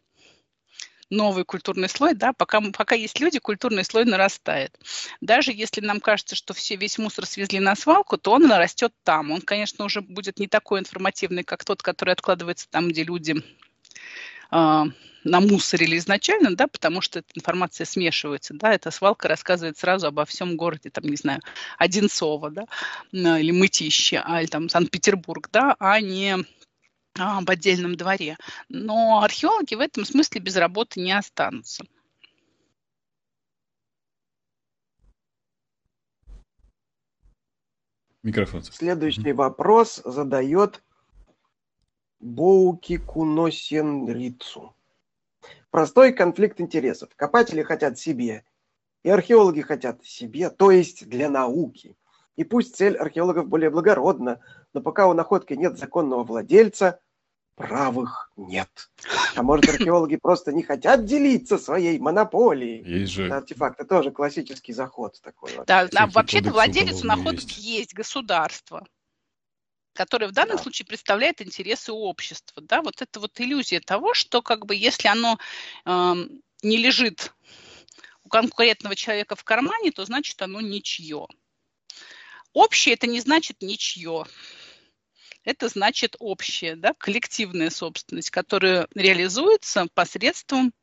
[1.10, 4.77] новый культурный слой, да, пока, пока есть люди, культурный слой нарастает.
[5.22, 9.31] Даже если нам кажется, что все, весь мусор свезли на свалку, то он нарастет там.
[9.31, 13.43] Он, конечно, уже будет не такой информативный, как тот, который откладывается там, где люди
[15.24, 20.58] намусорили изначально, да, потому что эта информация смешивается, да, эта свалка рассказывает сразу обо всем
[20.58, 21.40] городе, там, не знаю,
[21.78, 22.66] Одинцово, да,
[23.12, 26.38] или Мытище, а, или там Санкт-Петербург, да, а не
[27.18, 28.38] а, об отдельном дворе.
[28.70, 31.84] Но археологи в этом смысле без работы не останутся.
[38.24, 38.64] Микрофон.
[38.64, 40.82] Следующий вопрос задает
[42.24, 44.74] Боуки Куносенрицу.
[45.72, 47.10] Простой конфликт интересов.
[47.18, 48.45] Копатели хотят себе,
[49.04, 51.98] и археологи хотят себе, то есть для науки.
[52.38, 54.40] И пусть цель археологов более благородна,
[54.74, 57.02] но пока у находки нет законного владельца,
[57.56, 58.70] правых нет.
[59.36, 62.84] А может, археологи просто не хотят делиться своей монополией?
[63.02, 63.30] Есть же...
[63.30, 65.52] Артефакты тоже классический заход такой.
[65.68, 67.58] Да, да вообще-то владелец находок есть.
[67.58, 68.88] есть государство
[69.94, 70.64] которое в данном да.
[70.64, 72.61] случае представляет интересы общества.
[72.61, 72.82] Да?
[72.82, 75.38] Вот это вот иллюзия того, что как бы если оно
[75.86, 76.14] э,
[76.64, 77.34] не лежит
[78.24, 81.28] у конкурентного человека в кармане, то значит оно ничье.
[82.53, 84.26] Общее это не значит ничье
[85.44, 90.74] это значит общая, да, коллективная собственность, которая реализуется посредством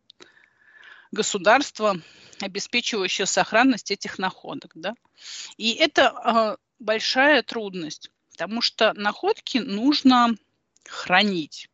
[1.12, 2.01] государства,
[2.41, 4.73] обеспечивающего сохранность этих находок.
[4.74, 4.95] Да.
[5.57, 8.11] И это э, большая трудность,
[8.41, 10.35] потому что находки нужно
[10.89, 11.69] хранить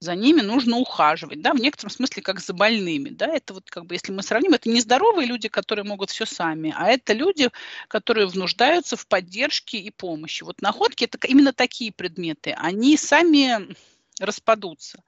[0.00, 3.86] за ними нужно ухаживать, да, в некотором смысле как за больными, да, это вот как
[3.86, 7.48] бы, если мы сравним, это не здоровые люди, которые могут все сами, а это люди,
[7.88, 10.44] которые нуждаются в поддержке и помощи.
[10.44, 13.74] Вот находки– это именно такие предметы, они сами
[14.20, 15.02] распадутся.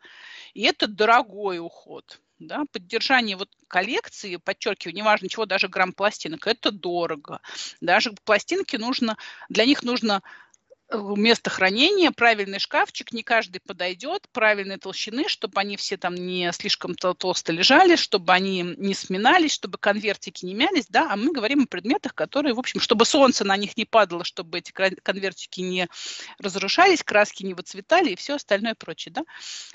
[0.55, 2.19] И это дорогой уход.
[2.41, 7.41] Да, поддержание вот коллекции, подчеркиваю, неважно чего, даже грамм пластинок, это дорого.
[7.83, 9.19] Даже пластинки нужно,
[9.51, 10.23] для них нужно
[10.93, 16.95] место хранения, правильный шкафчик, не каждый подойдет, правильной толщины, чтобы они все там не слишком
[16.95, 21.67] толсто лежали, чтобы они не сминались, чтобы конвертики не мялись, да, а мы говорим о
[21.67, 25.89] предметах, которые, в общем, чтобы солнце на них не падало, чтобы эти конвертики не
[26.39, 29.25] разрушались, краски не выцветали и все остальное прочее, да.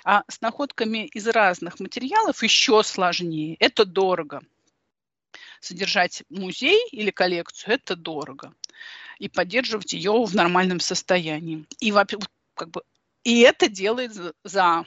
[0.04, 4.42] А с находками из разных материалов еще сложнее, это дорого.
[5.62, 8.54] Содержать музей или коллекцию– это дорого
[9.20, 11.66] и поддерживать ее в нормальном состоянии.
[11.80, 11.92] И,
[12.54, 12.82] как бы,
[13.24, 14.14] и это делает
[14.44, 14.86] за,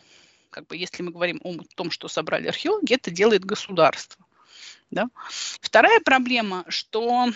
[0.51, 4.25] как бы, если мы говорим о том, что собрали археологи, это делает государство.
[4.91, 5.09] Да?
[5.61, 7.29] Вторая проблема, что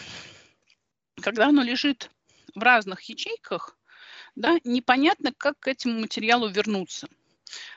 [1.21, 2.11] когда оно лежит
[2.55, 3.77] в разных ячейках,
[4.35, 7.09] да, непонятно, как к этому материалу вернуться–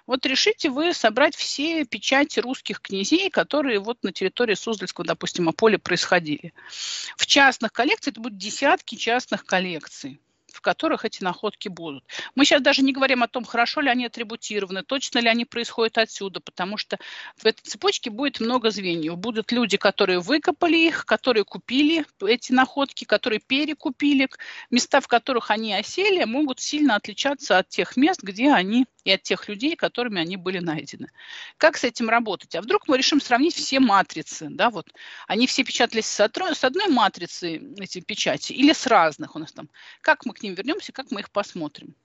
[0.08, 5.78] вот решите вы собрать все печати русских князей, которые вот на территории Суздальского, допустим, поля
[5.78, 6.54] происходили.
[7.18, 10.20] В частных коллекциях это будут десятки частных коллекций
[10.56, 12.04] в которых эти находки будут.
[12.34, 15.98] Мы сейчас даже не говорим о том, хорошо ли они атрибутированы, точно ли они происходят
[15.98, 16.98] отсюда, потому что
[17.36, 19.18] в этой цепочке будет много звеньев.
[19.18, 24.30] Будут люди, которые выкопали их, которые купили эти находки, которые перекупили.
[24.72, 29.22] Места, в которых они осели, могут сильно отличаться от тех мест, где они и от
[29.22, 31.10] тех людей, которыми они были найдены.
[31.58, 32.56] Как с этим работать?
[32.56, 34.88] А вдруг мы решим сравнить все матрицы, да, вот,
[35.28, 39.70] они все печатались с одной, матрицы, эти печати, или с разных у нас там.
[40.02, 41.96] Как мы к ним вернемся, как мы их посмотрим?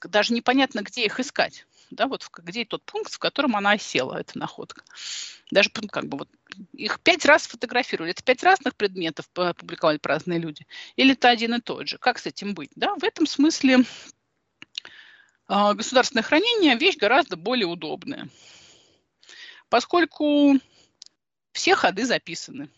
[0.00, 4.38] Даже непонятно, где их искать, да, вот где тот пункт, в котором она осела, эта
[4.38, 4.84] находка.
[5.50, 6.28] Даже как бы вот
[6.72, 8.10] их пять раз фотографировали.
[8.10, 10.66] Это пять разных предметов публиковали разные люди.
[10.96, 11.98] Или это один и тот же.
[11.98, 12.70] Как с этим быть?
[12.74, 12.94] Да?
[12.96, 13.84] В этом смысле
[15.48, 18.28] а, государственное хранение– вещь гораздо более удобная,
[19.68, 20.54] поскольку
[21.52, 22.68] все ходы записаны.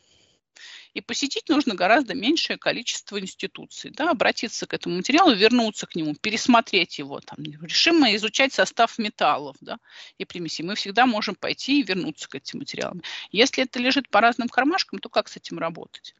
[0.94, 3.90] И посетить нужно гораздо меньшее количество институций.
[3.90, 7.20] Да, обратиться к этому материалу, вернуться к нему, пересмотреть его.
[7.20, 9.78] Там, решим мы изучать состав металлов да,
[10.18, 10.64] и примесей.
[10.64, 13.02] Мы всегда можем пойти и вернуться к этим материалам.
[13.30, 16.14] Если это лежит по разным кармашкам, то как с этим работать?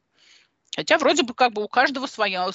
[0.77, 2.49] Хотя вроде бы как бы у каждого своя,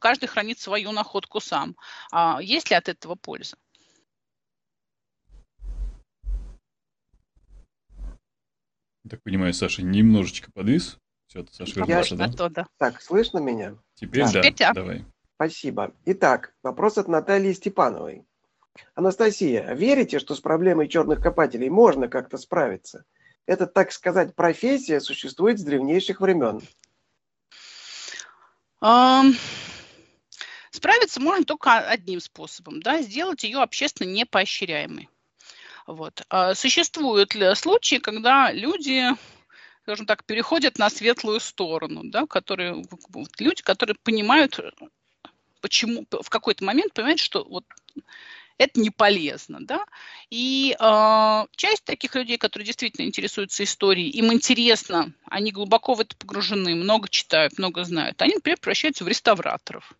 [0.00, 1.76] каждый хранит свою находку сам.
[2.12, 3.56] А есть ли от этого польза?
[9.08, 10.98] Так понимаю, Саша немножечко подвис.
[11.28, 12.28] Все, ты, Саша, вернулся, да?
[12.28, 12.66] То, да?
[12.78, 13.76] Так, слышно меня?
[13.94, 14.72] Теперь да, Теперь да.
[14.72, 15.04] давай.
[15.34, 15.92] Спасибо.
[16.06, 18.24] Итак, вопрос от Натальи Степановой.
[18.94, 23.04] Анастасия, верите, что с проблемой черных копателей можно как-то справиться?
[23.44, 26.62] Это, так сказать, профессия существует с древнейших времен.
[30.70, 35.08] Справиться можно только одним способом, да, сделать ее общественно непоощряемой.
[35.86, 36.22] Вот.
[36.30, 39.04] А существуют ли случаи, когда люди,
[39.88, 42.84] скажем так, переходят на светлую сторону, да, которые,
[43.38, 44.60] люди, которые понимают,
[45.62, 47.64] почему, в какой-то момент понимают, что вот
[48.58, 49.86] это не полезно, да.
[50.28, 56.14] И э, часть таких людей, которые действительно интересуются историей, им интересно, они глубоко в это
[56.16, 59.94] погружены, много читают, много знают, они, например, превращаются в реставраторов.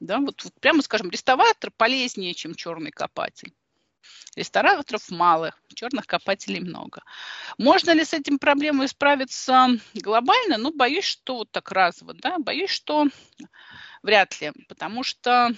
[0.00, 3.52] Да, вот, вот прямо скажем, реставратор полезнее, чем черный копатель.
[4.36, 7.02] Рестораторов мало, черных копателей много.
[7.58, 10.58] Можно ли с этим проблемой справиться глобально?
[10.58, 13.06] Ну, боюсь, что вот так разово, да, боюсь, что
[14.02, 15.52] вряд ли, потому что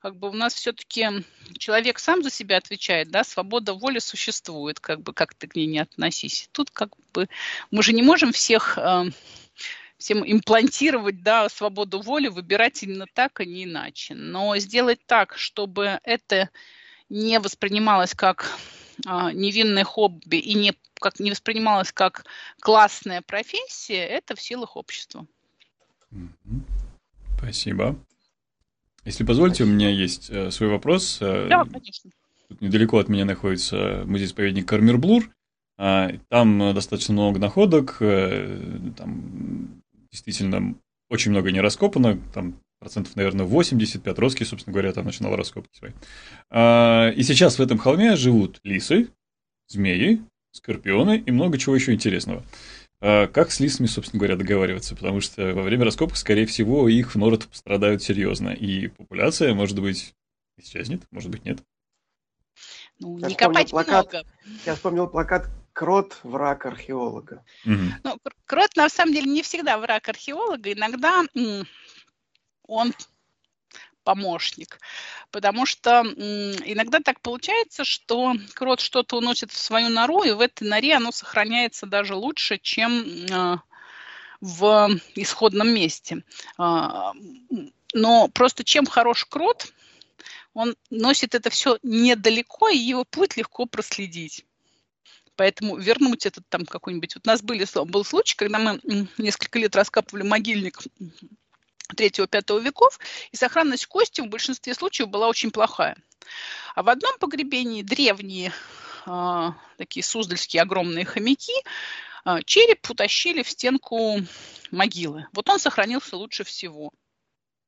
[0.00, 1.08] как бы у нас все-таки
[1.58, 5.66] человек сам за себя отвечает, да, свобода воли существует, как бы как ты к ней
[5.66, 6.48] не относись.
[6.52, 7.28] Тут как бы
[7.70, 9.04] мы же не можем всех э,
[9.98, 14.14] всем имплантировать, да, свободу воли, выбирать именно так, а не иначе.
[14.14, 16.48] Но сделать так, чтобы это
[17.08, 18.58] не воспринималось как
[19.06, 22.24] э, невинное хобби и не, как, не воспринималось как
[22.60, 25.26] классная профессия, это в силах общества.
[27.38, 27.96] Спасибо.
[29.04, 31.18] Если позволите, у меня есть э, свой вопрос.
[31.20, 32.10] Э, да, конечно.
[32.48, 35.30] Тут недалеко от меня находится музей-заповедник Кармирблур.
[35.76, 38.60] А, там достаточно много находок, э,
[38.96, 40.74] там действительно
[41.08, 45.92] очень много не раскопано, там процентов, наверное, 80, Петровский, собственно говоря, там начинал раскопки свои.
[46.50, 49.08] А, и сейчас в этом холме живут лисы,
[49.66, 50.22] змеи,
[50.52, 52.44] скорпионы и много чего еще интересного.
[53.00, 54.96] А как с лисами, собственно говоря, договариваться?
[54.96, 58.50] Потому что во время раскопок, скорее всего, их в норах пострадают серьезно.
[58.50, 60.14] И популяция, может быть,
[60.56, 61.58] исчезнет, может быть, нет.
[62.98, 64.26] Ну, я не копать плакат, много.
[64.66, 67.44] Я вспомнил плакат «Крот– враг археолога».
[67.64, 67.74] Угу.
[68.02, 70.72] Ну, крот, на самом деле, не всегда враг археолога.
[70.72, 71.22] Иногда
[72.68, 72.94] он
[74.04, 74.78] помощник.
[75.30, 80.66] Потому что иногда так получается, что крот что-то уносит в свою нору, и в этой
[80.66, 83.60] норе оно сохраняется даже лучше, чем а,
[84.40, 86.24] в исходном месте.
[86.56, 87.12] А,
[87.92, 89.72] но просто чем хорош крот,
[90.54, 94.46] он носит это все недалеко, и его путь легко проследить.
[95.36, 97.14] Поэтому вернуть этот там какой-нибудь...
[97.14, 98.80] Вот у нас были, был случай, когда мы
[99.18, 100.80] несколько лет раскапывали могильник
[101.94, 102.98] 3-5 веков,
[103.32, 105.96] и сохранность кости в большинстве случаев была очень плохая.
[106.74, 108.52] А в одном погребении древние
[109.06, 111.54] э, такие суздальские огромные хомяки
[112.24, 114.20] э, череп утащили в стенку
[114.70, 115.26] могилы.
[115.32, 116.92] Вот он сохранился лучше всего.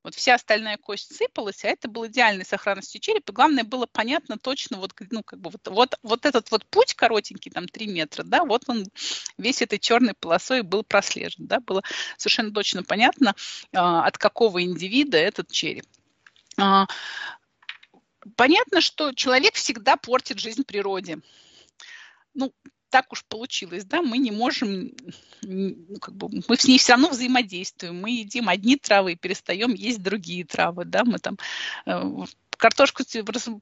[0.03, 3.33] Вот вся остальная кость сыпалась, а это был идеальной сохранности черепа.
[3.33, 7.51] Главное было понятно точно, вот, ну, как бы вот, вот, вот этот вот путь коротенький,
[7.51, 8.87] там 3 метра, да, вот он
[9.37, 11.83] весь этой черной полосой был прослежен, да, было
[12.17, 13.35] совершенно точно понятно,
[13.75, 15.85] а, от какого индивида этот череп.
[16.57, 16.87] А,
[18.37, 21.19] понятно, что человек всегда портит жизнь природе.
[22.33, 22.53] Ну,
[22.91, 24.93] так уж получилось, да, мы не можем,
[25.43, 29.75] ну, как бы, мы с ней все равно взаимодействуем, мы едим одни травы и перестаем
[29.75, 31.39] есть другие травы, да, мы там
[31.87, 32.25] э,
[32.61, 33.03] картошку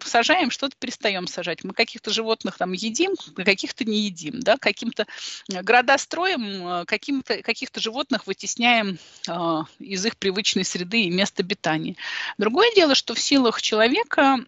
[0.04, 1.64] сажаем, что-то перестаем сажать.
[1.64, 5.06] Мы каких-то животных там едим, каких-то не едим, да, каким-то
[5.50, 8.98] э, города строим, э, каким-то, каких-то животных вытесняем
[9.28, 11.96] э, из их привычной среды и места обитания.
[12.36, 14.38] Другое дело, что в силах человека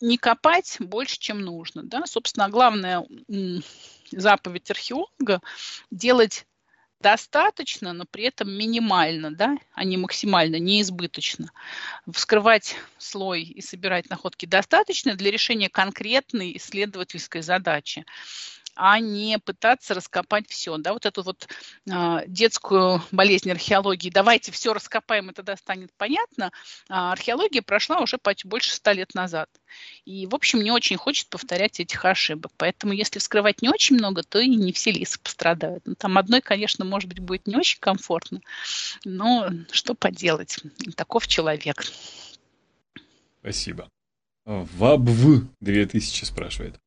[0.00, 1.82] не копать больше, чем нужно.
[1.84, 2.06] Да?
[2.06, 3.04] Собственно, главная
[4.10, 5.40] заповедь археолога–
[5.90, 6.46] делать
[7.00, 11.50] достаточно, но при этом минимально, да, а не максимально, не избыточно.
[12.10, 18.04] Вскрывать слой и собирать находки достаточно для решения конкретной исследовательской задачи
[18.78, 20.76] а не пытаться раскопать все.
[20.78, 21.48] Да, вот эту вот
[21.90, 26.52] э, детскую болезнь археологии, давайте все раскопаем, и тогда станет понятно,
[26.88, 29.50] а археология прошла уже больше ста лет назад.
[30.04, 32.52] И, в общем, не очень хочет повторять этих ошибок.
[32.56, 35.82] Поэтому, если вскрывать не очень много, то и не все лисы пострадают.
[35.84, 38.40] Ну, там одной, конечно, может быть, будет не очень комфортно,
[39.04, 40.58] но что поделать,
[40.94, 41.84] таков человек.
[43.40, 43.88] Спасибо.
[44.44, 46.78] ВАБВ 2000 спрашивает.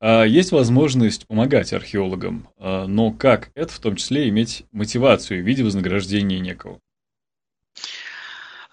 [0.00, 5.46] А есть возможность помогать археологам, а, но как это в том числе иметь мотивацию в
[5.46, 6.80] виде вознаграждения некого?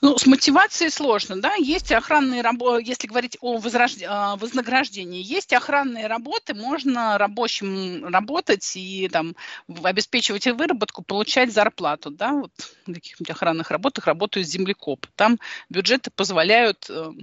[0.03, 4.03] Ну, с мотивацией сложно, да, есть охранные работы, если говорить о возрожд...
[4.05, 9.33] А, вознаграждении, есть охранные работы, можно рабочим работать и там
[9.81, 12.51] обеспечивать выработку, получать зарплату, да, вот
[12.85, 15.39] в каких-нибудь охранных работах работают землекоп, там
[15.69, 17.13] бюджеты позволяют э,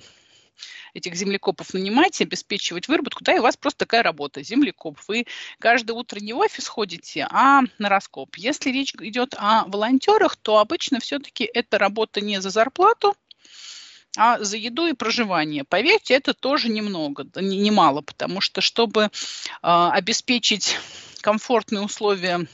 [0.94, 4.98] этих землекопов нанимать, обеспечивать выработку, да, и у вас просто такая работа, землекоп.
[5.08, 5.26] Вы
[5.58, 8.36] каждое утро не в офис ходите, а на раскоп.
[8.36, 13.14] Если речь идет о волонтерах, то обычно все-таки это работа не за зарплату,
[14.16, 15.64] а за еду и проживание.
[15.64, 19.08] Поверьте, это тоже немного, немало, потому что чтобы э,
[19.62, 20.76] обеспечить
[21.20, 22.46] комфортные условия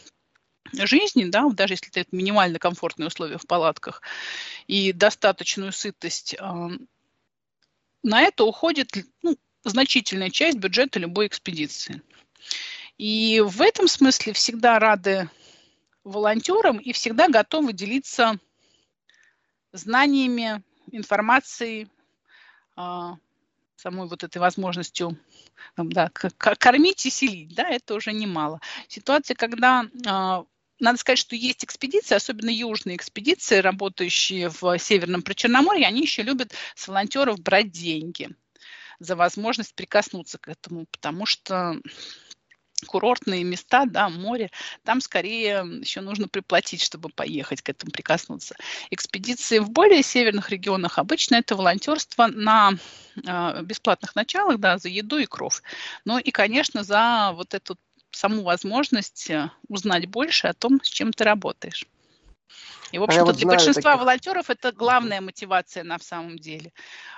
[0.72, 4.02] жизни, да, даже если это минимально комфортные условия в палатках,
[4.66, 6.36] и достаточную сытость
[8.06, 8.92] на это уходит
[9.22, 12.00] ну, значительная часть бюджета любой экспедиции.
[12.98, 15.28] И в этом смысле всегда рады
[16.04, 18.38] волонтерам и всегда готовы делиться
[19.72, 20.62] знаниями,
[20.92, 21.88] информацией,
[22.76, 23.16] а,
[23.74, 25.18] самой вот этой возможностью
[25.76, 28.60] да, кормить и селить, да, это уже немало.
[28.88, 30.44] Ситуация, когда а,
[30.78, 36.52] надо сказать, что есть экспедиции, особенно южные экспедиции, работающие в Северном Причерноморье, они еще любят
[36.74, 38.30] с волонтеров брать деньги
[38.98, 41.76] за возможность прикоснуться к этому, потому что
[42.86, 44.50] курортные места, да, море,
[44.84, 48.54] там скорее еще нужно приплатить, чтобы поехать к этому прикоснуться.
[48.90, 52.72] Экспедиции в более северных регионах обычно это волонтерство на
[53.16, 55.62] э, бесплатных началах, да, за еду и кров.
[56.04, 57.78] Ну и, конечно, за вот эту
[58.16, 61.86] саму возможность э, узнать больше о том, с чем ты работаешь.
[62.92, 64.00] И, в общем-то, а вот для большинства таких...
[64.00, 66.72] волонтеров это главная мотивация на самом деле.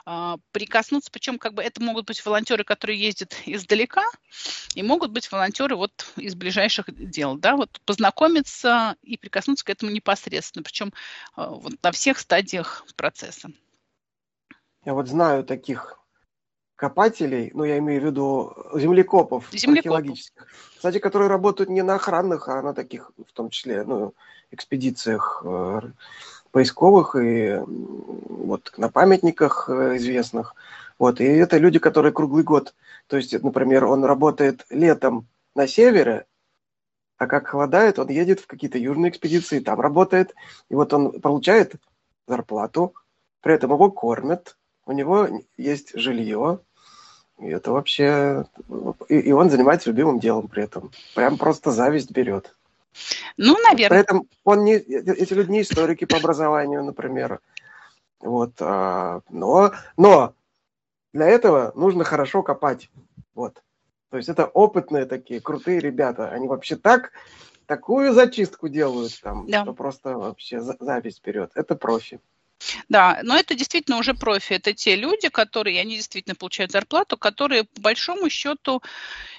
[0.07, 4.05] А, прикоснуться, причем как бы это могут быть волонтеры, которые ездят издалека,
[4.75, 9.93] и могут быть волонтеры вот из ближайших дел, да, вот познакомиться и прикоснуться к этому
[9.93, 10.93] непосредственно, причем
[11.37, 13.51] а, вот на всех стадиях процесса.
[14.85, 15.99] Я вот знаю таких
[16.79, 19.79] копателей, ну, я имею в виду землекопов, землекопов.
[19.79, 20.47] археологических,
[20.77, 24.15] кстати, которые работают не на охранных, а на таких, в том числе, ну,
[24.53, 25.81] экспедициях э,
[26.53, 30.55] поисковых и вот на памятниках э, известных.
[31.01, 32.75] Вот, и это люди, которые круглый год,
[33.09, 35.27] то есть, например, он работает летом
[35.57, 36.27] на севере,
[37.17, 40.33] а как холодает, он едет в какие-то южные экспедиции, там работает,
[40.69, 41.75] и вот он получает
[42.29, 42.95] зарплату,
[43.41, 44.57] при этом его кормят,
[44.87, 46.61] у него есть жилье,
[47.39, 48.45] и это вообще...
[49.09, 50.91] И, и он занимается любимым делом при этом.
[51.15, 52.55] Прям просто зависть берет.
[53.37, 53.89] Ну, наверное.
[53.89, 57.41] При этом он не, эти люди не историки по образованию, например.
[58.21, 60.35] Вот, а, но, но
[61.13, 62.91] для этого нужно хорошо копать.
[63.35, 63.63] Вот.
[64.11, 66.31] То есть это опытные такие, крутые ребята.
[66.31, 67.13] Они вообще так,
[67.67, 69.63] такую зачистку делают там, да.
[69.63, 71.53] что просто вообще зависть берет.
[71.55, 72.21] Это профи.
[72.89, 74.55] Да, но это действительно уже профи.
[74.55, 78.83] Это те люди, которые, они действительно получают зарплату, которые по большому счету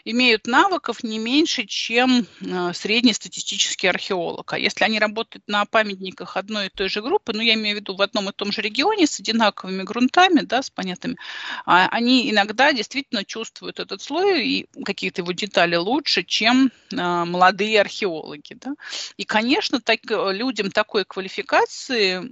[0.05, 4.53] имеют навыков не меньше, чем э, среднестатистический археолог.
[4.53, 7.79] А если они работают на памятниках одной и той же группы, ну я имею в
[7.79, 11.17] виду в одном и том же регионе с одинаковыми грунтами, да, с понятными,
[11.65, 17.81] а они иногда действительно чувствуют этот слой и какие-то его детали лучше, чем э, молодые
[17.81, 18.53] археологи.
[18.53, 18.73] Да.
[19.17, 22.31] И, конечно, так, людям такой квалификации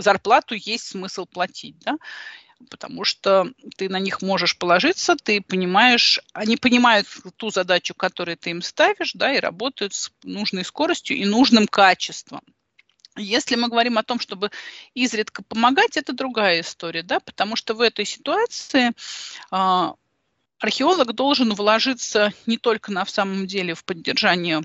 [0.00, 1.96] зарплату есть смысл платить, да,
[2.70, 7.06] потому что ты на них можешь положиться, ты понимаешь, они понимают
[7.36, 12.40] ту задачу, которую ты им ставишь, да, и работают с нужной скоростью и нужным качеством.
[13.16, 14.50] Если мы говорим о том, чтобы
[14.94, 18.92] изредка помогать, это другая история, да, потому что в этой ситуации
[19.50, 19.92] э,
[20.58, 24.62] археолог должен вложиться не только на самом деле в поддержание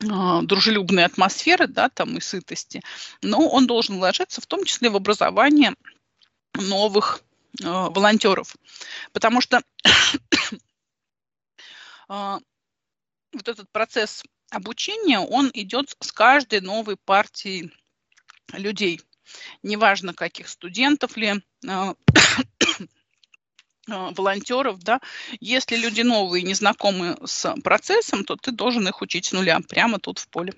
[0.00, 2.82] дружелюбной атмосферы, да, там и сытости,
[3.22, 5.74] но он должен вложиться в том числе в образование
[6.54, 7.22] новых
[7.62, 8.56] э, волонтеров,
[9.12, 9.98] потому что э,
[12.08, 17.72] вот этот процесс обучения, он идет с каждой новой партией
[18.52, 19.00] людей,
[19.62, 21.94] неважно каких студентов ли, э, а,
[23.86, 25.00] волонтеров, да,
[25.40, 29.98] если люди новые, не знакомы с процессом, то ты должен их учить с нуля, прямо
[29.98, 30.52] тут в поле.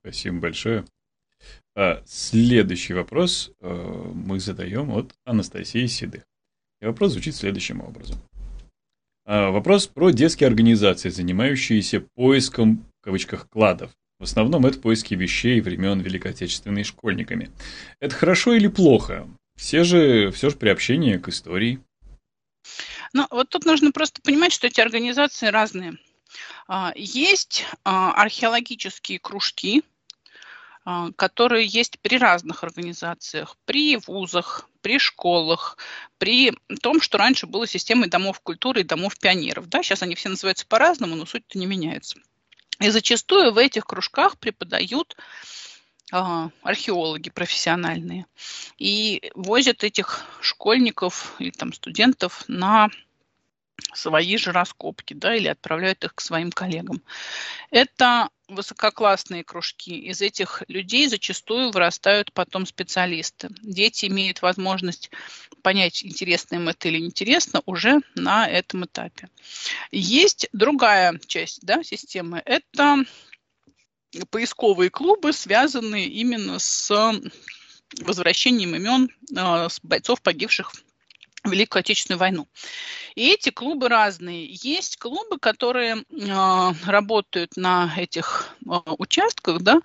[0.00, 0.84] Спасибо большое.
[1.74, 6.24] А, следующий вопрос а, мы задаем от Анастасии Седых.
[6.80, 8.18] И вопрос звучит следующим образом.
[9.24, 13.90] А, вопрос про детские организации, занимающиеся поиском, в кавычках, кладов.
[14.18, 17.50] В основном это поиски вещей времен Великой Отечественной школьниками.
[18.00, 19.28] Это хорошо или плохо?
[19.58, 21.80] Все же, все же приобщение к истории.
[23.12, 25.98] Ну, вот тут нужно просто понимать, что эти организации разные.
[26.68, 29.82] А, есть а, археологические кружки,
[30.84, 35.76] а, которые есть при разных организациях, при вузах, при школах,
[36.18, 39.68] при том, что раньше было системой домов культуры и домов пионеров.
[39.68, 42.20] Да, сейчас они все называются по-разному, но суть-то не меняется.
[42.78, 45.16] И зачастую в этих кружках преподают
[46.10, 48.26] археологи профессиональные
[48.78, 52.88] и возят этих школьников или там студентов на
[53.94, 57.02] свои же раскопки, да, или отправляют их к своим коллегам.
[57.70, 59.98] Это высококлассные кружки.
[59.98, 63.48] Из этих людей зачастую вырастают потом специалисты.
[63.62, 65.10] Дети имеют возможность
[65.62, 69.28] понять, интересно им это или неинтересно, уже на этом этапе.
[69.92, 72.42] Есть другая часть да, системы.
[72.44, 73.04] Это
[74.30, 76.90] поисковые клубы, связанные именно с
[78.00, 80.72] возвращением имен э, бойцов, погибших
[81.44, 82.48] в Великую Отечественную войну.
[83.14, 84.46] И эти клубы разные.
[84.46, 89.80] Есть клубы, которые э, работают на этих э, участках, да,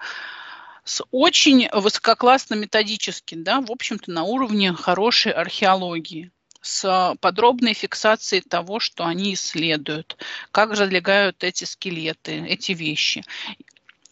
[0.83, 6.31] с очень высококлассно методически, да, в общем-то, на уровне хорошей археологии
[6.61, 10.17] с подробной фиксацией того, что они исследуют,
[10.51, 13.23] как разлегают эти скелеты, эти вещи.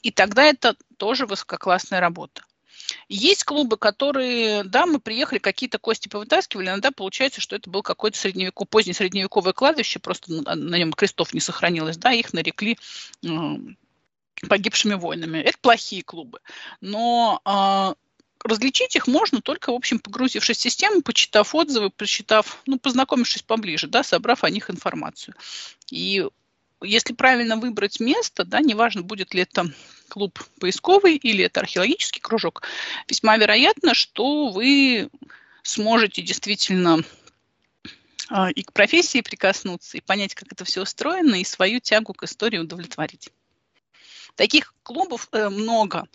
[0.01, 2.43] И тогда это тоже высококлассная работа.
[3.07, 8.17] Есть клубы, которые, да, мы приехали, какие-то кости повытаскивали, иногда получается, что это был какой-то
[8.17, 12.77] средневековый, позднее средневековое кладбище, просто на нем крестов не сохранилось, да, их нарекли
[14.47, 15.37] погибшими воинами.
[15.37, 16.39] Это плохие клубы.
[16.81, 17.93] Но э,
[18.43, 23.87] различить их можно только, в общем, погрузившись в систему, почитав отзывы, прочитав, ну, познакомившись поближе,
[23.87, 25.35] да, собрав о них информацию.
[25.91, 26.27] И
[26.83, 29.71] если правильно выбрать место, да, неважно, будет ли это
[30.07, 32.63] клуб поисковый или это археологический кружок,
[33.07, 35.09] весьма вероятно, что вы
[35.63, 37.03] сможете действительно
[38.29, 42.23] а, и к профессии прикоснуться, и понять, как это все устроено, и свою тягу к
[42.23, 43.29] истории удовлетворить.
[44.35, 46.07] Таких клубов э, много.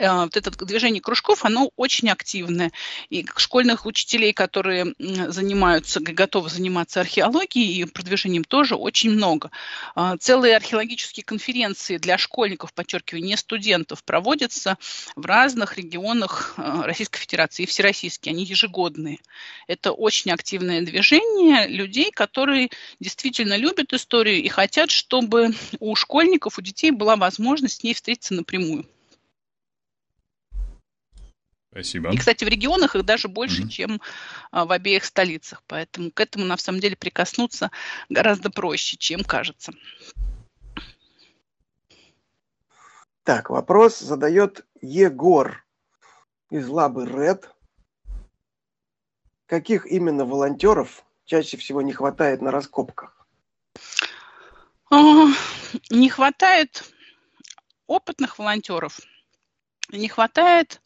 [0.00, 2.72] Э, вот это движение кружков, оно очень активное.
[3.10, 9.50] И школьных учителей, которые занимаются, готовы заниматься археологией и продвижением тоже очень много.
[9.94, 14.78] А, целые археологические конференции для школьников, подчеркиваю, не студентов, проводятся
[15.16, 19.18] в разных регионах э, Российской Федерации и всероссийские, они ежегодные.
[19.66, 22.70] Это очень активное движение людей, которые
[23.00, 28.32] действительно любят историю и хотят, чтобы у школьников, у детей была возможность с ней встретиться
[28.32, 28.86] напрямую.
[31.70, 32.10] Спасибо.
[32.10, 33.68] И, кстати, в регионах их даже больше, mm-hmm.
[33.68, 34.00] чем
[34.50, 35.62] а, в обеих столицах.
[35.68, 37.70] Поэтому к этому, на самом деле, прикоснуться
[38.08, 39.72] гораздо проще, чем кажется.
[43.22, 45.64] Так, вопрос задает Егор
[46.50, 47.54] из Лабы Ред.
[49.46, 53.26] Каких именно волонтеров чаще всего не хватает на раскопках?
[54.90, 55.26] А,
[55.90, 56.92] не хватает
[57.86, 58.98] опытных волонтеров,
[59.92, 60.79] не хватает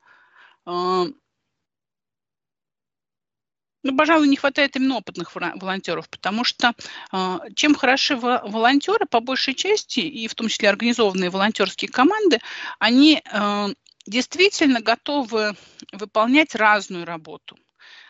[3.84, 6.72] ну, пожалуй, не хватает именно опытных волонтеров, потому что
[7.12, 12.40] э, чем хороши волонтеры, по большей части, и в том числе организованные волонтерские команды,
[12.78, 13.66] они э,
[14.06, 15.54] действительно готовы
[15.92, 17.58] выполнять разную работу.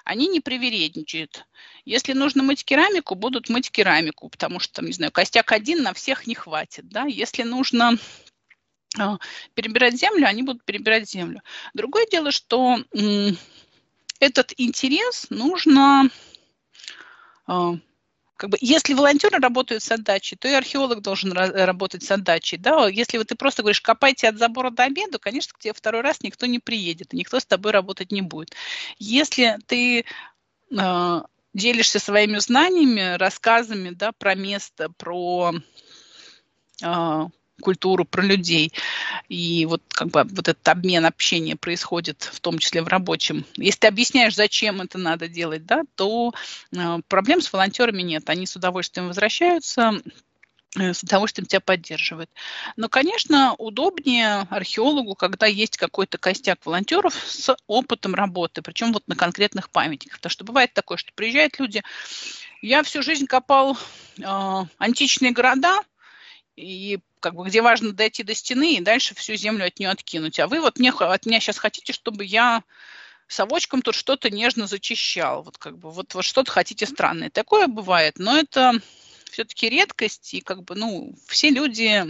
[0.04, 1.44] Они не привередничают.
[1.84, 5.92] Если нужно мыть керамику, будут мыть керамику, потому что, там, не знаю, костяк один на
[5.92, 6.88] всех не хватит.
[6.88, 7.04] Да?
[7.06, 7.96] Если нужно а,
[9.54, 11.42] перебирать землю, они будут перебирать землю.
[11.74, 12.78] Другое дело, что
[14.20, 16.08] этот интерес нужно
[17.46, 17.74] а,
[18.36, 22.58] как бы, если волонтеры работают с отдачей, то и археолог должен работать с отдачей.
[22.58, 22.88] Да?
[22.88, 26.20] Если вот ты просто говоришь, копайте от забора до обеда, конечно, к тебе второй раз
[26.20, 28.54] никто не приедет, никто с тобой работать не будет.
[28.98, 30.04] Если ты
[30.70, 31.22] э,
[31.52, 35.52] делишься своими знаниями, рассказами да, про место, про
[37.60, 38.72] культуру, про людей.
[39.28, 43.44] И вот как бы вот этот обмен общения происходит в том числе в рабочем.
[43.56, 46.32] Если ты объясняешь, зачем это надо делать, да, то
[46.72, 48.28] э, проблем с волонтерами нет.
[48.28, 49.92] Они с удовольствием возвращаются,
[50.76, 52.30] э, с удовольствием тебя поддерживают.
[52.76, 59.16] Но, конечно, удобнее археологу, когда есть какой-то костяк волонтеров с опытом работы, причем вот на
[59.16, 60.18] конкретных памятниках.
[60.18, 61.82] Потому что бывает такое, что приезжают люди,
[62.62, 63.76] я всю жизнь копал
[64.18, 65.80] э, античные города,
[66.56, 70.38] и как бы где важно дойти до стены и дальше всю землю от нее откинуть.
[70.38, 72.62] А вы вот мне, от меня сейчас хотите, чтобы я
[73.26, 75.42] совочком тут что-то нежно зачищал.
[75.42, 77.30] Вот как бы вот, вот что-то хотите странное.
[77.30, 78.72] Такое бывает, но это
[79.30, 82.04] все-таки редкость, и как бы, ну, все люди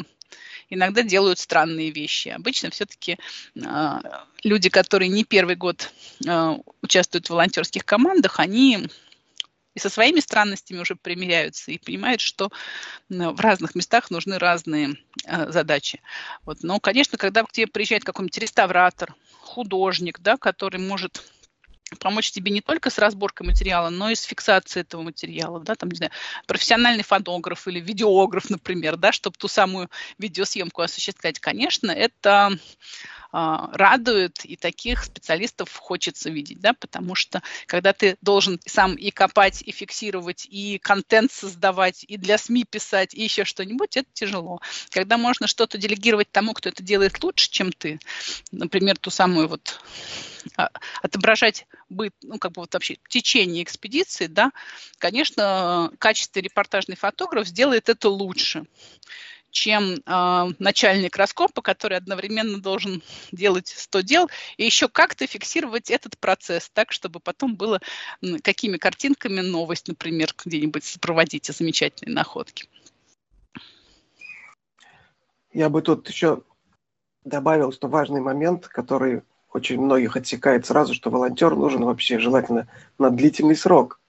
[0.68, 2.28] иногда делают странные вещи.
[2.28, 5.92] Обычно все-таки э, а, люди, которые не первый год
[6.26, 8.88] э, участвуют в волонтерских командах, они
[9.74, 12.50] и со своими странностями уже примиряются и понимают, что
[13.08, 16.00] в разных местах нужны разные э, задачи.
[16.44, 16.62] Вот.
[16.62, 21.22] Но, конечно, когда к тебе приезжает какой-нибудь реставратор, художник, да, который может
[22.00, 25.90] помочь тебе не только с разборкой материала, но и с фиксацией этого материала, да, там,
[25.90, 26.12] не знаю,
[26.46, 32.58] профессиональный фотограф или видеограф, например, да, чтобы ту самую видеосъемку осуществлять, конечно, это а,
[33.34, 39.60] радует, и таких специалистов хочется видеть, да, потому что когда ты должен сам и копать,
[39.62, 44.60] и фиксировать, и контент создавать, и для СМИ писать, и еще что-нибудь, это тяжело.
[44.90, 47.98] Когда можно что-то делегировать тому, кто это делает лучше, чем ты,
[48.52, 49.80] например, ту самую вот
[50.56, 50.70] а,
[51.02, 54.52] отображать быт, ну, как бы вот вообще течение экспедиции, да,
[54.98, 58.66] конечно, качественный репортажный фотограф сделает это лучше
[59.54, 66.18] чем э, начальник раскопа, который одновременно должен делать 100 дел, и еще как-то фиксировать этот
[66.18, 67.80] процесс так, чтобы потом было
[68.42, 72.68] какими картинками новость, например, где-нибудь сопроводить замечательные находки.
[75.52, 76.42] Я бы тут еще
[77.24, 79.22] добавил, что важный момент, который
[79.52, 82.66] очень многих отсекает сразу, что волонтер нужен вообще желательно
[82.98, 84.00] на длительный срок.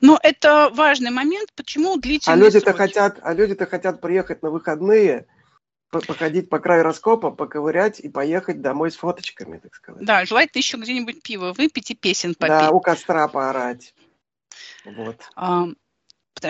[0.00, 2.76] Но это важный момент, почему длительный а люди-то срок?
[2.76, 5.26] хотят, А люди-то хотят приехать на выходные,
[5.90, 10.04] походить по краю раскопа, поковырять и поехать домой с фоточками, так сказать.
[10.04, 12.58] Да, желательно еще где-нибудь пиво выпить и песен попеть.
[12.58, 13.94] Да, у костра поорать.
[14.84, 15.20] Вот.
[15.34, 15.66] А,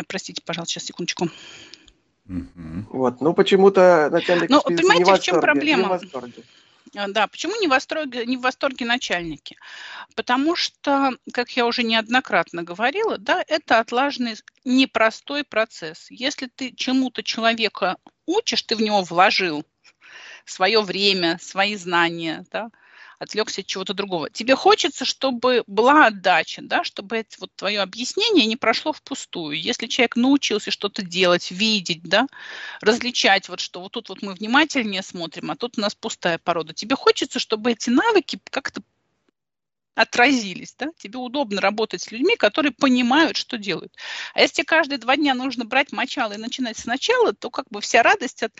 [0.09, 1.28] простите, пожалуйста, сейчас, секундочку.
[2.27, 5.82] Вот, ну почему-то начальник ну, понимаете, не в, в чем проблема?
[5.82, 6.43] Не в восторге.
[6.95, 9.57] А, да, почему не в, восторге, не в восторге начальники?
[10.15, 16.07] Потому что, как я уже неоднократно говорила, да, это отлаженный непростой процесс.
[16.11, 17.97] Если ты чему-то человека
[18.27, 19.65] учишь, ты в него вложил
[20.45, 22.71] свое время, свои знания, да,
[23.19, 24.31] отвлекся от чего-то другого.
[24.31, 29.61] Тебе хочется, чтобы была отдача, да, чтобы это, вот твое объяснение не прошло впустую.
[29.61, 32.27] Если человек научился что-то делать, видеть, да,
[32.81, 36.75] различать, вот что вот тут вот мы внимательнее смотрим, а тут у нас пустая порода.
[36.75, 38.83] Тебе хочется, чтобы эти навыки как-то
[39.97, 40.91] отразились, да?
[40.99, 43.95] Тебе удобно работать с людьми, которые понимают, что делают.
[44.35, 48.03] А если каждые два дня нужно брать мочало и начинать сначала, то как бы вся
[48.03, 48.53] радость от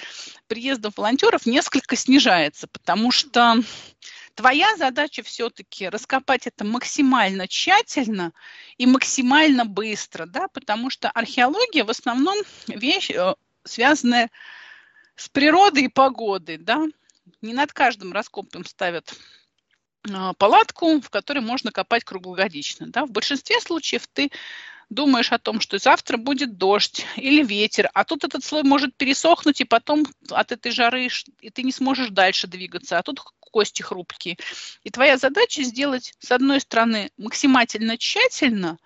[0.49, 3.57] приезда волонтеров несколько снижается, потому что
[4.37, 8.33] Твоя задача все-таки раскопать это максимально тщательно
[8.77, 12.37] и максимально быстро, да, потому что археология в основном
[12.69, 13.35] вещь, э,
[13.65, 14.31] связанная
[15.17, 16.85] с природой и погодой, да.
[17.41, 19.15] Не над каждым раскопом ставят
[20.39, 22.87] палатку, в которой можно копать круглогодично.
[22.89, 23.07] Да?
[23.07, 24.31] В большинстве случаев ты
[24.89, 29.61] думаешь о том, что завтра будет дождь или ветер, а тут этот слой может пересохнуть,
[29.61, 31.09] и потом от этой жары
[31.41, 34.37] и ты не сможешь дальше двигаться, а тут кости хрупкие.
[34.85, 38.79] И твоя задача сделать, с одной стороны, максимально тщательно,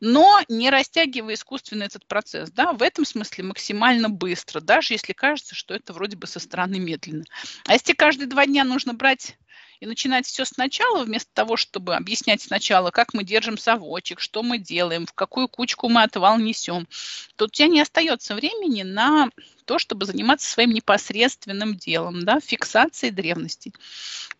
[0.00, 2.50] но не растягивая искусственно этот процесс.
[2.50, 2.72] Да?
[2.72, 7.24] В этом смысле максимально быстро, даже если кажется, что это вроде бы со стороны медленно.
[7.66, 9.36] А если каждые два дня нужно брать
[9.84, 14.56] и начинать все сначала, вместо того, чтобы объяснять сначала, как мы держим совочек, что мы
[14.56, 16.88] делаем, в какую кучку мы отвал несем,
[17.36, 19.28] то у тебя не остается времени на
[19.66, 23.74] то, чтобы заниматься своим непосредственным делом, да, фиксацией древности.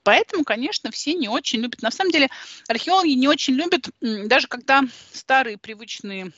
[0.02, 1.82] Поэтому, конечно, все не очень любят.
[1.82, 2.30] На самом деле,
[2.66, 6.32] археологи не очень любят, даже когда старые привычные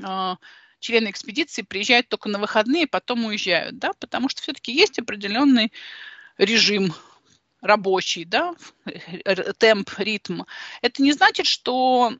[0.00, 0.34] э,
[0.78, 5.72] члены экспедиции приезжают только на выходные, потом уезжают, да, потому что все-таки есть определенный
[6.36, 6.94] режим
[7.60, 8.54] рабочий, да,
[9.58, 10.42] темп, ритм,
[10.82, 12.12] это не значит, что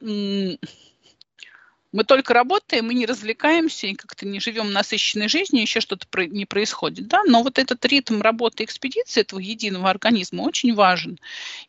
[1.92, 6.44] мы только работаем и не развлекаемся, и как-то не живем насыщенной жизнью, еще что-то не
[6.44, 7.08] происходит.
[7.08, 7.22] Да?
[7.24, 11.18] Но вот этот ритм работы экспедиции, этого единого организма, очень важен.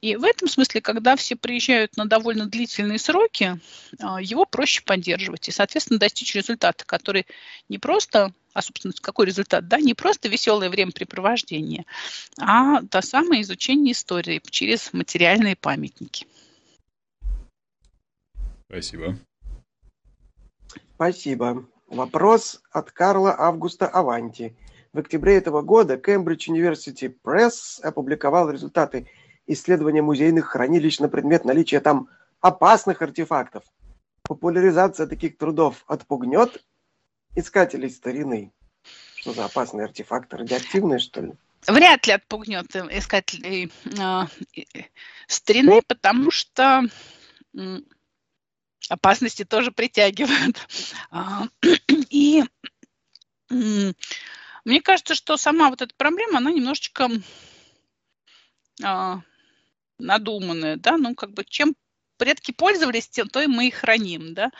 [0.01, 3.59] И в этом смысле, когда все приезжают на довольно длительные сроки,
[4.01, 7.25] а, его проще поддерживать и, соответственно, достичь результата, который
[7.69, 11.85] не просто а, собственно, какой результат, да, не просто веселое времяпрепровождение,
[12.39, 16.25] а то самое изучение истории через материальные памятники.
[18.67, 19.15] Спасибо.
[20.95, 21.65] Спасибо.
[21.87, 24.55] Вопрос от Карла Августа Аванти.
[24.93, 29.07] В октябре этого года Cambridge University Press опубликовал результаты
[29.47, 32.09] исследования музейных хранилищ на предмет наличия там
[32.41, 33.63] опасных артефактов.
[34.23, 36.63] Популяризация таких трудов отпугнет
[37.35, 38.51] искателей старины.
[39.15, 40.37] Что за опасные артефакты?
[40.37, 41.33] Радиоактивные, что ли?
[41.67, 44.63] Вряд ли отпугнет искателей э,
[45.27, 46.83] старины, потому что
[48.87, 50.57] опасности тоже притягивают.
[51.11, 51.47] А,
[52.09, 52.43] и
[53.49, 57.09] мне кажется, что сама вот эта проблема, она немножечко
[58.83, 59.21] а,
[59.97, 61.75] надуманная, да, ну, как бы чем
[62.17, 64.51] предки пользовались, тем то и мы и храним, да,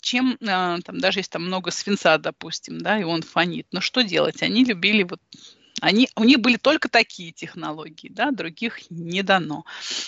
[0.00, 4.02] чем, а, там, даже если там много свинца, допустим, да, и он фонит, но что
[4.02, 4.42] делать?
[4.42, 5.20] Они любили вот
[5.82, 9.64] они, у них были только такие технологии, да, других не дано.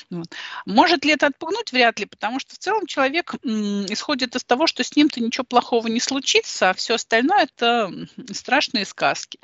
[0.08, 0.28] Вот.
[0.66, 1.72] Может ли это отпугнуть?
[1.72, 5.42] Вряд ли, потому что в целом человек м, исходит из того, что с ним-то ничего
[5.42, 7.92] плохого не случится, а все остальное это
[8.32, 9.40] страшные сказки.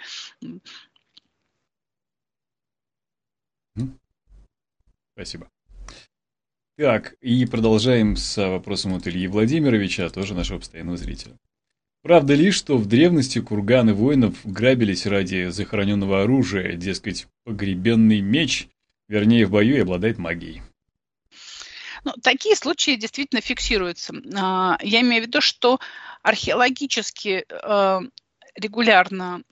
[5.15, 5.51] Спасибо.
[6.77, 11.36] Так, и продолжаем с вопросом от Ильи Владимировича, тоже нашего постоянного зрителя.
[12.02, 18.68] Правда ли, что в древности курганы воинов грабились ради захороненного оружия, дескать, погребенный меч,
[19.06, 20.62] вернее, в бою и обладает магией?
[22.05, 24.14] Ну, такие случаи действительно фиксируются.
[24.35, 25.78] А, я имею в виду, что
[26.22, 28.01] археологически а,
[28.55, 29.43] регулярно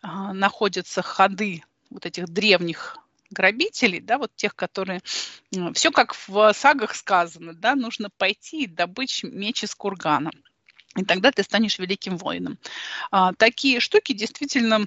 [0.00, 2.96] а, находятся ходы вот этих древних
[3.30, 5.02] грабителей, да, вот тех, которые...
[5.74, 10.30] Все как в сагах сказано, да, нужно пойти и добыть меч из кургана
[10.98, 12.58] и тогда ты станешь великим воином.
[13.10, 14.86] А, такие штуки действительно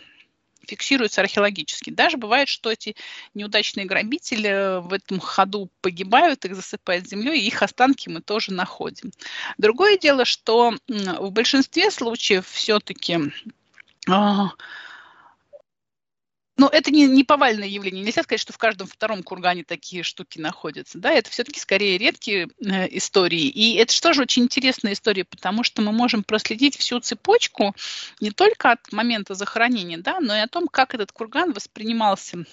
[0.68, 1.90] фиксируется археологически.
[1.90, 2.96] Даже бывает, что эти
[3.34, 9.12] неудачные грабители в этом ходу погибают, их засыпают землей, и их останки мы тоже находим.
[9.58, 13.32] Другое дело, что в большинстве случаев все-таки
[14.08, 14.52] а,
[16.62, 18.04] но это не, не повальное явление.
[18.04, 21.00] Нельзя сказать, что в каждом втором кургане такие штуки находятся.
[21.00, 23.48] Да, это все-таки скорее редкие э, истории.
[23.48, 27.76] И это что же очень интересная история, потому что мы можем проследить всю цепочку
[28.20, 32.46] не только от момента захоронения, да, но и о том, как этот курган воспринимался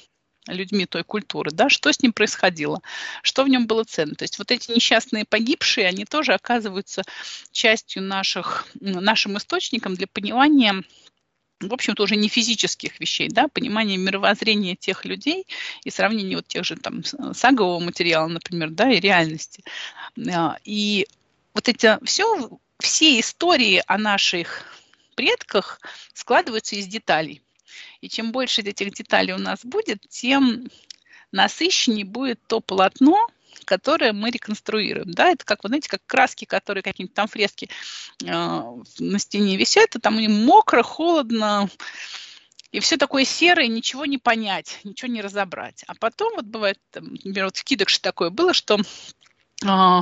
[0.47, 2.81] людьми той культуры, да, что с ним происходило,
[3.23, 4.15] что в нем было ценно.
[4.15, 7.03] То есть вот эти несчастные погибшие, они тоже оказываются
[7.53, 10.83] частью наших, нашим источником для понимания
[11.61, 15.47] в общем-то, уже не физических вещей, да, понимание мировоззрения тех людей
[15.85, 17.03] и сравнение вот тех же там
[17.35, 19.65] сагового материала, например, да, и реальности.
[20.33, 21.07] А, и
[21.55, 24.65] вот эти все, все истории о наших
[25.17, 25.81] предках
[26.15, 27.43] складываются из деталей.
[28.01, 30.69] И чем больше этих деталей у нас будет, тем
[31.33, 33.27] насыщеннее будет то полотно,
[33.65, 35.13] которое мы реконструируем.
[35.13, 35.31] Да?
[35.31, 37.69] Это как, вы знаете, как краски, которые какие-нибудь там фрески
[38.25, 41.69] э, на стене висят, и там них мокро, холодно,
[42.71, 45.85] и все такое серое, ничего не понять, ничего не разобрать.
[45.87, 48.79] А потом вот бывает, там, например, вот в Кидокше такое было, что
[49.65, 50.01] э,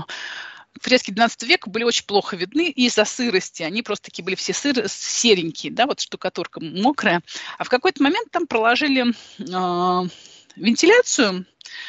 [0.80, 3.62] фрески 12 века были очень плохо видны из-за сырости.
[3.62, 7.22] Они просто такие были все сыр, серенькие, да, вот штукатурка мокрая.
[7.58, 10.08] А в какой-то момент там проложили э,
[10.56, 11.46] вентиляцию,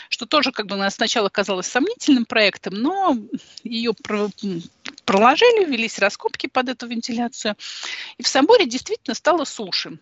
[0.10, 3.18] что тоже как бы сначала казалось сомнительным проектом, но
[3.64, 3.94] ее
[5.06, 7.56] проложили, велись раскопки под эту вентиляцию.
[8.18, 10.00] И в соборе действительно стало суше.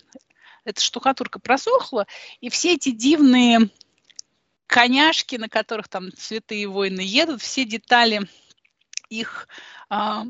[0.63, 2.07] Эта штукатурка просохла,
[2.41, 3.69] и все эти дивные
[4.67, 8.27] коняшки, на которых там святые воины едут, все детали
[9.09, 9.47] их
[9.89, 10.25] а,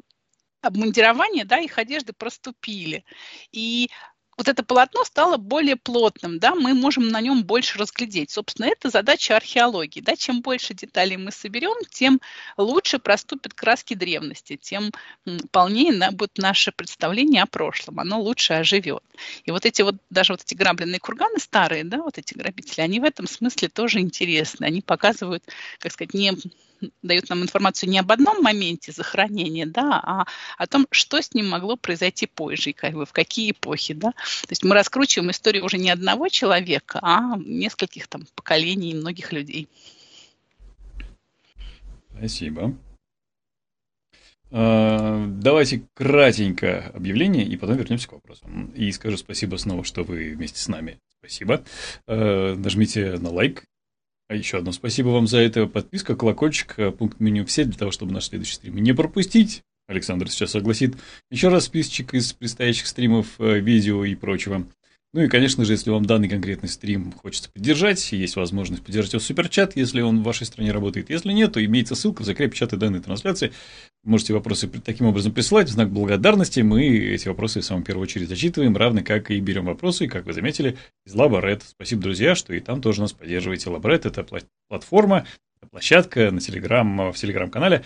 [0.62, 3.06] обмундирования, да, их одежды проступили.
[3.52, 3.90] И
[4.38, 8.32] вот это полотно стало более плотным, да, мы можем на нем больше разглядеть.
[8.32, 10.02] Собственно, это задача археологии.
[10.02, 12.20] Да, чем больше деталей мы соберем, тем
[12.58, 14.92] лучше проступят краски древности, тем
[15.52, 19.04] полнее будет наше представление о прошлом, оно лучше оживет.
[19.46, 23.00] И вот эти вот, даже вот эти грабленные курганы старые, да, вот эти грабители, они
[23.00, 24.66] в этом смысле тоже интересны.
[24.66, 25.44] Они показывают,
[25.80, 26.34] как сказать, не
[27.02, 30.26] дают нам информацию не об одном моменте захоронения, да, а
[30.58, 34.12] о том, что с ним могло произойти позже, как бы в какие эпохи, да.
[34.12, 39.68] То есть мы раскручиваем историю уже не одного человека, а нескольких там поколений многих людей.
[42.18, 42.76] Спасибо.
[44.52, 48.68] А, давайте кратенько объявление, и потом вернемся к вопросам.
[48.76, 51.00] И скажу спасибо снова, что вы вместе с нами.
[51.20, 51.64] Спасибо.
[52.08, 53.66] А, нажмите на лайк,
[54.28, 55.68] а еще одно спасибо вам за это.
[55.68, 59.62] Подписка, колокольчик, э, пункт меню все для того, чтобы наш следующий стрим не пропустить.
[59.88, 60.96] Александр сейчас согласит.
[61.30, 64.66] Еще раз списочек из предстоящих стримов, э, видео и прочего.
[65.16, 69.22] Ну и, конечно же, если вам данный конкретный стрим хочется поддержать, есть возможность поддержать его
[69.22, 71.10] суперчат, если он в вашей стране работает.
[71.10, 73.54] Если нет, то имеется ссылка в закрепе чата данной трансляции.
[74.04, 76.60] Можете вопросы таким образом присылать в знак благодарности.
[76.60, 80.34] Мы эти вопросы в самую первую очередь зачитываем, равно как и берем вопросы, как вы
[80.34, 80.76] заметили,
[81.06, 81.64] из Лаборет.
[81.66, 83.70] Спасибо, друзья, что и там тоже нас поддерживаете.
[83.70, 84.28] Лаборет– это
[84.68, 85.26] платформа,
[85.72, 87.86] площадка на Телеграм, в Телеграм-канале,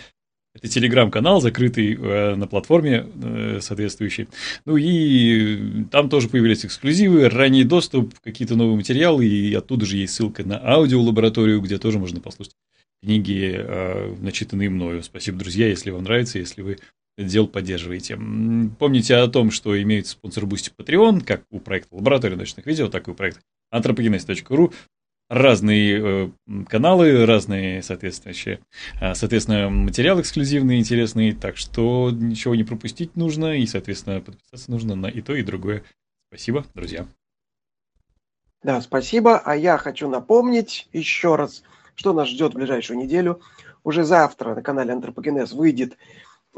[0.54, 4.28] это телеграм-канал, закрытый э, на платформе э, соответствующей.
[4.64, 10.14] Ну и там тоже появились эксклюзивы, ранний доступ, какие-то новые материалы, и оттуда же есть
[10.14, 12.54] ссылка на аудиолабораторию, где тоже можно послушать
[13.02, 15.02] книги, э, начитанные мною.
[15.02, 16.78] Спасибо, друзья, если вам нравится, если вы
[17.16, 18.18] дело поддерживаете.
[18.78, 23.08] Помните о том, что имеется Sponsr, Boosty, Patreon, как у проекта Лаборатория научных видео, так
[23.08, 23.40] и у проекта
[23.72, 24.72] anthropogenes.ru
[25.30, 28.60] разные э, каналы, разные соответствующие,
[29.00, 34.96] э, соответственно, материалы эксклюзивные, интересные, так что ничего не пропустить нужно, и, соответственно, подписаться нужно
[34.96, 35.84] на и то, и другое.
[36.28, 37.06] Спасибо, друзья.
[38.64, 39.38] Да, спасибо.
[39.38, 41.62] А я хочу напомнить еще раз,
[41.94, 43.40] что нас ждет в ближайшую неделю.
[43.84, 45.96] Уже завтра на канале Антропогенез выйдет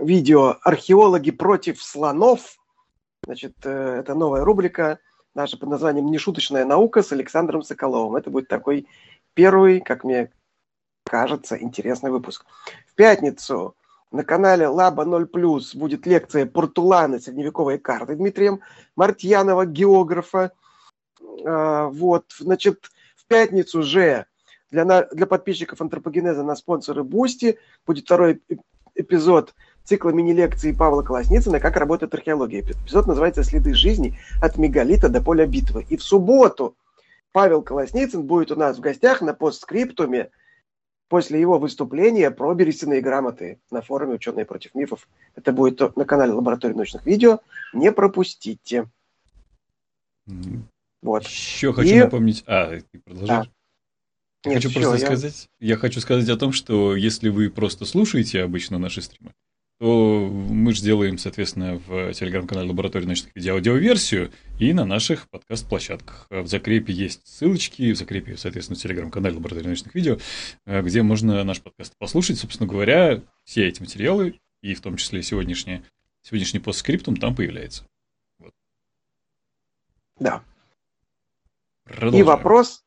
[0.00, 2.56] видео «Археологи против слонов».
[3.24, 4.98] Значит, э, это новая рубрика–
[5.34, 8.16] наша под названием «Нешуточная наука» с Александром Соколовым.
[8.16, 8.86] Это будет такой
[9.34, 10.30] первый, как мне
[11.04, 12.44] кажется, интересный выпуск.
[12.86, 13.74] В пятницу
[14.10, 15.28] на канале Лаба 0
[15.74, 17.18] будет лекция «Портуланы.
[17.18, 18.60] Средневековые карты» Дмитрием
[18.96, 20.52] Мартьянова, географа.
[21.44, 24.26] А, вот, значит, в пятницу же
[24.70, 28.42] для, для подписчиков антропогенеза на Sponsr и Boosty будет второй
[28.94, 29.54] эпизод
[29.84, 32.60] цикла мини-лекций Павла Колосницына «Как работает археология».
[32.60, 35.86] Эпизод называется «Следы жизни от мегалита до поля битвы».
[35.88, 36.76] И в субботу
[37.32, 40.30] Павел Колосницын будет у нас в гостях на постскриптуме
[41.08, 45.08] после его выступления про берестяные грамоты на форуме «Ученые против мифов».
[45.34, 47.40] Это будет на канале Лаборатории научных видео.
[47.74, 48.88] Не пропустите.
[51.02, 51.24] Вот.
[51.24, 52.00] Еще хочу и...
[52.00, 52.44] напомнить...
[52.46, 53.46] А, ты продолжаешь?
[53.46, 53.52] Да.
[54.44, 55.06] Я Нет, хочу просто я...
[55.06, 59.32] сказать, я хочу сказать о том, что если вы просто слушаете обычно наши стримы,
[59.82, 64.30] то мы же делаем, соответственно, в телеграм-канале Лаборатории научных видео аудиоверсию
[64.60, 66.28] и на наших подкаст-площадках.
[66.30, 70.18] В закрепе есть ссылочки, в закрепе, соответственно, в телеграм-канале Лаборатории научных видео,
[70.66, 72.38] э, где можно наш подкаст послушать.
[72.38, 75.82] Собственно говоря, все эти материалы, и в том числе сегодняшний,
[76.22, 77.84] сегодняшний постскриптум там появляется.
[78.38, 78.52] Вот.
[80.20, 80.44] Да.
[81.86, 82.22] Продолжаем.
[82.22, 82.84] И вопрос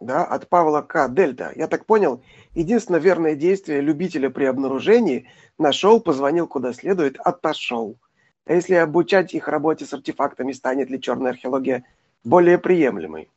[0.00, 1.08] да, от Павла К.
[1.08, 1.52] Дельта.
[1.54, 2.22] Я так понял,
[2.58, 5.28] единственное верное действие любителя при обнаружении–
[5.58, 7.98] нашел, позвонил куда следует, отошел.
[8.46, 11.84] А если обучать их работе с артефактами, станет ли черная археология
[12.24, 13.28] более приемлемой?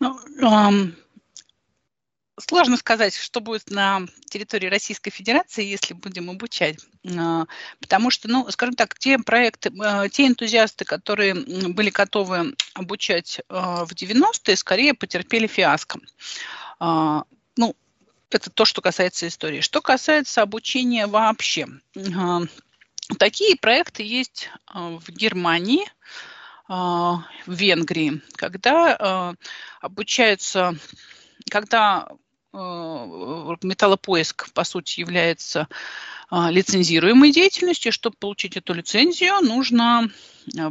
[0.00, 0.92] Ну, um,
[2.40, 6.78] Сложно сказать, что будет на территории Российской Федерации, если будем обучать.
[7.16, 7.46] А,
[7.80, 13.84] потому что, ну, скажем так, те проекты, а, те энтузиасты, которые были готовы обучать а,
[13.84, 15.98] в 90-е, скорее потерпели фиаско.
[18.30, 19.60] Это то, что касается истории.
[19.60, 21.66] Что касается обучения вообще.
[23.18, 25.90] Такие проекты есть в Германии,
[26.68, 29.34] в Венгрии, когда
[29.80, 30.76] обучаются
[31.50, 32.08] когда
[32.52, 35.68] металлопоиск, по сути, является
[36.30, 37.92] а, лицензируемой деятельностью.
[37.92, 40.10] Чтобы получить эту лицензию, нужно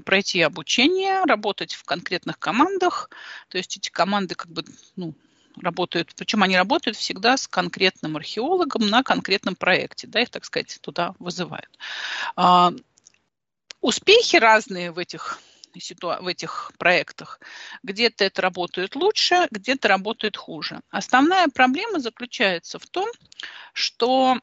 [0.04, 3.10] пройти обучение, работать в конкретных командах.
[3.50, 4.66] То есть эти команды как бы
[4.96, 5.14] ну,
[5.62, 10.78] работают, причем они работают всегда с конкретным археологом на конкретном проекте, да, их, так сказать,
[10.82, 11.78] туда вызывают.
[12.36, 12.72] А,
[13.82, 15.40] успехи разные в этих
[15.74, 17.40] в этих проектах.
[17.84, 20.82] Где-то это работает лучше, где-то работает хуже.
[20.90, 23.08] Основная проблема заключается в том,
[23.74, 24.40] что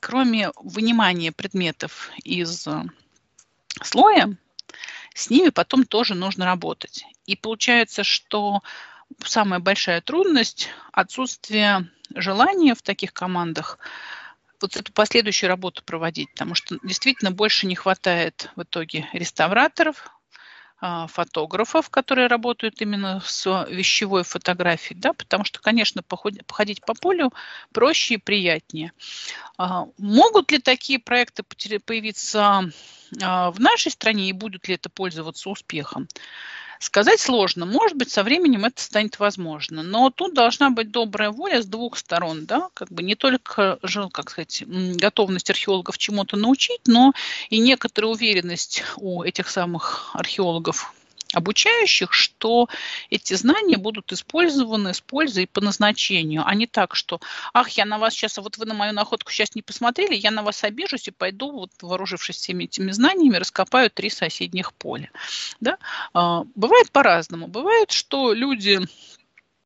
[0.00, 2.84] кроме вынимания предметов из э,
[3.82, 4.36] слоя,
[5.14, 7.04] с ними потом тоже нужно работать.
[7.26, 8.62] И получается, что
[9.24, 13.78] самая большая трудность– отсутствие желания в таких командах
[14.60, 20.10] вот эту последующую работу проводить, потому что действительно больше не хватает в итоге реставраторов,
[20.80, 27.32] а, фотографов, которые работают именно с вещевой фотографией, да, потому что, конечно, походить по полю
[27.72, 28.92] проще и приятнее.
[29.56, 31.42] А, могут ли такие проекты
[31.84, 32.70] появиться
[33.20, 36.06] а, в нашей стране и будут ли это пользоваться успехом?
[36.78, 37.66] Сказать сложно.
[37.66, 39.82] Может быть, со временем это станет возможно.
[39.82, 42.46] Но тут должна быть добрая воля с двух сторон.
[42.46, 42.68] Да?
[42.74, 43.78] Как бы не только
[44.10, 47.12] как сказать, готовность археологов чему-то научить, но
[47.50, 50.92] и некоторая уверенность у этих самых археологов
[51.34, 52.68] обучающих, что
[53.10, 57.20] эти знания будут использованы с пользой по назначению, а не так, что,
[57.52, 60.42] ах, я на вас сейчас, вот вы на мою находку сейчас не посмотрели, я на
[60.42, 65.10] вас обижусь и пойду, вот, вооружившись всеми этими знаниями, раскопаю три соседних поля.
[65.60, 65.78] Да?
[66.14, 67.46] А, бывает по-разному.
[67.46, 68.80] Бывает, что люди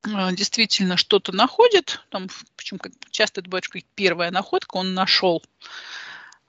[0.04, 5.42] а, действительно что-то находят, там, причем как часто это бывает, что первая находка он нашел,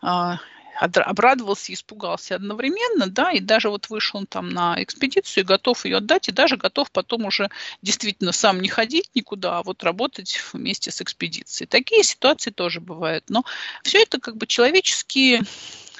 [0.01, 0.39] а,
[0.79, 5.97] обрадовался и испугался одновременно, да, и даже вот вышел там на экспедицию и готов ее
[5.97, 7.49] отдать, и даже готов потом уже
[7.81, 11.67] действительно сам не ходить никуда, а вот работать вместе с экспедицией.
[11.67, 13.43] Такие ситуации тоже бывают, но
[13.83, 15.41] все это как бы человеческие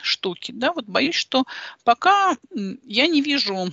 [0.02, 1.46] штуки, да, вот боюсь, что
[1.84, 3.72] пока я не вижу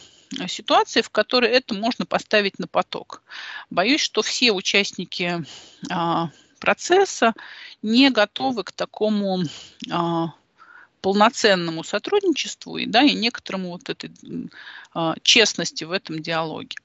[0.48, 3.22] ситуации, в которой это можно поставить на поток.
[3.68, 5.44] Боюсь, что все участники
[5.90, 7.34] а, процесса
[7.82, 9.42] не готовы к такому
[9.90, 10.32] а,
[11.00, 14.10] полноценному сотрудничеству и, да, и некоторому вот этой
[14.94, 16.76] э, честности в этом диалоге.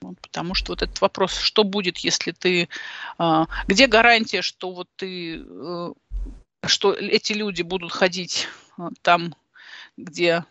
[0.00, 2.68] Вот, потому что вот этот вопрос, что будет, если ты,
[3.18, 5.92] э, где гарантия, что вот ты, э,
[6.66, 8.48] что эти люди будут ходить
[8.78, 9.34] э, там,
[9.96, 10.44] где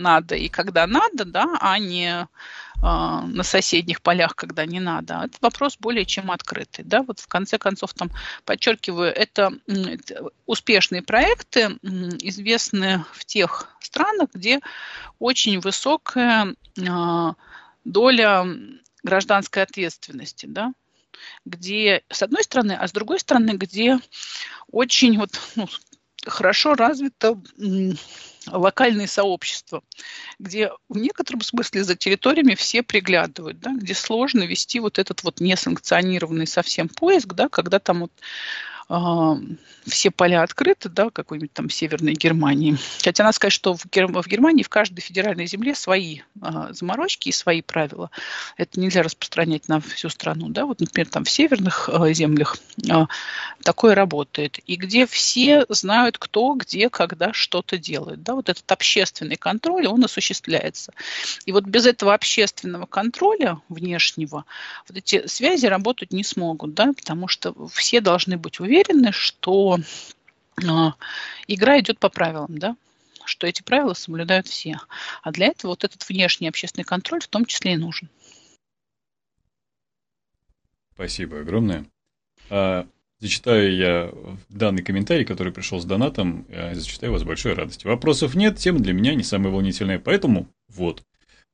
[0.00, 2.26] надо и когда надо, да, а не
[2.82, 5.22] а, на соседних полях, когда не надо.
[5.24, 6.84] Это вопрос более чем открытый.
[6.84, 7.02] Да?
[7.02, 8.10] Вот в конце концов, там,
[8.44, 9.52] подчеркиваю, это
[10.46, 14.60] успешные проекты, известны в тех странах, где
[15.18, 16.54] очень высокая
[16.88, 17.34] а,
[17.84, 18.46] доля
[19.02, 20.72] гражданской ответственности, да,
[21.44, 23.98] где с одной стороны, а с другой стороны, где
[24.70, 25.68] очень вот, ну,
[26.26, 27.40] хорошо развито
[28.46, 29.82] локальные сообщества,
[30.38, 35.40] где в некотором смысле за территориями все приглядывают, да, где сложно вести вот этот вот
[35.40, 38.12] несанкционированный совсем поиск, да, когда там вот
[39.86, 42.76] все поля открыты, да, какой-нибудь там Северной Германии.
[43.02, 44.08] Хотя надо сказать, что в, Гер...
[44.08, 48.10] в Германии в каждой федеральной земле свои а, заморочки и свои правила.
[48.56, 50.66] Это нельзя распространять на всю страну, да.
[50.66, 52.56] Вот, например, там в северных а, землях
[52.90, 53.06] а,
[53.62, 54.58] такое работает.
[54.66, 58.34] И где все знают, кто, где, когда что-то делает, да.
[58.34, 60.92] Вот этот общественный контроль, он осуществляется.
[61.44, 64.44] И вот без этого общественного контроля внешнего
[64.88, 69.78] вот эти связи работать не смогут, да, потому что все должны быть уверены, уверены, что
[70.66, 70.94] а,
[71.46, 72.76] игра идет по правилам, да,
[73.24, 74.78] что эти правила соблюдают все.
[75.22, 78.08] А для этого вот этот внешний общественный контроль в том числе и нужен.
[80.94, 81.86] Спасибо огромное.
[82.50, 82.86] А,
[83.18, 84.12] зачитаю я
[84.48, 86.46] данный комментарий, который пришел с донатом.
[86.50, 87.90] А, зачитаю вас с большой радостью.
[87.90, 91.02] Вопросов нет, тема для меня не самая волнительная, поэтому вот.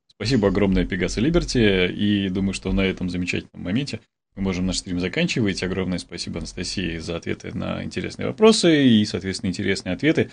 [0.09, 4.01] Спасибо огромное Пегаса Либерти, и думаю, что на этом замечательном моменте
[4.37, 5.63] мы можем наш стрим заканчивать.
[5.63, 10.29] Огромное спасибо Анастасии за ответы на интересные вопросы и, соответственно, интересные ответы.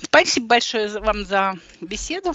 [0.00, 2.32] Спасибо большое вам за беседу.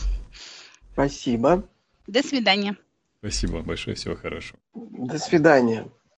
[0.93, 1.67] Спасибо.
[2.05, 2.77] До свидания.
[3.19, 4.59] Спасибо большое, всего хорошего.
[4.75, 5.87] До свидания.